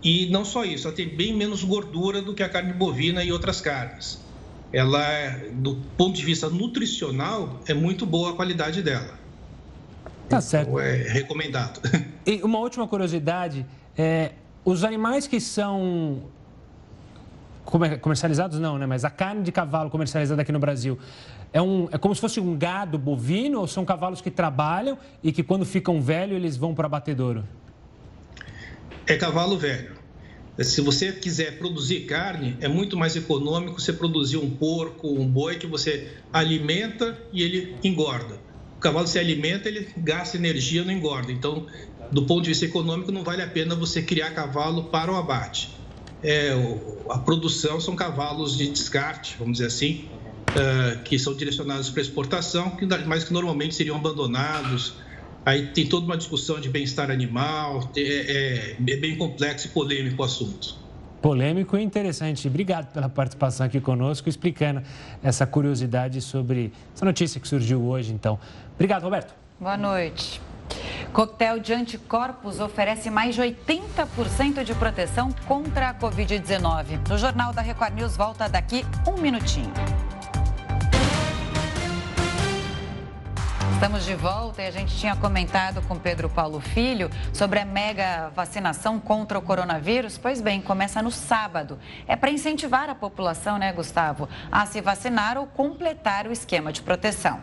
e 0.04 0.28
não 0.30 0.46
só 0.46 0.64
isso, 0.64 0.88
ela 0.88 0.96
tem 0.96 1.10
bem 1.10 1.36
menos 1.36 1.64
gordura 1.64 2.22
do 2.22 2.34
que 2.34 2.42
a 2.42 2.50
carne 2.50 2.74
bovina 2.74 3.24
e 3.24 3.32
outras 3.32 3.60
carnes. 3.60 4.20
Ela, 4.72 5.02
do 5.54 5.78
ponto 5.98 6.16
de 6.16 6.24
vista 6.24 6.50
nutricional, 6.50 7.60
é 7.68 7.74
muito 7.74 8.06
boa 8.06 8.32
a 8.32 8.34
qualidade 8.34 8.82
dela. 8.82 9.18
Tá 10.30 10.38
então, 10.38 10.42
certo. 10.42 10.80
É 10.80 10.96
recomendado. 11.10 11.80
E 12.26 12.44
uma 12.44 12.60
última 12.60 12.88
curiosidade: 12.88 13.66
é, 13.98 14.34
os 14.64 14.84
animais 14.84 15.26
que 15.26 15.40
são 15.40 16.22
comercializados, 18.02 18.60
não, 18.60 18.78
né? 18.78 18.86
Mas 18.86 19.04
a 19.04 19.10
carne 19.10 19.42
de 19.42 19.52
cavalo 19.52 19.90
comercializada 19.90 20.42
aqui 20.42 20.52
no 20.52 20.60
Brasil 20.60 21.00
é, 21.52 21.62
um, 21.62 21.88
é 21.92 21.98
como 21.98 22.14
se 22.14 22.22
fosse 22.22 22.40
um 22.40 22.56
gado 22.56 22.98
bovino 22.98 23.60
ou 23.60 23.68
são 23.68 23.84
cavalos 23.84 24.22
que 24.22 24.30
trabalham 24.30 24.98
e 25.24 25.32
que 25.32 25.42
quando 25.42 25.66
ficam 25.66 26.02
velhos 26.02 26.36
eles 26.36 26.56
vão 26.56 26.76
para 26.76 26.86
abatedouro? 26.86 27.44
É 29.10 29.18
cavalo 29.18 29.58
velho. 29.58 29.98
Se 30.60 30.82
você 30.82 31.12
quiser 31.12 31.58
produzir 31.58 32.02
carne, 32.02 32.58
é 32.62 32.68
muito 32.68 32.96
mais 32.96 33.16
econômico 33.16 33.80
você 33.80 33.92
produzir 33.92 34.38
um 34.38 34.50
porco, 34.50 35.08
um 35.08 35.26
boi 35.26 35.56
que 35.56 35.66
você 35.66 36.12
alimenta 36.32 37.18
e 37.32 37.42
ele 37.42 37.76
engorda. 37.84 38.36
O 38.78 38.80
cavalo 38.80 39.08
se 39.08 39.18
alimenta, 39.18 39.68
ele 39.68 39.88
gasta 39.98 40.38
energia, 40.38 40.84
não 40.84 40.92
engorda. 40.92 41.32
Então, 41.32 41.66
do 42.12 42.24
ponto 42.24 42.44
de 42.44 42.50
vista 42.50 42.66
econômico, 42.66 43.12
não 43.12 43.24
vale 43.24 43.42
a 43.42 43.48
pena 43.48 43.74
você 43.74 44.02
criar 44.02 44.32
cavalo 44.32 44.86
para 44.86 45.12
o 45.12 45.16
abate. 45.16 45.70
É, 46.22 46.52
a 47.10 47.18
produção 47.18 47.80
são 47.80 47.96
cavalos 47.96 48.58
de 48.58 48.70
descarte, 48.70 49.36
vamos 49.40 49.54
dizer 49.54 49.68
assim, 49.68 50.10
uh, 50.50 51.02
que 51.04 51.18
são 51.18 51.34
direcionados 51.34 51.90
para 51.90 52.02
exportação, 52.02 52.78
mas 53.08 53.24
que 53.24 53.32
normalmente 53.32 53.76
seriam 53.76 53.96
abandonados, 53.96 54.96
Aí 55.46 55.68
tem 55.68 55.88
toda 55.88 56.06
uma 56.06 56.18
discussão 56.18 56.60
de 56.60 56.70
bem-estar 56.70 57.10
animal, 57.10 57.90
é, 57.96 58.02
é, 58.02 58.76
é 58.76 58.96
bem 58.98 59.18
complexo 59.18 59.68
e 59.68 59.70
polêmico 59.72 60.22
o 60.22 60.26
assunto. 60.26 60.78
Polêmico 61.22 61.78
e 61.78 61.84
interessante. 61.84 62.48
Obrigado 62.48 62.94
pela 62.94 63.10
participação 63.10 63.66
aqui 63.66 63.82
conosco, 63.82 64.30
explicando 64.30 64.82
essa 65.22 65.46
curiosidade 65.46 66.22
sobre 66.22 66.72
essa 66.96 67.04
notícia 67.04 67.42
que 67.42 67.48
surgiu 67.48 67.82
hoje, 67.84 68.14
então. 68.14 68.40
Obrigado, 68.76 69.04
Roberto. 69.04 69.34
Boa 69.60 69.76
noite. 69.76 70.42
Coquetel 71.12 71.60
de 71.60 71.74
anticorpos 71.74 72.60
oferece 72.60 73.10
mais 73.10 73.36
de 73.36 73.42
80% 73.42 74.64
de 74.64 74.74
proteção 74.76 75.32
contra 75.48 75.90
a 75.90 75.94
Covid-19. 75.94 77.12
O 77.12 77.18
Jornal 77.18 77.52
da 77.52 77.62
Record 77.62 77.96
News 77.96 78.16
volta 78.16 78.48
daqui 78.48 78.86
um 79.08 79.20
minutinho. 79.20 79.74
Estamos 83.80 84.04
de 84.04 84.14
volta 84.14 84.62
e 84.62 84.68
a 84.68 84.72
gente 84.72 84.94
tinha 84.98 85.16
comentado 85.16 85.82
com 85.84 85.98
Pedro 85.98 86.30
Paulo 86.30 86.60
Filho 86.60 87.10
sobre 87.32 87.60
a 87.60 87.66
mega 87.66 88.30
vacinação 88.36 89.00
contra 89.00 89.40
o 89.40 89.42
coronavírus. 89.42 90.18
Pois 90.18 90.42
bem, 90.42 90.62
começa 90.62 91.02
no 91.02 91.10
sábado. 91.10 91.80
É 92.06 92.18
para 92.18 92.30
incentivar 92.30 92.90
a 92.90 92.94
população, 92.94 93.58
né, 93.58 93.72
Gustavo, 93.72 94.28
a 94.52 94.66
se 94.66 94.82
vacinar 94.82 95.38
ou 95.38 95.48
completar 95.48 96.28
o 96.28 96.32
esquema 96.34 96.74
de 96.74 96.82
proteção. 96.82 97.40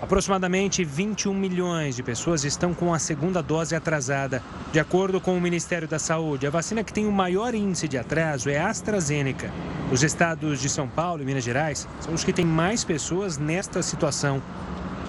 Aproximadamente 0.00 0.82
21 0.82 1.34
milhões 1.34 1.96
de 1.96 2.02
pessoas 2.02 2.42
estão 2.42 2.72
com 2.72 2.94
a 2.94 2.98
segunda 2.98 3.42
dose 3.42 3.76
atrasada. 3.76 4.42
De 4.72 4.80
acordo 4.80 5.20
com 5.20 5.36
o 5.36 5.40
Ministério 5.40 5.86
da 5.86 5.98
Saúde, 5.98 6.46
a 6.46 6.50
vacina 6.50 6.82
que 6.82 6.94
tem 6.94 7.06
o 7.06 7.12
maior 7.12 7.54
índice 7.54 7.86
de 7.86 7.98
atraso 7.98 8.48
é 8.48 8.58
a 8.58 8.68
AstraZeneca. 8.68 9.52
Os 9.92 10.02
estados 10.02 10.62
de 10.62 10.68
São 10.70 10.88
Paulo 10.88 11.22
e 11.22 11.26
Minas 11.26 11.44
Gerais 11.44 11.86
são 12.00 12.14
os 12.14 12.24
que 12.24 12.32
têm 12.32 12.46
mais 12.46 12.84
pessoas 12.84 13.36
nesta 13.36 13.82
situação. 13.82 14.42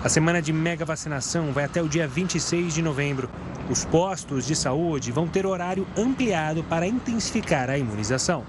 A 0.06 0.10
semana 0.10 0.40
de 0.40 0.54
mega 0.54 0.86
vacinação 0.86 1.52
vai 1.52 1.64
até 1.64 1.82
o 1.82 1.90
dia 1.90 2.08
26 2.08 2.76
de 2.76 2.82
novembro. 2.84 3.28
Os 3.72 3.84
postos 3.86 4.46
de 4.46 4.56
saúde 4.56 5.12
vão 5.12 5.28
ter 5.28 5.48
horário 5.48 5.88
ampliado 5.98 6.64
para 6.64 6.86
intensificar 6.86 7.72
a 7.72 7.78
imunização. 7.80 8.44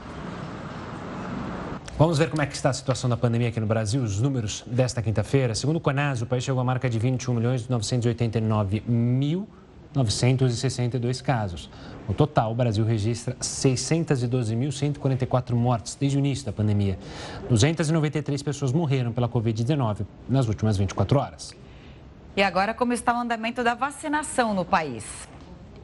Vamos 1.99 2.19
ver 2.19 2.29
como 2.29 2.43
é 2.43 2.47
que 2.47 2.55
está 2.55 2.69
a 2.69 2.75
situação 2.75 3.09
da 3.09 3.17
pandemia 3.17 3.49
aqui 3.49 3.59
no 3.59 3.67
Brasil. 3.67 4.03
Os 4.03 4.21
números 4.21 4.65
desta 4.67 5.01
quinta-feira. 5.01 5.55
Segundo 5.55 5.77
o 5.77 5.81
Conas, 5.81 6.21
o 6.21 6.27
país 6.27 6.45
chegou 6.45 6.61
à 6.61 6.65
marca 6.65 6.91
de 6.91 6.99
21 6.99 7.33
milhões 7.33 7.67
989 7.67 8.83
mil 8.87 9.49
962 9.97 11.21
casos. 11.23 11.71
No 12.07 12.15
total, 12.15 12.53
o 12.53 12.55
Brasil 12.55 12.85
registra 12.85 13.35
612.144 13.41 15.55
mortes 15.55 15.95
desde 15.95 16.19
o 16.19 16.21
início 16.21 16.45
da 16.47 16.53
pandemia. 16.53 16.99
293 17.49 18.43
pessoas 18.43 18.73
morreram 18.73 19.13
pela 19.13 19.29
Covid-19 19.29 20.07
nas 20.29 20.47
últimas 20.47 20.77
24 20.77 21.19
horas. 21.19 21.57
E 22.37 22.43
agora, 22.43 22.75
como 22.75 22.93
está 22.93 23.15
o 23.15 23.21
andamento 23.21 23.65
da 23.65 23.75
vacinação 23.75 24.53
no 24.53 24.65
país? 24.65 25.29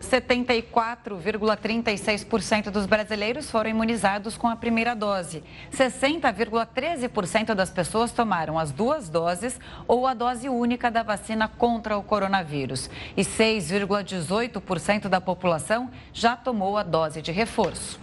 74,36% 0.03 2.71
dos 2.71 2.87
brasileiros 2.87 3.51
foram 3.51 3.71
imunizados 3.71 4.37
com 4.37 4.49
a 4.49 4.57
primeira 4.57 4.95
dose. 4.95 5.43
60,13% 5.73 7.55
das 7.55 7.71
pessoas 7.71 8.13
tomaram 8.13 8.59
as 8.59 8.73
duas 8.73 9.09
doses 9.09 9.59
ou 9.87 10.07
a 10.07 10.15
dose 10.15 10.49
única 10.49 10.91
da 10.91 11.03
vacina 11.03 11.49
contra 11.49 11.97
o 11.97 12.03
coronavírus. 12.03 12.91
E 13.17 13.23
6,18% 13.23 15.09
da 15.09 15.21
população 15.21 15.91
já 16.13 16.37
tomou 16.37 16.77
a 16.77 16.83
dose 16.83 17.23
de 17.23 17.33
reforço. 17.33 17.99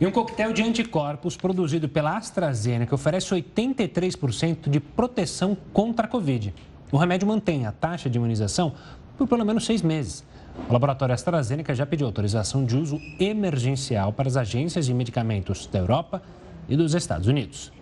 E 0.00 0.06
um 0.06 0.10
coquetel 0.10 0.52
de 0.52 0.62
anticorpos 0.62 1.36
produzido 1.36 1.88
pela 1.88 2.16
AstraZeneca 2.16 2.94
oferece 2.94 3.32
83% 3.32 4.68
de 4.68 4.80
proteção 4.80 5.56
contra 5.72 6.06
a 6.06 6.08
Covid. 6.08 6.52
O 6.90 6.96
remédio 6.96 7.28
mantém 7.28 7.64
a 7.64 7.72
taxa 7.72 8.10
de 8.10 8.18
imunização 8.18 8.72
por 9.16 9.28
pelo 9.28 9.44
menos 9.44 9.64
seis 9.64 9.82
meses. 9.82 10.24
O 10.68 10.72
laboratório 10.72 11.14
AstraZeneca 11.14 11.74
já 11.74 11.84
pediu 11.84 12.06
autorização 12.06 12.64
de 12.64 12.76
uso 12.76 13.00
emergencial 13.18 14.12
para 14.12 14.28
as 14.28 14.36
agências 14.36 14.86
de 14.86 14.94
medicamentos 14.94 15.66
da 15.66 15.78
Europa 15.78 16.22
e 16.68 16.76
dos 16.76 16.94
Estados 16.94 17.26
Unidos. 17.26 17.72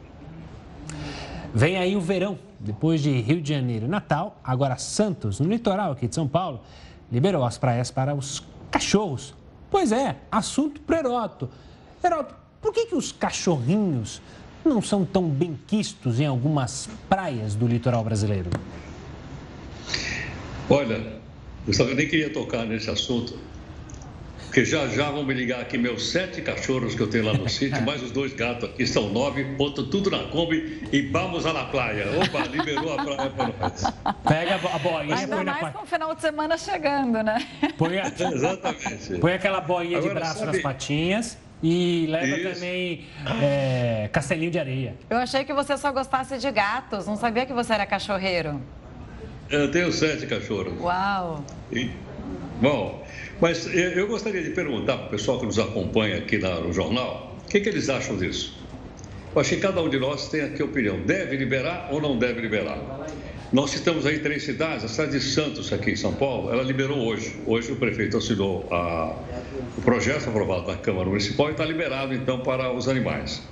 Vem 1.54 1.76
aí 1.76 1.94
o 1.94 2.00
verão. 2.00 2.38
Depois 2.58 3.02
de 3.02 3.10
Rio 3.20 3.42
de 3.42 3.52
Janeiro 3.52 3.86
e 3.86 3.88
Natal, 3.88 4.38
agora 4.42 4.76
Santos, 4.76 5.38
no 5.40 5.48
litoral 5.48 5.92
aqui 5.92 6.08
de 6.08 6.14
São 6.14 6.26
Paulo, 6.26 6.60
liberou 7.10 7.44
as 7.44 7.58
praias 7.58 7.90
para 7.90 8.14
os 8.14 8.42
cachorros. 8.70 9.34
Pois 9.70 9.92
é, 9.92 10.16
assunto 10.30 10.80
para 10.80 10.98
Heroto. 10.98 11.50
Heroto, 12.02 12.34
por 12.60 12.72
que, 12.72 12.86
que 12.86 12.94
os 12.94 13.12
cachorrinhos 13.12 14.22
não 14.64 14.80
são 14.80 15.04
tão 15.04 15.28
bem 15.28 15.58
quistos 15.66 16.20
em 16.20 16.26
algumas 16.26 16.88
praias 17.08 17.54
do 17.54 17.66
litoral 17.66 18.04
brasileiro? 18.04 18.50
Olha, 20.70 21.21
eu 21.66 21.94
nem 21.94 22.08
queria 22.08 22.30
tocar 22.30 22.64
nesse 22.64 22.90
assunto, 22.90 23.38
porque 24.52 24.66
já 24.66 24.86
já 24.88 25.10
vão 25.10 25.24
me 25.24 25.32
ligar 25.32 25.60
aqui 25.60 25.78
meus 25.78 26.10
sete 26.10 26.42
cachorros 26.42 26.94
que 26.94 27.00
eu 27.00 27.06
tenho 27.08 27.24
lá 27.24 27.32
no 27.32 27.48
sítio, 27.48 27.80
mais 27.86 28.02
os 28.02 28.10
dois 28.10 28.34
gatos 28.34 28.68
aqui, 28.68 28.86
são 28.86 29.08
nove, 29.08 29.42
botam 29.44 29.88
tudo 29.88 30.10
na 30.10 30.24
Kombi 30.24 30.86
e 30.92 31.00
vamos 31.02 31.46
à 31.46 31.64
praia. 31.64 32.04
Opa, 32.20 32.46
liberou 32.48 32.92
a 32.92 33.02
praia 33.02 33.30
para 33.30 33.46
nós. 33.46 33.84
Pega 34.28 34.54
a 34.56 34.78
boinha 34.78 35.16
Ainda 35.16 35.36
põe 35.36 35.44
mais 35.44 35.62
na... 35.62 35.70
com 35.70 35.82
o 35.82 35.86
final 35.86 36.14
de 36.14 36.20
semana 36.20 36.58
chegando, 36.58 37.22
né? 37.22 37.46
Põe, 37.78 37.98
a... 37.98 38.08
Exatamente. 38.12 39.18
põe 39.20 39.32
aquela 39.32 39.60
boinha 39.62 39.96
Agora, 39.96 40.14
de 40.14 40.20
braço 40.20 40.40
sabe... 40.40 40.52
nas 40.52 40.60
patinhas 40.60 41.38
e 41.62 42.06
leva 42.10 42.26
Isso. 42.26 42.54
também 42.54 43.06
é, 43.40 44.10
castelinho 44.12 44.50
de 44.50 44.58
areia. 44.58 44.94
Eu 45.08 45.16
achei 45.16 45.44
que 45.44 45.54
você 45.54 45.78
só 45.78 45.90
gostasse 45.92 46.36
de 46.36 46.50
gatos, 46.50 47.06
não 47.06 47.16
sabia 47.16 47.46
que 47.46 47.54
você 47.54 47.72
era 47.72 47.86
cachorreiro. 47.86 48.60
Eu 49.52 49.70
tenho 49.70 49.92
sete 49.92 50.26
cachorros. 50.26 50.72
Uau! 50.80 51.44
E, 51.70 51.90
bom, 52.58 53.06
mas 53.38 53.66
eu 53.74 54.08
gostaria 54.08 54.42
de 54.42 54.48
perguntar 54.50 54.96
para 54.96 55.06
o 55.08 55.10
pessoal 55.10 55.38
que 55.38 55.44
nos 55.44 55.58
acompanha 55.58 56.16
aqui 56.16 56.38
no 56.38 56.72
jornal, 56.72 57.36
o 57.44 57.48
que, 57.50 57.60
que 57.60 57.68
eles 57.68 57.90
acham 57.90 58.16
disso? 58.16 58.58
Eu 59.34 59.40
acho 59.42 59.50
que 59.50 59.58
cada 59.58 59.82
um 59.82 59.90
de 59.90 59.98
nós 59.98 60.30
tem 60.30 60.40
aqui 60.40 60.62
a 60.62 60.64
opinião. 60.64 61.00
Deve 61.00 61.36
liberar 61.36 61.88
ou 61.90 62.00
não 62.00 62.18
deve 62.18 62.40
liberar? 62.40 62.78
Nós 63.52 63.72
citamos 63.72 64.06
aí 64.06 64.20
três 64.20 64.42
cidades. 64.42 64.86
A 64.86 64.88
cidade 64.88 65.12
de 65.12 65.20
Santos, 65.20 65.70
aqui 65.70 65.90
em 65.90 65.96
São 65.96 66.14
Paulo, 66.14 66.50
ela 66.50 66.62
liberou 66.62 66.98
hoje. 67.06 67.36
Hoje 67.46 67.72
o 67.72 67.76
prefeito 67.76 68.16
assinou 68.16 68.66
a, 68.70 69.14
o 69.76 69.82
projeto 69.82 70.30
aprovado 70.30 70.66
na 70.66 70.78
Câmara 70.78 71.06
Municipal 71.10 71.48
e 71.48 71.52
está 71.52 71.64
liberado, 71.66 72.14
então, 72.14 72.40
para 72.40 72.72
os 72.72 72.88
animais. 72.88 73.42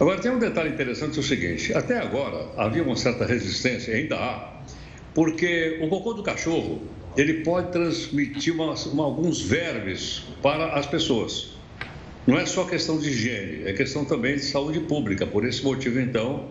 Agora, 0.00 0.18
tem 0.18 0.30
um 0.30 0.38
detalhe 0.38 0.70
interessante, 0.70 1.18
é 1.18 1.20
o 1.20 1.22
seguinte. 1.22 1.74
Até 1.74 1.98
agora, 1.98 2.48
havia 2.56 2.82
uma 2.82 2.96
certa 2.96 3.26
resistência, 3.26 3.94
ainda 3.94 4.16
há, 4.16 4.53
porque 5.14 5.78
o 5.80 5.88
cocô 5.88 6.12
do 6.12 6.22
cachorro 6.22 6.82
ele 7.16 7.44
pode 7.44 7.70
transmitir 7.70 8.52
uma, 8.52 8.74
uma, 8.74 9.04
alguns 9.04 9.40
vermes 9.40 10.24
para 10.42 10.74
as 10.74 10.86
pessoas. 10.86 11.50
Não 12.26 12.38
é 12.38 12.44
só 12.44 12.64
questão 12.64 12.98
de 12.98 13.08
higiene, 13.08 13.68
é 13.68 13.72
questão 13.72 14.04
também 14.04 14.34
de 14.34 14.42
saúde 14.42 14.80
pública. 14.80 15.26
Por 15.26 15.44
esse 15.44 15.62
motivo, 15.62 16.00
então, 16.00 16.48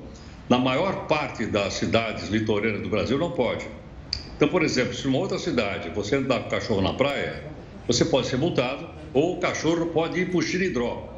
na 0.48 0.58
maior 0.58 1.08
parte 1.08 1.46
das 1.46 1.74
cidades 1.74 2.30
litorâneas 2.30 2.82
do 2.82 2.90
Brasil 2.90 3.18
não 3.18 3.32
pode. 3.32 3.68
Então, 4.38 4.48
por 4.48 4.64
exemplo, 4.64 4.94
se 4.94 5.06
numa 5.06 5.18
outra 5.18 5.38
cidade 5.38 5.90
você 5.90 6.16
andar 6.16 6.42
com 6.42 6.48
o 6.48 6.50
cachorro 6.52 6.82
na 6.82 6.94
praia, 6.94 7.44
você 7.88 8.06
pode 8.06 8.28
ser 8.28 8.38
multado 8.38 8.88
ou 9.14 9.38
o 9.38 9.40
cachorro 9.40 9.88
pode 9.88 10.20
ir 10.20 10.30
para 10.30 10.38
o 10.38 10.42
xiridró. 10.42 11.13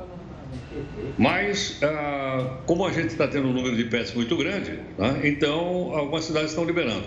Mas, 1.18 1.80
ah, 1.82 2.58
como 2.66 2.86
a 2.86 2.92
gente 2.92 3.08
está 3.08 3.28
tendo 3.28 3.48
um 3.48 3.54
número 3.54 3.76
de 3.76 3.86
pets 3.86 4.14
muito 4.14 4.36
grande, 4.38 4.80
né, 4.98 5.22
então 5.24 5.92
algumas 5.96 6.26
cidades 6.26 6.50
estão 6.50 6.66
liberando. 6.66 7.06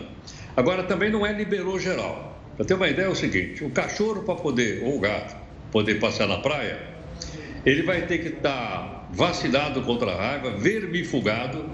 Agora, 0.56 0.82
também 0.82 1.10
não 1.10 1.26
é 1.26 1.32
liberou 1.32 1.78
geral. 1.78 2.40
Para 2.56 2.64
ter 2.64 2.74
uma 2.74 2.88
ideia, 2.88 3.06
é 3.06 3.10
o 3.10 3.14
seguinte: 3.14 3.64
o 3.64 3.70
cachorro, 3.70 4.22
para 4.22 4.34
poder, 4.34 4.82
ou 4.84 4.96
o 4.96 5.00
gato, 5.00 5.36
poder 5.70 6.00
passear 6.00 6.28
na 6.28 6.38
praia, 6.38 6.80
ele 7.64 7.82
vai 7.82 8.06
ter 8.06 8.18
que 8.18 8.28
estar 8.28 8.50
tá 8.50 9.08
vacinado 9.12 9.82
contra 9.82 10.10
a 10.10 10.16
raiva, 10.16 10.50
vermifugado, 10.50 11.64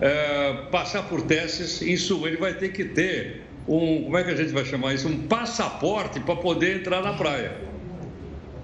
é, 0.00 0.66
passar 0.70 1.02
por 1.04 1.22
testes. 1.22 1.80
Isso, 1.82 2.26
ele 2.26 2.36
vai 2.36 2.54
ter 2.54 2.70
que 2.70 2.84
ter 2.84 3.48
um, 3.66 4.04
como 4.04 4.16
é 4.16 4.24
que 4.24 4.30
a 4.30 4.36
gente 4.36 4.52
vai 4.52 4.64
chamar 4.64 4.94
isso? 4.94 5.06
Um 5.06 5.26
passaporte 5.26 6.20
para 6.20 6.36
poder 6.36 6.76
entrar 6.76 7.02
na 7.02 7.12
praia. 7.12 7.52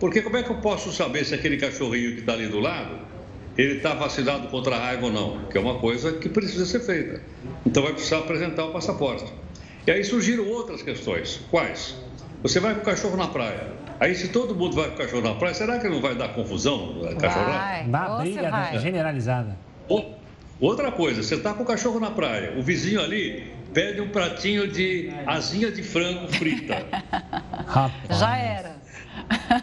Porque 0.04 0.20
como 0.20 0.36
é 0.36 0.42
que 0.42 0.50
eu 0.50 0.56
posso 0.56 0.92
saber 0.92 1.24
se 1.24 1.34
aquele 1.34 1.56
cachorrinho 1.56 2.12
que 2.12 2.20
está 2.20 2.34
ali 2.34 2.46
do 2.46 2.60
lado, 2.60 2.98
ele 3.56 3.76
está 3.78 3.94
vacinado 3.94 4.48
contra 4.48 4.76
a 4.76 4.78
raiva 4.78 5.06
ou 5.06 5.10
não? 5.10 5.46
Que 5.46 5.56
é 5.56 5.60
uma 5.62 5.78
coisa 5.78 6.12
que 6.12 6.28
precisa 6.28 6.66
ser 6.66 6.80
feita. 6.80 7.22
Então 7.64 7.82
vai 7.82 7.94
precisar 7.94 8.18
apresentar 8.18 8.66
o 8.66 8.70
passaporte. 8.70 9.24
E 9.86 9.90
aí 9.90 10.04
surgiram 10.04 10.46
outras 10.46 10.82
questões. 10.82 11.40
Quais? 11.50 11.96
Você 12.42 12.60
vai 12.60 12.74
com 12.74 12.82
o 12.82 12.84
cachorro 12.84 13.16
na 13.16 13.28
praia. 13.28 13.72
Aí, 13.98 14.14
se 14.14 14.28
todo 14.28 14.54
mundo 14.54 14.76
vai 14.76 14.88
com 14.88 14.96
o 14.96 14.98
cachorro 14.98 15.22
na 15.22 15.36
praia, 15.36 15.54
será 15.54 15.78
que 15.78 15.88
não 15.88 16.02
vai 16.02 16.14
dar 16.14 16.34
confusão? 16.34 17.00
Vai. 17.00 17.84
Dá 17.88 18.18
briga 18.18 18.50
vai. 18.50 18.78
generalizada. 18.80 19.56
Outra 20.60 20.92
coisa, 20.92 21.22
você 21.22 21.36
está 21.36 21.54
com 21.54 21.62
o 21.62 21.66
cachorro 21.66 21.98
na 21.98 22.10
praia, 22.10 22.58
o 22.58 22.62
vizinho 22.62 23.00
ali 23.00 23.54
pede 23.72 24.02
um 24.02 24.10
pratinho 24.10 24.68
de 24.68 25.10
asinha 25.26 25.72
de 25.72 25.82
frango 25.82 26.28
frita. 26.28 26.84
Rapaz. 27.66 28.18
Já 28.18 28.36
era. 28.36 28.73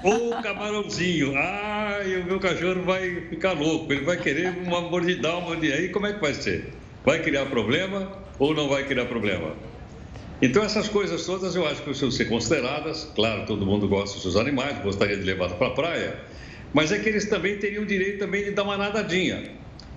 Ou 0.03 0.41
camarãozinho. 0.41 1.33
Ai, 1.37 2.21
o 2.21 2.25
meu 2.25 2.39
cachorro 2.39 2.81
vai 2.83 3.27
ficar 3.29 3.53
louco, 3.53 3.91
ele 3.91 4.03
vai 4.03 4.17
querer 4.17 4.49
uma 4.65 4.81
mordidão, 4.81 5.39
uma 5.39 5.49
mordidão. 5.49 5.77
Aí 5.77 5.89
como 5.89 6.07
é 6.07 6.13
que 6.13 6.21
vai 6.21 6.33
ser? 6.33 6.73
Vai 7.05 7.21
criar 7.21 7.45
problema 7.47 8.11
ou 8.39 8.53
não 8.53 8.67
vai 8.67 8.85
criar 8.85 9.05
problema? 9.05 9.55
Então, 10.41 10.63
essas 10.63 10.89
coisas 10.89 11.23
todas 11.25 11.55
eu 11.55 11.67
acho 11.67 11.77
que 11.77 11.83
precisam 11.83 12.09
ser 12.09 12.25
consideradas. 12.25 13.07
Claro, 13.15 13.45
todo 13.45 13.63
mundo 13.63 13.87
gosta 13.87 14.15
dos 14.15 14.23
seus 14.23 14.35
animais, 14.35 14.79
gostaria 14.79 15.15
de 15.15 15.23
levá-los 15.23 15.53
para 15.53 15.67
a 15.67 15.71
praia, 15.71 16.19
mas 16.73 16.91
é 16.91 16.97
que 16.97 17.07
eles 17.07 17.29
também 17.29 17.57
teriam 17.57 17.85
direito 17.85 18.17
também 18.17 18.43
de 18.43 18.51
dar 18.51 18.63
uma 18.63 18.75
nadadinha. 18.75 19.51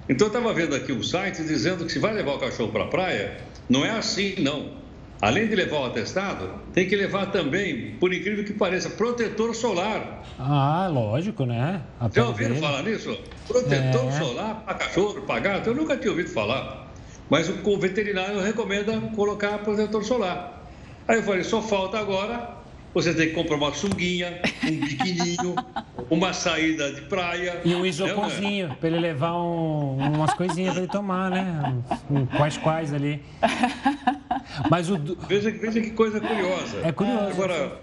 Então, 0.07 0.27
eu 0.27 0.33
estava 0.33 0.53
vendo 0.53 0.75
aqui 0.75 0.93
um 0.93 1.03
site 1.03 1.43
dizendo 1.43 1.87
que 1.87 1.93
se 1.93 1.99
vai 1.99 2.13
levar 2.13 2.35
o 2.35 2.39
cachorro 2.39 2.71
para 2.71 2.85
a 2.85 2.89
praia, 2.89 3.39
não 3.71 3.87
é 3.87 3.91
assim, 3.91 4.35
não. 4.39 4.84
Além 5.25 5.49
de 5.49 5.57
levar 5.57 5.79
o 5.81 5.87
atestado, 5.87 6.51
tem 6.75 6.87
que 6.87 6.95
levar 6.95 7.33
também, 7.33 7.93
por 7.93 8.13
incrível 8.13 8.45
que 8.45 8.53
pareça, 8.53 8.91
protetor 8.91 9.55
solar. 9.55 10.23
Ah, 10.39 10.87
lógico, 10.93 11.47
né? 11.47 11.81
A 11.99 12.11
Já 12.13 12.27
ouviram 12.27 12.57
falar 12.57 12.83
nisso? 12.83 13.17
Protetor 13.49 14.09
é. 14.09 14.13
solar 14.13 14.63
para 14.67 14.75
cachorro, 14.75 15.23
para 15.23 15.41
gato? 15.41 15.71
Eu 15.71 15.75
nunca 15.75 15.97
tinha 15.97 16.11
ouvido 16.11 16.29
falar. 16.29 16.93
Mas 17.31 17.49
o 17.49 17.79
veterinário 17.79 18.39
recomenda 18.39 19.01
colocar 19.17 19.57
protetor 19.61 20.05
solar. 20.05 20.63
Aí 21.09 21.17
eu 21.17 21.23
falei, 21.23 21.43
só 21.43 21.63
falta 21.63 21.99
agora 21.99 22.63
você 22.95 23.13
tem 23.13 23.29
que 23.29 23.35
comprar 23.35 23.57
uma 23.57 23.75
sunguinha, 23.75 24.41
um 24.63 24.87
biquininho, 24.87 25.57
uma 26.09 26.33
saída 26.33 26.93
de 26.93 27.01
praia. 27.03 27.61
E 27.65 27.75
um 27.75 27.85
isoporzinho, 27.85 28.69
né? 28.69 28.77
para 28.79 28.89
ele 28.89 29.01
levar 29.01 29.35
um, 29.37 29.97
umas 29.97 30.33
coisinhas 30.35 30.75
para 30.75 30.83
ele 30.85 30.93
tomar, 30.93 31.31
né? 31.31 31.75
Um, 32.09 32.25
quais 32.25 32.57
quais 32.57 32.95
ali. 32.95 33.21
Mas 34.71 34.91
o... 34.91 34.99
veja, 35.29 35.51
veja 35.51 35.81
que 35.81 35.91
coisa 35.91 36.21
curiosa. 36.21 36.79
É 36.83 36.93
curioso. 36.93 37.31
Agora, 37.31 37.81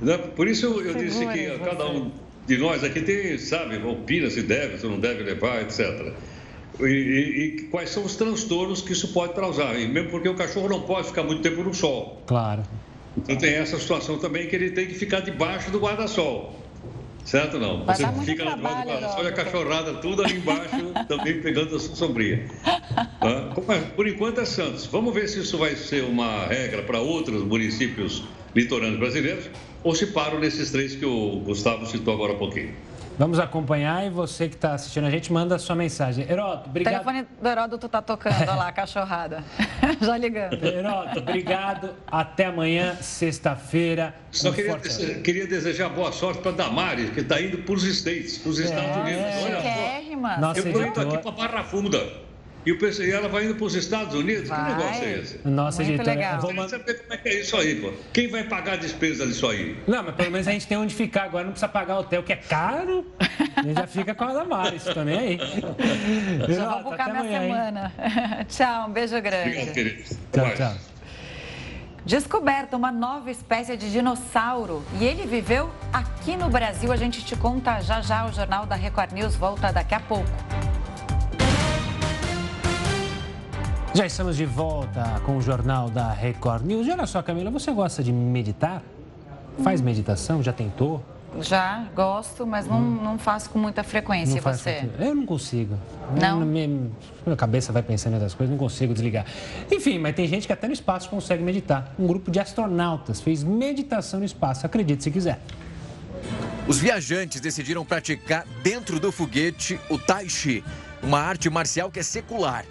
né, 0.00 0.18
por 0.18 0.48
isso 0.48 0.66
eu, 0.66 0.86
eu 0.86 0.94
disse 0.94 1.26
que 1.26 1.58
cada 1.58 1.86
um 1.86 2.10
de 2.46 2.58
nós 2.58 2.82
aqui 2.82 3.00
tem, 3.00 3.38
sabe, 3.38 3.76
opina 3.84 4.28
se 4.30 4.42
deve, 4.42 4.78
se 4.78 4.86
não 4.86 4.98
deve 4.98 5.22
levar, 5.22 5.62
etc. 5.62 6.12
E, 6.80 6.84
e, 6.84 7.44
e, 7.44 7.62
quais 7.70 7.90
são 7.90 8.04
os 8.04 8.16
transtornos 8.16 8.82
que 8.82 8.92
isso 8.92 9.12
pode 9.12 9.34
causar. 9.34 9.78
E 9.78 9.86
mesmo 9.86 10.10
porque 10.10 10.28
o 10.28 10.34
cachorro 10.34 10.68
não 10.68 10.82
pode 10.82 11.08
ficar 11.08 11.22
muito 11.22 11.42
tempo 11.42 11.62
no 11.62 11.74
sol. 11.74 12.22
Claro. 12.26 12.62
Então 13.16 13.36
tem 13.36 13.54
essa 13.54 13.78
situação 13.78 14.18
também 14.18 14.46
que 14.48 14.56
ele 14.56 14.70
tem 14.70 14.86
que 14.86 14.94
ficar 14.94 15.20
debaixo 15.20 15.70
do 15.70 15.78
guarda-sol. 15.78 16.61
Certo 17.24 17.58
não? 17.58 17.84
Vai 17.84 17.96
Você 17.96 18.04
fica 18.24 18.44
lá 18.44 18.54
debaixo 18.56 19.16
do 19.16 19.22
e 19.22 19.28
a 19.28 19.32
cachorrada 19.32 19.94
tudo 19.94 20.22
ali 20.22 20.36
embaixo, 20.36 20.92
também 21.08 21.40
pegando 21.40 21.76
a 21.76 21.78
sombria. 21.78 22.46
Por 23.94 24.06
enquanto 24.06 24.40
é 24.40 24.44
Santos. 24.44 24.86
Vamos 24.86 25.14
ver 25.14 25.28
se 25.28 25.40
isso 25.40 25.56
vai 25.56 25.76
ser 25.76 26.04
uma 26.04 26.46
regra 26.46 26.82
para 26.82 27.00
outros 27.00 27.42
municípios 27.44 28.24
litorâneos 28.54 28.98
brasileiros 28.98 29.48
ou 29.82 29.94
se 29.94 30.06
param 30.08 30.38
nesses 30.38 30.70
três 30.70 30.94
que 30.94 31.04
o 31.04 31.40
Gustavo 31.40 31.86
citou 31.86 32.14
agora 32.14 32.32
há 32.34 32.36
pouquinho. 32.36 32.74
Vamos 33.18 33.38
acompanhar 33.38 34.06
e 34.06 34.10
você 34.10 34.48
que 34.48 34.54
está 34.54 34.74
assistindo 34.74 35.06
a 35.06 35.10
gente, 35.10 35.32
manda 35.32 35.54
a 35.54 35.58
sua 35.58 35.76
mensagem. 35.76 36.28
Heroto, 36.28 36.68
obrigado. 36.68 36.94
O 36.94 37.04
telefone 37.04 37.26
do 37.40 37.48
Heródoto 37.48 37.86
está 37.86 38.02
tocando, 38.02 38.40
olha 38.40 38.54
lá, 38.54 38.72
cachorrada. 38.72 39.44
Já 40.00 40.16
ligando. 40.16 40.64
Heroto, 40.64 41.18
obrigado. 41.18 41.94
Até 42.06 42.46
amanhã, 42.46 42.96
sexta-feira. 42.96 44.14
Só 44.30 44.50
um 44.50 44.52
queria, 44.52 44.78
queria, 45.20 45.46
desejar 45.46 45.90
boa 45.90 46.10
sorte 46.10 46.40
para 46.40 46.52
Damares, 46.52 47.10
que 47.10 47.20
está 47.20 47.40
indo 47.40 47.58
para 47.58 47.74
os 47.74 47.84
States, 47.84 48.38
para 48.38 48.50
os 48.50 48.60
é, 48.60 48.64
Estados 48.64 48.96
Unidos. 48.96 49.22
Olha 49.44 49.62
só. 49.62 50.60
Eu 50.60 50.66
estou 50.66 50.86
indo 50.86 51.00
aqui 51.00 51.18
para 51.18 51.30
Barra 51.32 51.64
Funda. 51.64 52.31
E, 52.64 52.70
o 52.70 52.78
PC, 52.78 53.06
e 53.06 53.10
ela 53.10 53.28
vai 53.28 53.44
indo 53.44 53.56
para 53.56 53.64
os 53.64 53.74
Estados 53.74 54.14
Unidos? 54.14 54.48
Vai. 54.48 54.64
Que 54.64 54.78
negócio 54.78 55.04
é 55.04 55.18
esse? 55.18 55.40
Nossa, 55.44 55.82
Muito 55.82 55.94
editora. 55.94 56.16
Legal. 56.16 56.40
Vamos 56.40 56.70
saber 56.70 57.00
como 57.00 57.12
é 57.12 57.16
que 57.16 57.28
é 57.28 57.40
isso 57.40 57.56
aí, 57.56 57.74
pô. 57.74 57.92
Quem 58.12 58.28
vai 58.28 58.44
pagar 58.44 58.74
a 58.74 58.76
despesa 58.76 59.26
disso 59.26 59.48
aí? 59.48 59.76
Não, 59.86 60.02
mas 60.02 60.14
pelo 60.14 60.30
menos 60.30 60.46
a 60.46 60.52
gente 60.52 60.66
tem 60.66 60.76
onde 60.76 60.94
ficar. 60.94 61.24
Agora 61.24 61.44
não 61.44 61.52
precisa 61.52 61.68
pagar 61.68 61.98
hotel, 61.98 62.22
que 62.22 62.32
é 62.32 62.36
caro. 62.36 63.04
A 63.56 63.62
gente 63.62 63.74
já 63.74 63.86
fica 63.86 64.14
com 64.14 64.24
a 64.24 64.32
Damares 64.32 64.84
também 64.84 65.18
aí. 65.18 65.38
Já 66.48 66.74
vou 66.74 66.90
buscar 66.90 67.10
minha 67.10 67.20
amanhã, 67.20 67.40
semana. 67.40 67.92
tchau, 68.48 68.88
um 68.88 68.92
beijo 68.92 69.20
grande. 69.20 69.48
Obrigado, 69.48 69.74
querido. 69.74 70.02
Tchau, 70.32 70.54
tchau. 70.54 70.74
Descoberta 72.04 72.76
uma 72.76 72.90
nova 72.90 73.30
espécie 73.30 73.76
de 73.76 73.90
dinossauro 73.90 74.82
e 75.00 75.04
ele 75.04 75.24
viveu 75.24 75.70
aqui 75.92 76.36
no 76.36 76.48
Brasil. 76.48 76.90
A 76.92 76.96
gente 76.96 77.24
te 77.24 77.36
conta 77.36 77.80
já 77.80 78.00
já. 78.00 78.26
O 78.26 78.32
Jornal 78.32 78.66
da 78.66 78.74
Record 78.74 79.12
News 79.12 79.36
volta 79.36 79.72
daqui 79.72 79.94
a 79.94 80.00
pouco. 80.00 80.28
Já 83.94 84.06
estamos 84.06 84.38
de 84.38 84.46
volta 84.46 85.20
com 85.26 85.36
o 85.36 85.42
Jornal 85.42 85.90
da 85.90 86.10
Record 86.12 86.64
News. 86.64 86.86
E 86.86 86.90
olha 86.90 87.06
só, 87.06 87.20
Camila, 87.22 87.50
você 87.50 87.70
gosta 87.72 88.02
de 88.02 88.10
meditar? 88.10 88.82
Faz 89.62 89.82
meditação? 89.82 90.42
Já 90.42 90.50
tentou? 90.50 91.04
Já 91.42 91.86
gosto, 91.94 92.46
mas 92.46 92.66
não, 92.66 92.78
hum. 92.78 93.00
não 93.02 93.18
faço 93.18 93.50
com 93.50 93.58
muita 93.58 93.84
frequência. 93.84 94.40
Não 94.40 94.50
e 94.50 94.54
você? 94.54 94.88
Eu 94.98 95.14
não 95.14 95.26
consigo. 95.26 95.76
Não? 96.18 96.40
Minha, 96.40 96.68
minha 97.26 97.36
cabeça 97.36 97.70
vai 97.70 97.82
pensando 97.82 98.12
em 98.12 98.16
outras 98.16 98.32
coisas, 98.32 98.50
não 98.50 98.58
consigo 98.58 98.94
desligar. 98.94 99.26
Enfim, 99.70 99.98
mas 99.98 100.16
tem 100.16 100.26
gente 100.26 100.46
que 100.46 100.52
até 100.54 100.66
no 100.66 100.72
espaço 100.72 101.10
consegue 101.10 101.42
meditar. 101.42 101.92
Um 101.98 102.06
grupo 102.06 102.30
de 102.30 102.40
astronautas 102.40 103.20
fez 103.20 103.44
meditação 103.44 104.20
no 104.20 104.26
espaço, 104.26 104.64
acredite 104.64 105.04
se 105.04 105.10
quiser. 105.10 105.38
Os 106.66 106.78
viajantes 106.78 107.42
decidiram 107.42 107.84
praticar 107.84 108.46
dentro 108.62 108.98
do 108.98 109.12
foguete 109.12 109.78
o 109.90 109.98
Tai 109.98 110.26
Chi, 110.30 110.64
uma 111.02 111.18
arte 111.18 111.50
marcial 111.50 111.90
que 111.90 112.00
é 112.00 112.02
secular. 112.02 112.64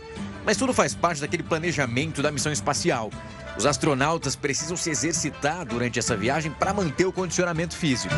Mas 0.46 0.58
tudo 0.58 0.74
faz 0.74 0.96
parte 0.96 1.22
daquele 1.22 1.44
planejamento 1.44 2.22
da 2.22 2.32
missão 2.32 2.52
espacial. 2.52 3.12
Os 3.58 3.66
astronautas 3.66 4.36
precisam 4.36 4.76
se 4.76 4.90
exercitar 4.90 5.66
durante 5.66 6.00
essa 6.00 6.16
viagem 6.16 6.52
para 6.52 6.74
manter 6.74 7.06
o 7.06 7.12
condicionamento 7.12 7.76
físico. 7.76 8.16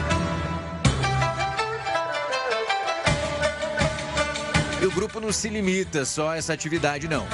E 4.82 4.86
o 4.86 4.92
grupo 4.92 5.20
não 5.20 5.32
se 5.32 5.50
limita 5.50 6.06
só 6.06 6.32
a 6.32 6.38
essa 6.38 6.54
atividade, 6.54 7.08
não. 7.08 7.26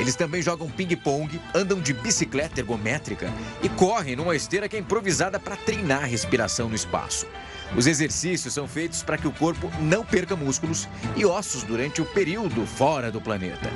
Eles 0.00 0.16
também 0.16 0.42
jogam 0.42 0.68
ping-pong, 0.68 1.40
andam 1.54 1.80
de 1.80 1.92
bicicleta 1.92 2.60
ergométrica 2.60 3.32
e 3.62 3.68
correm 3.68 4.16
numa 4.16 4.34
esteira 4.34 4.68
que 4.68 4.74
é 4.74 4.78
improvisada 4.78 5.38
para 5.38 5.54
treinar 5.54 6.02
a 6.02 6.06
respiração 6.06 6.68
no 6.68 6.74
espaço. 6.74 7.26
Os 7.76 7.86
exercícios 7.86 8.52
são 8.52 8.68
feitos 8.68 9.02
para 9.02 9.16
que 9.16 9.26
o 9.26 9.32
corpo 9.32 9.70
não 9.80 10.04
perca 10.04 10.36
músculos 10.36 10.86
e 11.16 11.24
ossos 11.24 11.62
durante 11.62 12.02
o 12.02 12.06
período 12.06 12.66
fora 12.66 13.10
do 13.10 13.20
planeta. 13.20 13.70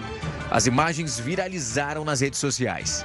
As 0.50 0.66
imagens 0.66 1.18
viralizaram 1.18 2.04
nas 2.04 2.20
redes 2.20 2.38
sociais. 2.38 3.04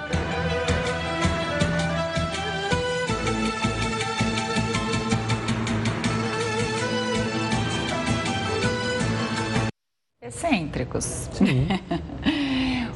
Excêntricos. 10.22 11.30
Sim. 11.34 11.68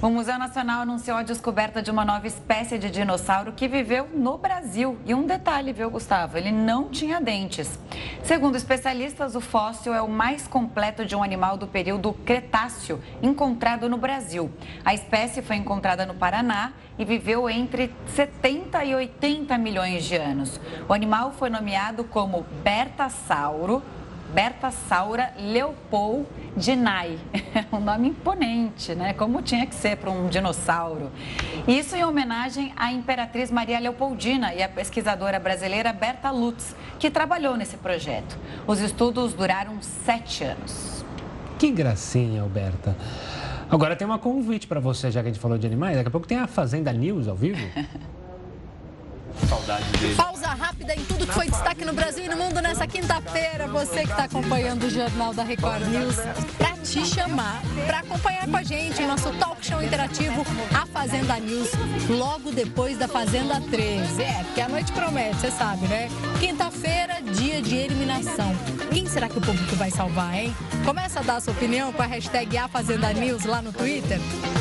O 0.06 0.10
Museu 0.12 0.38
Nacional 0.38 0.82
anunciou 0.82 1.18
a 1.18 1.24
descoberta 1.24 1.82
de 1.82 1.90
uma 1.90 2.06
nova 2.06 2.28
espécie 2.28 2.78
de 2.78 2.92
dinossauro 2.92 3.54
que 3.54 3.68
viveu 3.68 4.08
no 4.14 4.38
Brasil. 4.38 5.00
E 5.04 5.16
um 5.16 5.26
detalhe, 5.26 5.74
viu, 5.74 5.90
Gustavo? 5.90 6.38
Ele 6.38 6.52
não 6.52 6.90
tinha 6.90 7.20
dentes. 7.20 7.80
Segundo 8.22 8.56
especialistas, 8.56 9.34
o 9.34 9.42
fóssil 9.42 9.96
é 9.96 10.04
o 10.04 10.08
mais 10.08 10.48
completo 10.48 11.04
de 11.04 11.16
um 11.16 11.24
animal 11.24 11.58
do 11.58 11.66
período 11.66 12.14
Cretáceo 12.24 13.02
encontrado 13.20 13.90
no 13.90 13.98
Brasil. 13.98 14.52
A 14.86 14.94
espécie 14.94 15.42
foi 15.42 15.56
encontrada 15.56 16.06
no 16.06 16.14
Paraná 16.14 16.74
e 17.00 17.04
viveu 17.04 17.50
entre 17.50 17.92
70 18.10 18.86
e 18.86 18.94
80 18.94 19.58
milhões 19.58 20.04
de 20.04 20.18
anos. 20.18 20.62
O 20.88 20.94
animal 20.94 21.32
foi 21.32 21.50
nomeado 21.50 22.04
como 22.04 22.46
Bertasauro 22.64 23.82
Berta 24.34 24.72
Saura 24.72 25.34
Leopold 25.38 26.26
Dinay. 26.58 27.18
um 27.72 27.80
nome 27.80 28.10
imponente, 28.10 28.96
né? 28.96 29.14
Como 29.14 29.42
tinha 29.42 29.66
que 29.66 29.76
ser 29.76 29.98
para 29.98 30.10
um 30.10 30.28
dinossauro. 30.28 31.12
Isso 31.68 31.96
em 31.96 32.04
homenagem 32.04 32.74
à 32.76 32.92
Imperatriz 32.92 33.52
Maria 33.52 33.80
Leopoldina 33.80 34.54
e 34.54 34.64
à 34.64 34.70
pesquisadora 34.70 35.40
brasileira 35.40 35.94
Berta 35.94 36.32
Lutz, 36.32 36.76
que 37.00 37.10
trabalhou 37.10 37.56
nesse 37.56 37.78
projeto. 37.78 38.38
Os 38.66 38.80
estudos 38.80 39.34
duraram 39.34 39.82
sete 39.82 40.44
anos. 40.44 41.06
Que 41.58 41.72
gracinha, 41.72 42.42
Alberta. 42.42 42.96
Agora 43.70 43.96
tem 43.96 44.06
uma 44.06 44.20
convite 44.20 44.68
para 44.68 44.80
você, 44.80 45.10
já 45.10 45.22
que 45.22 45.30
a 45.30 45.32
gente 45.32 45.42
falou 45.42 45.58
de 45.58 45.66
animais. 45.66 45.96
Daqui 45.96 46.08
a 46.08 46.12
pouco 46.12 46.28
tem 46.28 46.38
a 46.38 46.48
Fazenda 46.48 46.92
News 46.94 47.28
ao 47.28 47.36
vivo. 47.36 47.66
Saudade 49.48 49.86
dele. 49.98 50.16
Pausa 50.16 50.48
rápida 50.48 50.94
em 50.96 51.04
tudo 51.06 51.28
que 51.28 51.34
foi 51.34 51.50
destaque 51.50 51.86
no 51.86 51.94
Brasil 51.94 52.26
e 52.26 52.30
no 52.30 52.38
mundo 52.38 52.62
nessa 52.62 52.88
quinta-feira. 52.88 53.68
Você 53.68 54.04
que 54.04 54.12
está 54.12 54.24
acompanhando 54.26 54.84
o 54.84 54.90
Jornal 54.90 55.34
da 55.34 55.44
Record 55.44 55.84
News, 55.88 56.16
para 56.58 56.76
te 56.78 57.06
chamar, 57.06 57.62
para 57.86 58.00
acompanhar 58.00 58.48
com 58.48 58.58
a 58.58 58.64
gente 58.64 59.02
o 59.04 59.08
nosso 59.08 59.32
talk 59.34 59.66
show 59.66 59.82
interativo, 59.82 60.46
a 60.74 60.86
Fazenda 60.86 61.38
News, 61.40 61.72
logo 62.10 62.52
depois 62.52 62.98
da 62.98 63.08
Fazenda 63.08 63.60
13. 63.62 64.22
É, 64.22 64.44
porque 64.44 64.62
a 64.62 64.70
noite 64.70 64.92
promete, 64.92 65.36
você 65.36 65.52
sabe, 65.52 65.88
né? 65.88 66.10
Quinta-feira, 66.40 67.22
dia 67.22 67.62
de 67.62 67.76
eliminação. 67.76 68.56
Quem 68.92 69.06
será 69.08 69.28
que 69.28 69.38
o 69.38 69.42
público 69.42 69.76
vai 69.76 69.92
salvar, 69.92 70.36
hein? 70.36 70.56
Começa 70.86 71.20
a 71.20 71.24
dar 71.24 71.36
a 71.38 71.42
sua 71.42 71.54
opinião 71.54 71.92
com 71.92 72.02
a 72.02 72.06
hashtag 72.06 72.58
A 72.58 72.68
Fazenda 72.68 73.12
News 73.14 73.44
lá 73.46 73.62
no 73.62 73.74
Twitter. 73.74 74.20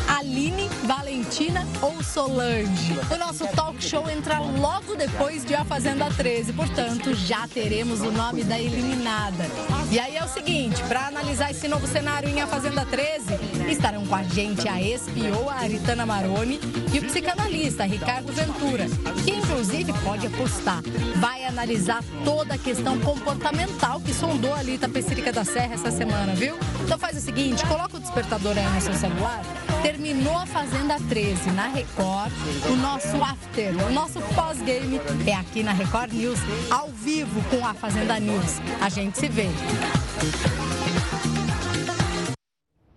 Aline, 0.08 0.68
Valentina 0.84 1.66
ou 1.82 2.02
Solange? 2.02 2.98
O 3.10 3.16
nosso 3.16 3.46
talk 3.48 3.82
show 3.82 4.08
entra 4.10 4.40
logo 4.64 4.96
depois 4.96 5.44
de 5.44 5.54
A 5.54 5.62
Fazenda 5.62 6.06
13, 6.06 6.54
portanto, 6.54 7.14
já 7.14 7.46
teremos 7.46 8.00
o 8.00 8.10
nome 8.10 8.42
da 8.44 8.58
eliminada. 8.58 9.44
E 9.90 9.98
aí 9.98 10.16
é 10.16 10.24
o 10.24 10.28
seguinte, 10.28 10.82
para 10.84 11.08
analisar 11.08 11.50
esse 11.50 11.68
novo 11.68 11.86
cenário 11.86 12.30
em 12.30 12.40
A 12.40 12.46
Fazenda 12.46 12.82
13, 12.86 13.34
estarão 13.68 14.06
com 14.06 14.14
a 14.14 14.22
gente 14.22 14.66
a 14.66 14.80
espiou 14.80 15.50
a 15.50 15.56
Aritana 15.56 16.06
Maroni 16.06 16.58
e 16.94 16.98
o 16.98 17.04
psicanalista 17.04 17.84
Ricardo 17.84 18.32
Ventura, 18.32 18.86
que 19.22 19.32
inclusive 19.32 19.92
pode 20.02 20.26
apostar, 20.28 20.80
vai 21.16 21.44
analisar 21.44 22.02
toda 22.24 22.54
a 22.54 22.58
questão 22.58 22.98
comportamental 23.00 24.00
que 24.00 24.14
sondou 24.14 24.54
ali 24.54 24.76
Itapecerica 24.76 25.30
da 25.30 25.44
Serra 25.44 25.74
essa 25.74 25.90
semana, 25.90 26.34
viu? 26.34 26.56
Então 26.82 26.98
faz 26.98 27.18
o 27.18 27.20
seguinte, 27.20 27.66
coloca 27.66 27.98
o 27.98 28.00
despertador 28.00 28.56
aí 28.56 28.66
no 28.66 28.80
seu 28.80 28.94
celular, 28.94 29.42
terminou 29.84 30.38
a 30.38 30.46
Fazenda 30.46 30.96
13 31.10 31.50
na 31.50 31.68
Record, 31.68 32.32
o 32.72 32.74
nosso 32.74 33.22
after, 33.22 33.76
o 33.86 33.92
nosso 33.92 34.18
pós-game 34.34 34.98
é 35.26 35.34
aqui 35.34 35.62
na 35.62 35.74
Record 35.74 36.10
News, 36.10 36.38
ao 36.70 36.88
vivo 36.88 37.42
com 37.50 37.66
a 37.66 37.74
Fazenda 37.74 38.18
News. 38.18 38.60
A 38.80 38.88
gente 38.88 39.18
se 39.18 39.28
vê. 39.28 39.46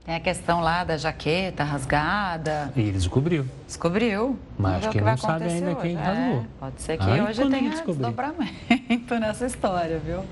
Tem 0.06 0.16
a 0.16 0.20
questão 0.22 0.62
lá 0.62 0.86
da 0.86 0.96
jaqueta 0.96 1.66
rasgada. 1.66 2.72
E 2.74 2.80
ele 2.80 2.94
descobriu. 2.94 3.46
Descobriu. 3.68 4.40
Mas 4.58 4.78
acho 4.78 4.90
que, 4.90 4.98
que 4.98 5.04
não 5.04 5.18
sabe 5.18 5.46
ainda 5.46 5.72
hoje. 5.72 5.82
quem 5.82 5.96
rasgou. 5.96 6.40
É, 6.40 6.44
pode 6.60 6.82
ser 6.82 6.98
que 6.98 7.04
Ai, 7.04 7.22
hoje 7.22 7.50
tenha 7.50 7.70
desdobramento 7.70 9.20
nessa 9.20 9.46
história, 9.46 10.00
viu? 10.00 10.26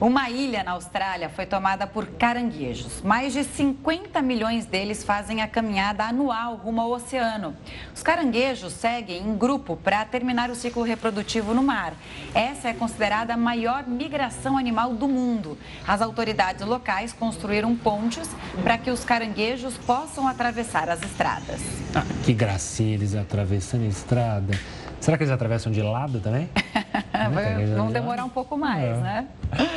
Uma 0.00 0.30
ilha 0.30 0.62
na 0.62 0.72
Austrália 0.72 1.28
foi 1.28 1.44
tomada 1.44 1.84
por 1.84 2.06
caranguejos. 2.06 3.02
Mais 3.02 3.32
de 3.32 3.42
50 3.42 4.22
milhões 4.22 4.64
deles 4.64 5.02
fazem 5.02 5.42
a 5.42 5.48
caminhada 5.48 6.04
anual 6.04 6.54
rumo 6.54 6.80
ao 6.80 6.92
oceano. 6.92 7.56
Os 7.92 8.00
caranguejos 8.00 8.72
seguem 8.74 9.26
em 9.26 9.36
grupo 9.36 9.76
para 9.76 10.04
terminar 10.04 10.50
o 10.50 10.54
ciclo 10.54 10.84
reprodutivo 10.84 11.52
no 11.52 11.62
mar. 11.62 11.94
Essa 12.32 12.68
é 12.68 12.72
considerada 12.72 13.34
a 13.34 13.36
maior 13.36 13.88
migração 13.88 14.56
animal 14.56 14.94
do 14.94 15.08
mundo. 15.08 15.58
As 15.86 16.00
autoridades 16.00 16.64
locais 16.64 17.12
construíram 17.12 17.74
pontes 17.74 18.30
para 18.62 18.78
que 18.78 18.92
os 18.92 19.04
caranguejos 19.04 19.76
possam 19.78 20.28
atravessar 20.28 20.88
as 20.88 21.02
estradas. 21.02 21.60
Ah, 21.94 22.04
que 22.24 22.32
gracinha 22.32 22.94
eles 22.94 23.14
atravessando 23.48 23.84
a 23.84 23.88
estrada. 23.88 24.58
Será 25.00 25.16
que 25.16 25.22
eles 25.22 25.32
atravessam 25.32 25.72
de 25.72 25.80
lado 25.80 26.20
também? 26.20 26.50
Vão 27.76 27.90
demorar 27.90 28.24
um 28.24 28.28
pouco 28.28 28.56
mais, 28.56 28.84
é. 28.84 29.00
né? 29.00 29.26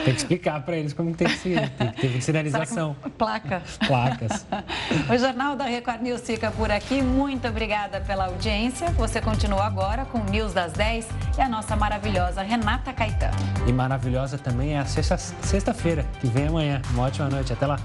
Tem 0.03 0.13
que 0.13 0.19
explicar 0.19 0.61
para 0.61 0.75
eles 0.75 0.93
como 0.93 1.13
tem 1.13 1.27
que 1.27 1.37
ser. 1.37 1.69
Tem 1.69 1.91
que 1.91 2.07
ter 2.07 2.21
sinalização. 2.21 2.95
Placa. 3.17 3.61
Placas. 3.87 4.45
o 5.09 5.17
Jornal 5.17 5.55
da 5.55 5.65
Record 5.65 6.01
News 6.01 6.21
fica 6.21 6.51
por 6.51 6.71
aqui. 6.71 7.01
Muito 7.01 7.47
obrigada 7.47 8.01
pela 8.01 8.25
audiência. 8.25 8.89
Você 8.91 9.21
continua 9.21 9.65
agora 9.65 10.05
com 10.05 10.19
o 10.19 10.23
News 10.25 10.53
das 10.53 10.73
10 10.73 11.07
e 11.37 11.41
a 11.41 11.47
nossa 11.47 11.75
maravilhosa 11.75 12.41
Renata 12.41 12.91
Caetano. 12.91 13.37
E 13.67 13.71
maravilhosa 13.71 14.37
também 14.37 14.75
é 14.75 14.79
a 14.79 14.85
sexta-feira, 14.85 16.05
que 16.19 16.27
vem 16.27 16.47
amanhã. 16.47 16.81
Uma 16.93 17.03
ótima 17.03 17.29
noite. 17.29 17.53
Até 17.53 17.65
lá. 17.65 17.79